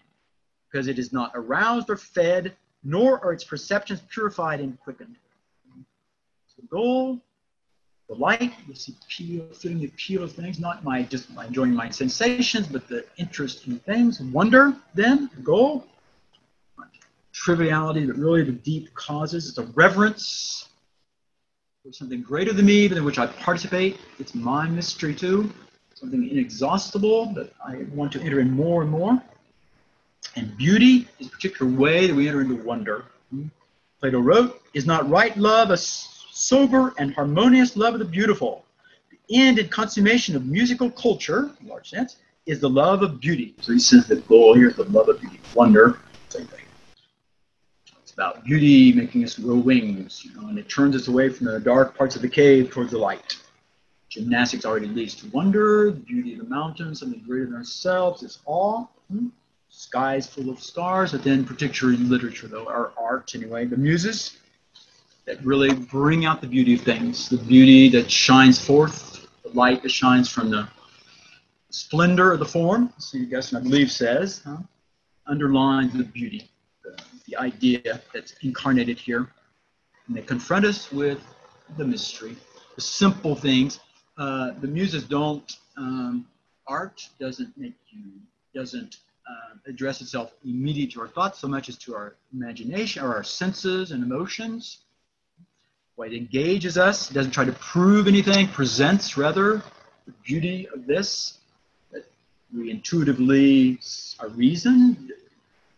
because 0.69 0.87
it 0.87 0.99
is 0.99 1.11
not 1.11 1.31
aroused 1.33 1.89
or 1.89 1.97
fed, 1.97 2.55
nor 2.83 3.19
are 3.25 3.33
its 3.33 3.43
perceptions 3.43 4.01
purified 4.13 4.59
and 4.59 4.79
quickened. 4.79 5.15
So 6.45 6.61
the 6.61 6.67
goal, 6.67 7.23
the 8.07 8.15
light, 8.15 8.53
you 8.67 8.75
see 8.75 8.95
appeal, 9.03 9.45
feeling 9.53 9.79
the 9.79 10.23
of 10.23 10.31
things, 10.31 10.59
not 10.59 10.83
my 10.83 11.03
just 11.03 11.29
my 11.33 11.45
enjoying 11.45 11.73
my 11.73 11.89
sensations, 11.89 12.67
but 12.67 12.87
the 12.87 13.05
interest 13.17 13.67
in 13.67 13.79
things. 13.79 14.21
Wonder, 14.21 14.75
then, 14.93 15.29
the 15.35 15.41
goal. 15.41 15.85
Triviality, 17.33 18.05
but 18.05 18.15
really 18.15 18.43
the 18.43 18.53
deep 18.53 18.93
causes. 18.93 19.49
It's 19.49 19.57
a 19.57 19.65
reverence 19.75 20.69
for 21.83 21.91
something 21.91 22.21
greater 22.21 22.53
than 22.53 22.65
me, 22.65 22.87
but 22.87 22.97
in 22.97 23.03
which 23.03 23.19
I 23.19 23.27
participate. 23.27 23.99
It's 24.19 24.33
my 24.33 24.67
mystery 24.67 25.13
too. 25.13 25.51
Something 25.93 26.29
inexhaustible 26.29 27.33
that 27.33 27.53
I 27.65 27.85
want 27.93 28.11
to 28.13 28.21
enter 28.21 28.39
in 28.39 28.51
more 28.51 28.81
and 28.83 28.91
more. 28.91 29.21
And 30.35 30.55
beauty 30.57 31.07
is 31.19 31.27
a 31.27 31.29
particular 31.29 31.71
way 31.71 32.07
that 32.07 32.15
we 32.15 32.27
enter 32.27 32.41
into 32.41 32.55
wonder. 32.55 33.05
Hmm? 33.31 33.47
Plato 33.99 34.19
wrote, 34.19 34.61
Is 34.73 34.85
not 34.85 35.09
right 35.09 35.35
love 35.37 35.71
a 35.71 35.77
sober 36.37 36.93
and 36.97 37.13
harmonious 37.13 37.75
love 37.75 37.93
of 37.93 37.99
the 37.99 38.05
beautiful? 38.05 38.63
The 39.09 39.17
end 39.35 39.59
and 39.59 39.69
consummation 39.69 40.35
of 40.35 40.45
musical 40.45 40.89
culture, 40.91 41.51
in 41.59 41.67
large 41.67 41.89
sense, 41.89 42.17
is 42.45 42.59
the 42.59 42.69
love 42.69 43.01
of 43.01 43.19
beauty. 43.19 43.55
So 43.61 43.73
he 43.73 43.79
says 43.79 44.07
the 44.07 44.17
goal 44.17 44.53
here 44.53 44.69
is 44.69 44.75
the 44.75 44.83
love 44.85 45.09
of 45.09 45.19
beauty. 45.19 45.39
Wonder, 45.53 45.99
same 46.29 46.45
thing. 46.45 46.61
It's 48.01 48.11
about 48.11 48.43
beauty 48.45 48.93
making 48.93 49.23
us 49.23 49.37
grow 49.37 49.57
wings, 49.57 50.23
you 50.23 50.39
know, 50.39 50.47
and 50.47 50.57
it 50.57 50.69
turns 50.69 50.95
us 50.95 51.07
away 51.07 51.29
from 51.29 51.47
the 51.47 51.59
dark 51.59 51.97
parts 51.97 52.15
of 52.15 52.21
the 52.21 52.29
cave 52.29 52.69
towards 52.69 52.91
the 52.91 52.97
light. 52.97 53.37
Gymnastics 54.09 54.65
already 54.65 54.87
leads 54.87 55.15
to 55.15 55.29
wonder, 55.31 55.91
the 55.91 55.99
beauty 55.99 56.33
of 56.33 56.39
the 56.39 56.49
mountains, 56.49 57.01
something 57.01 57.21
greater 57.27 57.45
than 57.45 57.55
ourselves 57.55 58.23
is 58.23 58.39
awe. 58.45 58.85
Hmm? 59.11 59.27
skies 59.69 60.25
full 60.25 60.49
of 60.49 60.59
stars, 60.59 61.11
but 61.11 61.23
then 61.23 61.45
particularly 61.45 61.99
literature, 61.99 62.47
though, 62.47 62.65
our 62.67 62.93
art 62.97 63.33
anyway, 63.35 63.65
the 63.65 63.77
muses 63.77 64.37
that 65.27 65.43
really 65.43 65.73
bring 65.73 66.25
out 66.25 66.39
the 66.39 66.47
beauty 66.47 66.73
of 66.73 66.81
things, 66.81 67.27
the 67.27 67.37
beauty 67.37 67.89
that 67.89 68.09
shines 68.09 68.63
forth, 68.65 69.27
the 69.43 69.49
light 69.49 69.83
that 69.83 69.91
shines 69.91 70.29
from 70.29 70.49
the 70.49 70.67
splendor 71.69 72.31
of 72.31 72.39
the 72.39 72.45
form. 72.45 72.91
So 72.97 73.17
you 73.17 73.27
I 73.37 73.59
believe, 73.59 73.91
says, 73.91 74.41
huh? 74.45 74.57
underlines 75.27 75.91
the 75.93 76.05
beauty, 76.05 76.49
the, 76.81 76.97
the 77.27 77.35
idea 77.35 78.01
that's 78.13 78.35
incarnated 78.41 78.97
here. 78.97 79.29
And 80.07 80.15
they 80.15 80.21
confront 80.21 80.65
us 80.65 80.93
with 80.93 81.19
the 81.77 81.85
mystery, 81.85 82.37
the 82.75 82.81
simple 82.81 83.35
things. 83.35 83.81
Uh, 84.17 84.51
the 84.61 84.67
muses 84.67 85.03
don't, 85.03 85.57
um, 85.75 86.25
art 86.67 87.05
doesn't 87.19 87.55
make 87.57 87.75
you, 87.89 88.13
doesn't 88.55 88.99
uh, 89.29 89.57
address 89.67 89.99
itself 89.99 90.33
immediately 90.45 90.93
to 90.93 91.01
our 91.01 91.09
thoughts 91.09 91.39
so 91.39 91.49
much 91.49 91.67
as 91.67 91.77
to 91.79 91.93
our 91.93 92.15
imagination 92.33 93.03
or 93.03 93.13
our 93.13 93.25
senses 93.25 93.91
and 93.91 94.01
emotions. 94.01 94.85
It 96.05 96.13
engages 96.13 96.77
us, 96.77 97.09
it 97.09 97.15
doesn't 97.15 97.31
try 97.31 97.43
to 97.43 97.51
prove 97.53 98.07
anything, 98.07 98.47
presents 98.47 99.17
rather 99.17 99.63
the 100.05 100.13
beauty 100.23 100.67
of 100.73 100.85
this 100.85 101.39
that 101.91 102.05
we 102.55 102.69
intuitively 102.69 103.79
are 104.19 104.29
reason, 104.29 105.11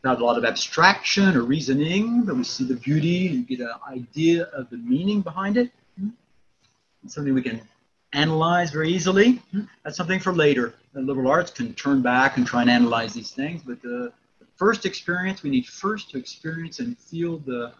not 0.04 0.22
a 0.22 0.26
lot 0.26 0.38
of 0.38 0.44
abstraction 0.44 1.36
or 1.36 1.44
reasoning, 1.44 2.24
but 2.24 2.36
we 2.36 2.44
see 2.44 2.66
the 2.66 2.76
beauty 2.76 3.30
and 3.30 3.48
get 3.48 3.62
an 3.62 3.72
idea 3.88 4.44
of 4.54 4.70
the 4.70 4.78
meaning 4.78 5.22
behind 5.22 5.58
it. 5.58 5.72
Hmm? 5.98 6.10
It's 7.04 7.16
something 7.16 7.34
we 7.34 7.42
can 7.42 7.62
analyze 8.14 8.72
very 8.72 8.90
easily. 8.90 9.42
Hmm? 9.52 9.62
That's 9.84 9.98
something 9.98 10.20
for 10.20 10.34
later. 10.34 10.76
The 10.94 11.02
liberal 11.02 11.32
arts 11.32 11.50
can 11.50 11.74
turn 11.74 12.02
back 12.02 12.38
and 12.38 12.46
try 12.46 12.62
and 12.62 12.70
analyze 12.70 13.14
these 13.14 13.32
things, 13.32 13.64
but 13.66 13.82
the, 13.82 14.12
the 14.40 14.46
first 14.58 14.86
experience, 14.86 15.44
we 15.44 15.50
need 15.50 15.66
first 15.66 16.12
to 16.12 16.18
experience 16.18 16.80
and 16.80 16.98
feel 16.98 17.38
the 17.40 17.72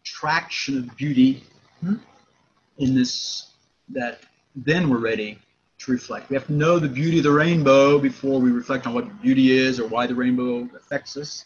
attraction 0.00 0.78
of 0.78 0.96
beauty 0.96 1.44
in 1.82 2.94
this, 2.94 3.52
that 3.90 4.20
then 4.54 4.88
we're 4.88 4.98
ready 4.98 5.38
to 5.78 5.92
reflect. 5.92 6.30
We 6.30 6.34
have 6.34 6.46
to 6.46 6.52
know 6.52 6.78
the 6.78 6.88
beauty 6.88 7.18
of 7.18 7.24
the 7.24 7.30
rainbow 7.30 7.98
before 7.98 8.40
we 8.40 8.50
reflect 8.50 8.86
on 8.86 8.94
what 8.94 9.22
beauty 9.22 9.52
is 9.52 9.78
or 9.78 9.86
why 9.86 10.06
the 10.06 10.14
rainbow 10.14 10.68
affects 10.76 11.16
us. 11.16 11.44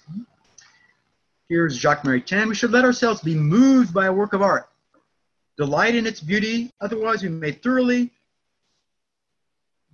Here's 1.49 1.76
Jacques 1.76 2.05
Maritain. 2.05 2.49
We 2.49 2.55
should 2.55 2.70
let 2.70 2.85
ourselves 2.85 3.20
be 3.20 3.35
moved 3.35 3.93
by 3.93 4.07
a 4.07 4.12
work 4.12 4.33
of 4.33 4.41
art, 4.41 4.68
delight 5.59 5.95
in 5.95 6.07
its 6.07 6.20
beauty, 6.20 6.72
otherwise, 6.80 7.22
we 7.22 7.28
may 7.28 7.53
thoroughly 7.53 8.11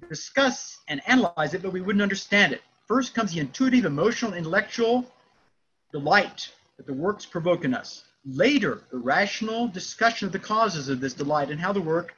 discuss 0.09 0.79
and 0.87 1.03
analyze 1.07 1.55
it, 1.55 1.63
but 1.63 1.73
we 1.73 1.81
wouldn't 1.81 2.03
understand 2.03 2.53
it. 2.53 2.63
First 2.87 3.15
comes 3.15 3.33
the 3.33 3.41
intuitive, 3.41 3.85
emotional, 3.85 4.35
intellectual 4.35 5.05
delight 5.93 6.51
that 6.77 6.87
the 6.87 6.93
works 6.93 7.27
provoke 7.27 7.65
in 7.65 7.75
us. 7.75 8.05
Later, 8.25 8.83
the 8.91 8.99
rational 8.99 9.69
discussion 9.69 10.27
of 10.27 10.33
the 10.33 10.39
causes 10.39 10.89
of 10.89 11.01
this 11.01 11.15
delight 11.15 11.51
and 11.51 11.61
how 11.61 11.73
the 11.73 11.81
work 11.81 12.15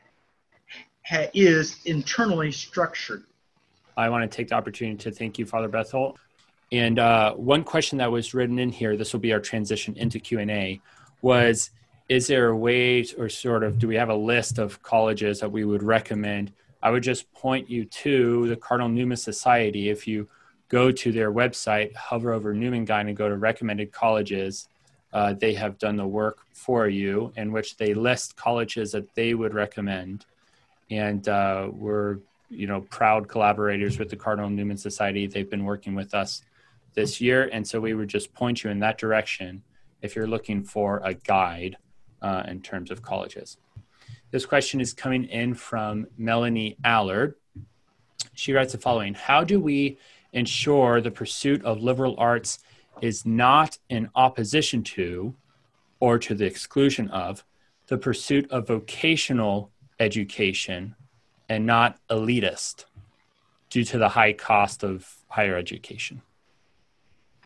is 1.35 1.79
internally 1.85 2.53
structured. 2.53 3.25
I 3.97 4.09
want 4.09 4.31
to 4.31 4.35
take 4.35 4.49
the 4.49 4.55
opportunity 4.55 4.97
to 4.99 5.11
thank 5.11 5.39
you, 5.39 5.47
Father 5.47 5.69
Bethel. 5.69 6.17
And 6.73 6.99
uh, 6.99 7.35
one 7.35 7.65
question 7.65 7.99
that 7.99 8.11
was 8.11 8.33
written 8.33 8.59
in 8.59 8.71
here, 8.71 8.97
this 8.97 9.13
will 9.13 9.21
be 9.21 9.33
our 9.33 9.41
transition 9.41 9.97
into 9.97 10.19
Q&A, 10.19 10.81
was 11.23 11.71
is 12.09 12.27
there 12.27 12.49
a 12.49 12.57
way 12.57 13.05
or 13.19 13.29
sort 13.29 13.63
of 13.63 13.79
do 13.79 13.87
we 13.87 13.95
have 13.95 14.09
a 14.09 14.15
list 14.15 14.59
of 14.59 14.83
colleges 14.83 15.39
that 15.41 15.51
we 15.51 15.65
would 15.65 15.83
recommend? 15.83 16.53
I 16.83 16.91
would 16.91 17.05
just 17.05 17.33
point 17.33 17.71
you 17.71 17.85
to 17.85 18.49
the 18.49 18.57
Cardinal 18.57 18.89
Newman 18.89 19.17
Society. 19.17 19.91
If 19.91 20.09
you 20.09 20.29
go 20.69 20.91
to 20.91 21.13
their 21.13 21.33
website, 21.33 21.95
hover 21.95 22.33
over 22.33 22.53
Newman 22.53 22.85
Guide 22.85 23.07
and 23.07 23.17
go 23.17 23.29
to 23.29 23.37
recommended 23.37 23.93
colleges, 23.93 24.69
uh, 25.13 25.35
they 25.35 25.55
have 25.55 25.79
done 25.79 25.97
the 25.97 26.07
work 26.07 26.39
for 26.53 26.89
you 26.89 27.33
in 27.37 27.53
which 27.53 27.77
they 27.77 27.95
list 27.95 28.37
colleges 28.37 28.93
that 28.93 29.15
they 29.15 29.35
would 29.35 29.55
recommend. 29.55 30.25
And 30.91 31.29
uh, 31.29 31.69
we're, 31.73 32.19
you 32.49 32.67
know, 32.67 32.83
proud 32.83 33.29
collaborators 33.29 33.99
with 33.99 34.09
the 34.09 34.17
Cardinal 34.17 34.51
Newman 34.51 34.77
Society. 34.77 35.27
They've 35.27 35.51
been 35.51 35.65
working 35.65 35.95
with 35.95 36.15
us 36.15 36.43
this 36.95 37.21
year. 37.21 37.49
And 37.53 37.67
so 37.67 37.81
we 37.81 37.95
would 37.95 38.09
just 38.09 38.33
point 38.35 38.63
you 38.63 38.71
in 38.71 38.81
that 38.81 38.99
direction 38.99 39.63
if 40.03 40.15
you're 40.15 40.27
looking 40.27 40.63
for 40.63 41.01
a 41.05 41.15
guide 41.15 41.77
uh, 42.23 42.45
in 42.49 42.61
terms 42.61 42.91
of 42.91 43.03
colleges. 43.03 43.57
This 44.31 44.47
question 44.47 44.81
is 44.81 44.93
coming 44.93 45.25
in 45.25 45.55
from 45.55 46.07
Melanie 46.17 46.77
Allard. 46.85 47.35
She 48.35 48.53
writes 48.53 48.73
the 48.73 48.79
following 48.79 49.15
How 49.15 49.43
do 49.43 49.59
we 49.59 49.99
ensure 50.33 51.01
the 51.01 51.11
pursuit 51.11 51.65
of 51.65 51.83
liberal 51.83 52.15
arts 52.17 52.61
is 53.03 53.25
not 53.25 53.79
in 53.89 54.11
opposition 54.15 54.83
to 54.83 55.35
or 56.01 56.19
to 56.19 56.35
the 56.35 56.47
exclusion 56.47 57.09
of 57.11 57.45
the 57.89 57.99
pursuit 57.99 58.51
of 58.51 58.67
vocational 58.67 59.71
education 59.99 60.95
and 61.49 61.67
not 61.67 61.99
elitist 62.09 62.85
due 63.69 63.85
to 63.85 63.99
the 63.99 64.09
high 64.09 64.33
cost 64.33 64.83
of 64.83 65.09
higher 65.29 65.57
education? 65.57 66.23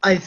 I, 0.02 0.20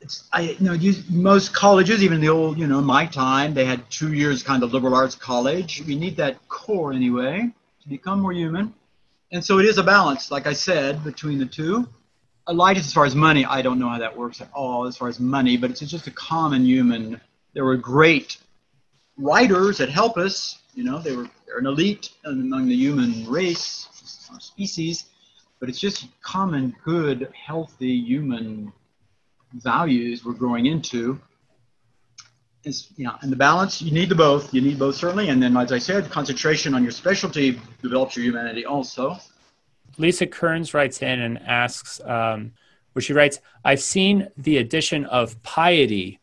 it's, 0.00 0.28
I, 0.32 0.56
you 0.58 0.66
know, 0.66 0.92
most 1.10 1.54
colleges, 1.54 2.02
even 2.02 2.20
the 2.20 2.28
old, 2.28 2.58
you 2.58 2.66
know, 2.66 2.80
my 2.80 3.06
time, 3.06 3.54
they 3.54 3.64
had 3.64 3.88
two 3.90 4.12
years 4.12 4.42
kind 4.42 4.62
of 4.62 4.72
liberal 4.72 4.94
arts 4.94 5.14
college. 5.14 5.82
We 5.86 5.96
need 5.96 6.16
that 6.18 6.46
core 6.48 6.92
anyway 6.92 7.50
to 7.82 7.88
become 7.88 8.20
more 8.20 8.32
human. 8.32 8.72
And 9.32 9.44
so 9.44 9.58
it 9.58 9.66
is 9.66 9.78
a 9.78 9.82
balance, 9.82 10.30
like 10.30 10.46
I 10.46 10.52
said, 10.52 11.02
between 11.02 11.38
the 11.38 11.46
two. 11.46 11.88
Light 12.46 12.76
as 12.76 12.92
far 12.92 13.06
as 13.06 13.14
money, 13.14 13.46
I 13.46 13.62
don't 13.62 13.78
know 13.78 13.88
how 13.88 13.98
that 13.98 14.14
works 14.16 14.42
at 14.42 14.50
all 14.52 14.86
as 14.86 14.98
far 14.98 15.08
as 15.08 15.18
money, 15.18 15.56
but 15.56 15.70
it's 15.70 15.80
just 15.80 16.06
a 16.06 16.10
common 16.10 16.66
human. 16.66 17.20
There 17.54 17.64
were 17.64 17.76
great 17.76 18.36
writers 19.16 19.78
that 19.78 19.88
help 19.88 20.18
us, 20.18 20.60
you 20.74 20.84
know, 20.84 20.98
they 20.98 21.16
were 21.16 21.28
they're 21.46 21.58
an 21.58 21.66
elite 21.66 22.10
among 22.24 22.68
the 22.68 22.74
human 22.74 23.26
race, 23.26 23.88
species, 24.40 25.04
but 25.60 25.68
it's 25.68 25.78
just 25.78 26.06
common, 26.20 26.74
good, 26.84 27.32
healthy 27.32 27.94
human 27.94 28.72
values 29.54 30.24
we're 30.24 30.32
growing 30.34 30.66
into. 30.66 31.18
Is, 32.64 32.88
you 32.96 33.04
know, 33.04 33.14
and 33.20 33.30
the 33.30 33.36
balance, 33.36 33.80
you 33.80 33.92
need 33.92 34.08
the 34.08 34.14
both. 34.14 34.52
You 34.52 34.62
need 34.62 34.78
both 34.78 34.96
certainly, 34.96 35.28
and 35.28 35.42
then, 35.42 35.56
as 35.56 35.70
I 35.70 35.78
said, 35.78 36.10
concentration 36.10 36.74
on 36.74 36.82
your 36.82 36.92
specialty 36.92 37.60
develops 37.82 38.16
your 38.16 38.24
humanity 38.24 38.64
also. 38.64 39.16
Lisa 39.98 40.26
Kearns 40.26 40.74
writes 40.74 41.02
in 41.02 41.20
and 41.20 41.38
asks, 41.42 42.00
um, 42.00 42.52
where 42.92 43.02
she 43.02 43.12
writes, 43.12 43.40
"I've 43.64 43.80
seen 43.80 44.28
the 44.36 44.58
addition 44.58 45.04
of 45.06 45.42
piety 45.42 46.20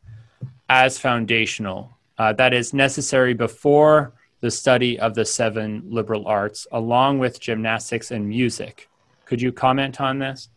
as 0.70 0.98
foundational, 0.98 1.98
uh, 2.18 2.34
that 2.34 2.54
is 2.54 2.74
necessary 2.74 3.34
before 3.34 4.14
the 4.40 4.52
study 4.52 5.00
of 5.00 5.16
the 5.16 5.26
seven 5.26 5.84
liberal 5.86 6.28
arts, 6.28 6.66
along 6.72 7.20
with 7.20 7.40
gymnastics 7.40 8.12
and 8.12 8.28
music. 8.28 8.90
Could 9.26 9.42
you 9.42 9.52
comment 9.52 10.00
on 10.00 10.20
this?" 10.20 10.50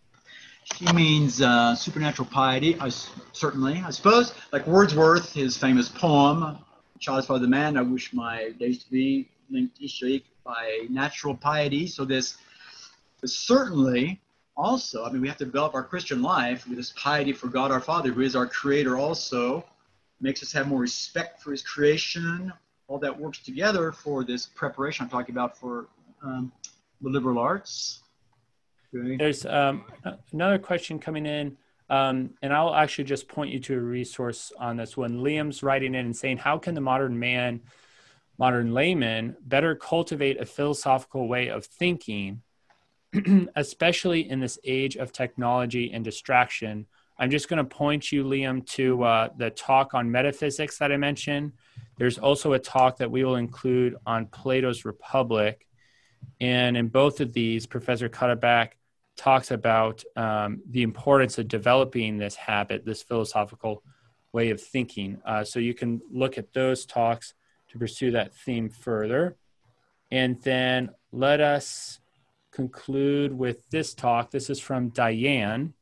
She 0.77 0.91
means 0.93 1.43
uh, 1.43 1.75
supernatural 1.75 2.29
piety, 2.31 2.77
I, 2.81 2.89
certainly, 3.33 3.83
I 3.85 3.91
suppose. 3.91 4.33
Like 4.51 4.67
Wordsworth, 4.67 5.33
his 5.33 5.57
famous 5.57 5.89
poem, 5.89 6.59
Child 7.01 7.27
for 7.27 7.39
the 7.39 7.47
Man, 7.47 7.77
I 7.77 7.83
wish 7.83 8.15
my 8.15 8.51
days 8.59 8.83
to 8.85 8.91
be 8.91 9.29
linked 9.51 9.77
each 9.81 10.03
by 10.43 10.87
natural 10.89 11.35
piety. 11.35 11.87
So 11.87 12.05
this, 12.05 12.39
this 13.25 13.35
certainly 13.35 14.21
also, 14.55 15.03
I 15.03 15.11
mean, 15.11 15.23
we 15.23 15.29
have 15.29 15.39
to 15.39 15.47
develop 15.47 15.75
our 15.75 15.83
Christian 15.83 16.21
life 16.21 16.69
with 16.69 16.77
this 16.77 16.93
piety 16.95 17.33
for 17.33 17.49
God 17.49 17.71
our 17.71 17.81
Father, 17.81 18.13
who 18.13 18.21
is 18.21 18.37
our 18.37 18.47
creator 18.47 18.99
also, 18.99 19.65
makes 20.21 20.43
us 20.43 20.53
have 20.53 20.69
more 20.69 20.81
respect 20.81 21.43
for 21.43 21.51
his 21.51 21.63
creation. 21.63 22.53
All 22.87 22.99
that 22.99 23.19
works 23.19 23.39
together 23.39 23.93
for 23.93 24.25
this 24.25 24.45
preparation 24.45 25.05
I'm 25.05 25.11
talking 25.11 25.35
about 25.35 25.57
for 25.57 25.89
um, 26.23 26.53
the 27.01 27.09
liberal 27.09 27.39
arts. 27.39 28.03
There's 28.93 29.47
um, 29.47 29.87
another 30.33 30.59
question 30.59 30.99
coming 30.99 31.25
in, 31.25 31.57
um, 31.89 32.35
and 32.43 32.53
I'll 32.53 32.75
actually 32.75 33.05
just 33.05 33.27
point 33.27 33.53
you 33.53 33.59
to 33.61 33.75
a 33.75 33.81
resource 33.81 34.53
on 34.59 34.77
this 34.77 34.99
one. 34.99 35.17
Liam's 35.21 35.63
writing 35.63 35.95
in 35.95 36.05
and 36.05 36.15
saying, 36.15 36.37
How 36.37 36.59
can 36.59 36.75
the 36.75 36.83
modern 36.83 37.19
man, 37.19 37.63
modern 38.39 38.75
layman, 38.75 39.35
better 39.41 39.75
cultivate 39.75 40.39
a 40.39 40.45
philosophical 40.45 41.27
way 41.27 41.49
of 41.49 41.65
thinking, 41.65 42.43
especially 43.57 44.29
in 44.29 44.41
this 44.41 44.59
age 44.65 44.97
of 44.97 45.13
technology 45.13 45.93
and 45.93 46.05
distraction? 46.05 46.87
I'm 47.19 47.31
just 47.31 47.49
going 47.49 47.59
to 47.59 47.65
point 47.65 48.11
you, 48.11 48.25
Liam, 48.25 48.67
to 48.71 49.03
uh, 49.05 49.29
the 49.37 49.51
talk 49.51 49.95
on 49.95 50.11
metaphysics 50.11 50.79
that 50.79 50.91
I 50.91 50.97
mentioned. 50.97 51.53
There's 51.97 52.19
also 52.19 52.55
a 52.55 52.59
talk 52.59 52.99
that 52.99 53.11
we 53.11 53.25
will 53.25 53.37
include 53.37 53.97
on 54.05 54.27
Plato's 54.27 54.85
Republic. 54.85 55.67
And 56.41 56.77
in 56.77 56.89
both 56.89 57.21
of 57.21 57.33
these, 57.33 57.67
Professor 57.67 58.09
Cuddeback 58.09 58.71
talks 59.17 59.51
about 59.53 60.03
um, 60.17 60.61
the 60.69 60.83
importance 60.83 61.39
of 61.39 61.47
developing 61.47 62.19
this 62.19 62.35
habit, 62.35 62.85
this 62.85 63.03
philosophical 63.03 63.85
way 64.33 64.51
of 64.51 64.61
thinking. 64.61 65.21
Uh, 65.25 65.45
so 65.45 65.61
you 65.61 65.75
can 65.75 66.01
look 66.11 66.37
at 66.37 66.53
those 66.53 66.85
talks 66.85 67.35
to 67.69 67.79
pursue 67.79 68.11
that 68.11 68.35
theme 68.35 68.69
further. 68.69 69.37
And 70.11 70.41
then 70.43 70.91
let 71.13 71.41
us 71.41 72.01
conclude 72.55 73.37
with 73.37 73.69
this 73.71 73.95
talk. 73.95 74.31
This 74.31 74.49
is 74.49 74.61
from 74.61 74.91
Diane, 74.91 75.75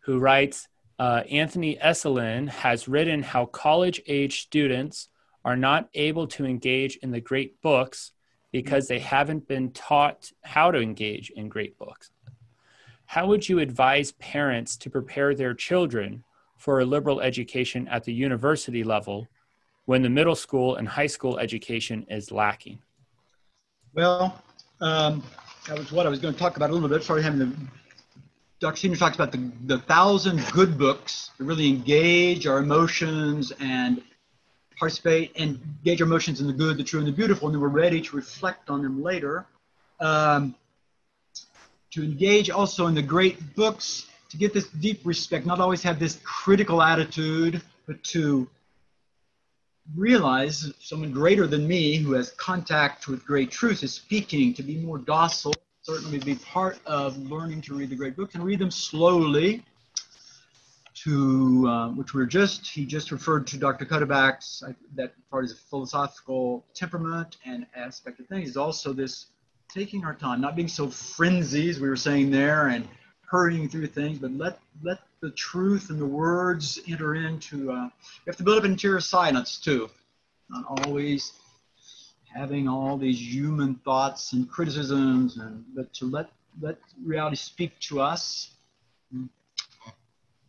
who 0.00 0.18
writes 0.18 0.68
uh, 0.98 1.22
Anthony 1.30 1.76
Esolen 1.76 2.48
has 2.48 2.88
written 2.88 3.22
how 3.22 3.46
college 3.46 4.02
age 4.08 4.40
students 4.42 5.08
are 5.44 5.56
not 5.56 5.88
able 5.94 6.26
to 6.26 6.44
engage 6.44 6.96
in 6.96 7.12
the 7.12 7.20
great 7.20 7.62
books 7.62 8.12
because 8.50 8.88
they 8.88 8.98
haven't 8.98 9.46
been 9.46 9.70
taught 9.70 10.32
how 10.42 10.70
to 10.72 10.80
engage 10.80 11.30
in 11.30 11.48
great 11.48 11.78
books. 11.78 12.10
How 13.06 13.26
would 13.28 13.48
you 13.48 13.60
advise 13.60 14.12
parents 14.12 14.76
to 14.78 14.90
prepare 14.90 15.34
their 15.34 15.54
children 15.54 16.24
for 16.56 16.80
a 16.80 16.84
liberal 16.84 17.20
education 17.20 17.86
at 17.88 18.02
the 18.04 18.12
university 18.12 18.82
level 18.82 19.28
when 19.84 20.02
the 20.02 20.10
middle 20.10 20.34
school 20.34 20.76
and 20.76 20.88
high 20.88 21.06
school 21.06 21.38
education 21.38 22.04
is 22.10 22.32
lacking? 22.32 22.80
Well, 23.94 24.42
um, 24.80 25.22
that 25.66 25.78
was 25.78 25.92
what 25.92 26.06
I 26.06 26.08
was 26.08 26.18
going 26.18 26.34
to 26.34 26.40
talk 26.40 26.56
about 26.56 26.70
a 26.70 26.72
little 26.72 26.88
bit. 26.88 27.02
Sorry, 27.02 27.22
having 27.22 27.38
the 27.38 27.52
Dr. 28.60 28.76
Senior 28.76 28.96
talks 28.96 29.14
about 29.14 29.30
the, 29.30 29.52
the 29.66 29.78
thousand 29.78 30.44
good 30.50 30.76
books 30.76 31.30
that 31.38 31.44
really 31.44 31.68
engage 31.68 32.46
our 32.46 32.58
emotions 32.58 33.52
and 33.60 34.02
participate 34.78 35.32
and 35.36 35.60
gauge 35.84 36.00
our 36.00 36.06
emotions 36.06 36.40
in 36.40 36.48
the 36.48 36.52
good, 36.52 36.76
the 36.76 36.82
true, 36.82 36.98
and 36.98 37.06
the 37.06 37.12
beautiful, 37.12 37.46
and 37.46 37.54
then 37.54 37.60
we're 37.60 37.68
ready 37.68 38.00
to 38.00 38.16
reflect 38.16 38.68
on 38.68 38.82
them 38.82 39.02
later. 39.02 39.46
Um, 40.00 40.56
to 41.92 42.02
engage 42.02 42.50
also 42.50 42.86
in 42.88 42.94
the 42.94 43.02
great 43.02 43.54
books, 43.54 44.06
to 44.30 44.36
get 44.36 44.52
this 44.52 44.68
deep 44.68 45.00
respect, 45.04 45.46
not 45.46 45.60
always 45.60 45.82
have 45.84 45.98
this 45.98 46.18
critical 46.24 46.82
attitude, 46.82 47.62
but 47.86 48.02
to 48.04 48.48
realize 49.96 50.72
someone 50.80 51.12
greater 51.12 51.46
than 51.46 51.66
me 51.66 51.96
who 51.96 52.12
has 52.12 52.30
contact 52.32 53.08
with 53.08 53.24
great 53.24 53.50
truth 53.50 53.82
is 53.82 53.92
speaking, 53.92 54.52
to 54.54 54.62
be 54.62 54.76
more 54.76 54.98
docile, 54.98 55.54
certainly 55.82 56.18
be 56.18 56.34
part 56.34 56.78
of 56.86 57.16
learning 57.30 57.62
to 57.62 57.74
read 57.74 57.90
the 57.90 57.96
great 57.96 58.16
books 58.16 58.34
and 58.34 58.44
read 58.44 58.58
them 58.58 58.70
slowly 58.70 59.64
to 60.94 61.66
uh, 61.68 61.88
which 61.90 62.12
we're 62.12 62.26
just 62.26 62.66
he 62.66 62.84
just 62.84 63.12
referred 63.12 63.46
to 63.46 63.56
Dr. 63.56 63.84
Cuddeback's 63.84 64.62
uh, 64.66 64.72
that 64.96 65.14
part 65.30 65.44
is 65.44 65.52
a 65.52 65.56
philosophical 65.56 66.66
temperament 66.74 67.36
and 67.44 67.66
aspect 67.76 68.18
of 68.18 68.26
things 68.26 68.50
is 68.50 68.56
also 68.56 68.92
this 68.92 69.26
taking 69.68 70.04
our 70.04 70.14
time, 70.14 70.40
not 70.40 70.56
being 70.56 70.68
so 70.68 70.88
frenzied 70.88 71.78
we 71.78 71.88
were 71.88 71.96
saying 71.96 72.30
there, 72.30 72.68
and 72.68 72.88
hurrying 73.28 73.68
through 73.68 73.86
things, 73.86 74.18
but 74.18 74.32
let 74.32 74.58
let 74.82 74.98
the 75.20 75.30
truth 75.30 75.90
and 75.90 76.00
the 76.00 76.06
words 76.06 76.78
enter 76.88 77.14
into. 77.14 77.70
Uh, 77.70 77.84
we 77.84 78.30
have 78.30 78.36
to 78.36 78.42
build 78.42 78.58
up 78.58 78.64
interior 78.64 79.00
silence 79.00 79.58
too, 79.58 79.90
not 80.48 80.64
always 80.68 81.32
having 82.34 82.68
all 82.68 82.96
these 82.96 83.20
human 83.20 83.74
thoughts 83.76 84.32
and 84.32 84.50
criticisms, 84.50 85.36
and 85.36 85.64
but 85.74 85.92
to 85.94 86.06
let 86.06 86.30
let 86.60 86.78
reality 87.04 87.36
speak 87.36 87.78
to 87.80 88.00
us. 88.00 88.50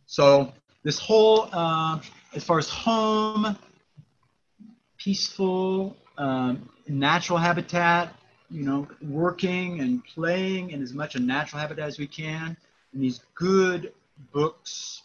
So 0.06 0.52
this 0.82 0.98
whole, 0.98 1.48
uh, 1.52 2.00
as 2.34 2.42
far 2.42 2.58
as 2.58 2.68
home, 2.68 3.56
peaceful, 4.96 5.96
um, 6.18 6.68
natural 6.88 7.38
habitat, 7.38 8.14
you 8.50 8.64
know, 8.64 8.88
working 9.00 9.80
and 9.80 10.04
playing 10.04 10.70
in 10.70 10.82
as 10.82 10.92
much 10.92 11.14
a 11.14 11.20
natural 11.20 11.60
habitat 11.60 11.86
as 11.86 11.98
we 11.98 12.08
can, 12.08 12.56
and 12.92 13.02
these 13.02 13.20
good 13.34 13.92
books 14.32 15.02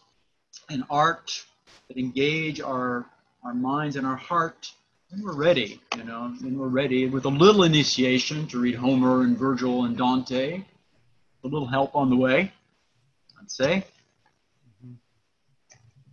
and 0.69 0.83
art 0.89 1.45
that 1.87 1.97
engage 1.97 2.61
our 2.61 3.05
our 3.43 3.53
minds 3.53 3.95
and 3.95 4.07
our 4.07 4.15
heart 4.15 4.71
when 5.11 5.23
we're 5.23 5.35
ready, 5.35 5.79
you 5.95 6.03
know, 6.03 6.33
when 6.41 6.57
we're 6.57 6.67
ready 6.67 7.07
with 7.07 7.25
a 7.25 7.29
little 7.29 7.63
initiation 7.63 8.47
to 8.47 8.59
read 8.59 8.75
Homer 8.75 9.21
and 9.21 9.37
Virgil 9.37 9.85
and 9.85 9.95
Dante, 9.95 10.63
a 11.43 11.47
little 11.47 11.67
help 11.67 11.95
on 11.95 12.09
the 12.09 12.15
way, 12.15 12.51
I'd 13.39 13.51
say. 13.51 13.85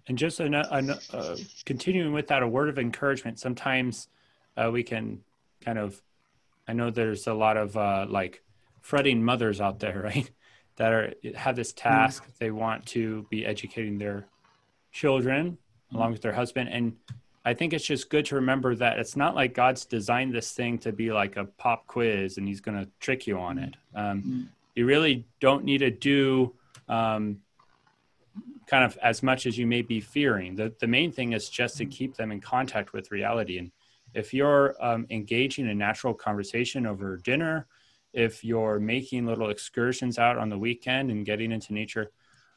And 0.08 0.18
just 0.18 0.40
a, 0.40 0.46
a, 0.46 1.16
uh, 1.16 1.36
continuing 1.64 2.12
with 2.12 2.28
that, 2.28 2.42
a 2.42 2.48
word 2.48 2.68
of 2.68 2.78
encouragement. 2.78 3.38
Sometimes 3.38 4.08
uh, 4.56 4.70
we 4.70 4.82
can 4.82 5.20
kind 5.64 5.78
of, 5.78 6.02
I 6.68 6.74
know 6.74 6.90
there's 6.90 7.26
a 7.26 7.34
lot 7.34 7.56
of 7.56 7.76
uh, 7.76 8.06
like 8.08 8.42
fretting 8.80 9.24
mothers 9.24 9.60
out 9.60 9.78
there, 9.78 10.02
right? 10.04 10.30
That 10.82 10.92
are 10.92 11.14
have 11.36 11.54
this 11.54 11.72
task. 11.72 12.26
They 12.40 12.50
want 12.50 12.86
to 12.86 13.24
be 13.30 13.46
educating 13.46 13.98
their 13.98 14.26
children 14.90 15.56
mm. 15.92 15.96
along 15.96 16.10
with 16.10 16.22
their 16.22 16.32
husband, 16.32 16.70
and 16.72 16.96
I 17.44 17.54
think 17.54 17.72
it's 17.72 17.84
just 17.84 18.10
good 18.10 18.24
to 18.26 18.34
remember 18.34 18.74
that 18.74 18.98
it's 18.98 19.14
not 19.14 19.36
like 19.36 19.54
God's 19.54 19.84
designed 19.84 20.34
this 20.34 20.50
thing 20.50 20.78
to 20.78 20.90
be 20.90 21.12
like 21.12 21.36
a 21.36 21.44
pop 21.44 21.86
quiz 21.86 22.36
and 22.36 22.48
He's 22.48 22.60
going 22.60 22.78
to 22.84 22.90
trick 22.98 23.28
you 23.28 23.38
on 23.38 23.58
it. 23.58 23.76
Um, 23.94 24.22
mm. 24.22 24.48
You 24.74 24.86
really 24.86 25.24
don't 25.38 25.62
need 25.62 25.78
to 25.78 25.90
do 25.90 26.52
um, 26.88 27.38
kind 28.66 28.84
of 28.84 28.98
as 29.02 29.22
much 29.22 29.46
as 29.46 29.56
you 29.56 29.68
may 29.68 29.82
be 29.82 30.00
fearing. 30.00 30.56
The, 30.56 30.72
the 30.80 30.88
main 30.88 31.12
thing 31.12 31.32
is 31.32 31.48
just 31.48 31.76
to 31.76 31.86
keep 31.86 32.16
them 32.16 32.32
in 32.32 32.40
contact 32.40 32.92
with 32.92 33.12
reality. 33.12 33.58
And 33.58 33.70
if 34.14 34.34
you're 34.34 34.74
um, 34.80 35.06
engaging 35.10 35.68
in 35.68 35.78
natural 35.78 36.12
conversation 36.12 36.86
over 36.86 37.18
dinner, 37.18 37.68
if 38.12 38.44
you're 38.44 38.78
making 38.78 39.26
little 39.26 39.50
excursions 39.50 40.18
out 40.18 40.38
on 40.38 40.48
the 40.48 40.58
weekend 40.58 41.10
and 41.10 41.24
getting 41.24 41.52
into 41.52 41.72
nature, 41.72 42.10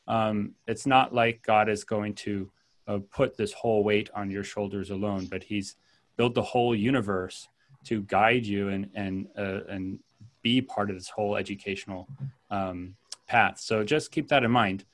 um, 0.07 0.53
it's 0.67 0.85
not 0.85 1.13
like 1.13 1.41
God 1.41 1.69
is 1.69 1.83
going 1.83 2.13
to 2.15 2.51
uh, 2.87 2.99
put 3.11 3.35
this 3.37 3.53
whole 3.53 3.83
weight 3.83 4.09
on 4.13 4.29
your 4.29 4.43
shoulders 4.43 4.91
alone, 4.91 5.25
but 5.25 5.43
He's 5.43 5.75
built 6.17 6.35
the 6.35 6.41
whole 6.41 6.75
universe 6.75 7.47
to 7.85 8.01
guide 8.03 8.45
you 8.45 8.69
and 8.69 8.89
and 8.95 9.27
uh, 9.37 9.61
and 9.69 9.99
be 10.41 10.61
part 10.61 10.89
of 10.89 10.95
this 10.95 11.09
whole 11.09 11.35
educational 11.35 12.07
um, 12.51 12.95
path. 13.27 13.59
So 13.59 13.83
just 13.83 14.11
keep 14.11 14.27
that 14.27 14.43
in 14.43 14.51
mind. 14.51 14.85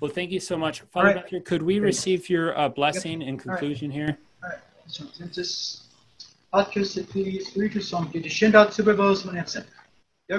Well, 0.00 0.10
thank 0.10 0.30
you 0.30 0.40
so 0.40 0.56
much. 0.56 0.80
Father 0.80 1.22
right. 1.32 1.44
Could 1.44 1.62
we 1.62 1.80
receive 1.80 2.30
your 2.30 2.56
uh, 2.58 2.68
blessing 2.68 3.20
in 3.20 3.36
conclusion 3.36 3.90
here? 3.90 4.16
All 4.42 4.50
right. 4.50 4.58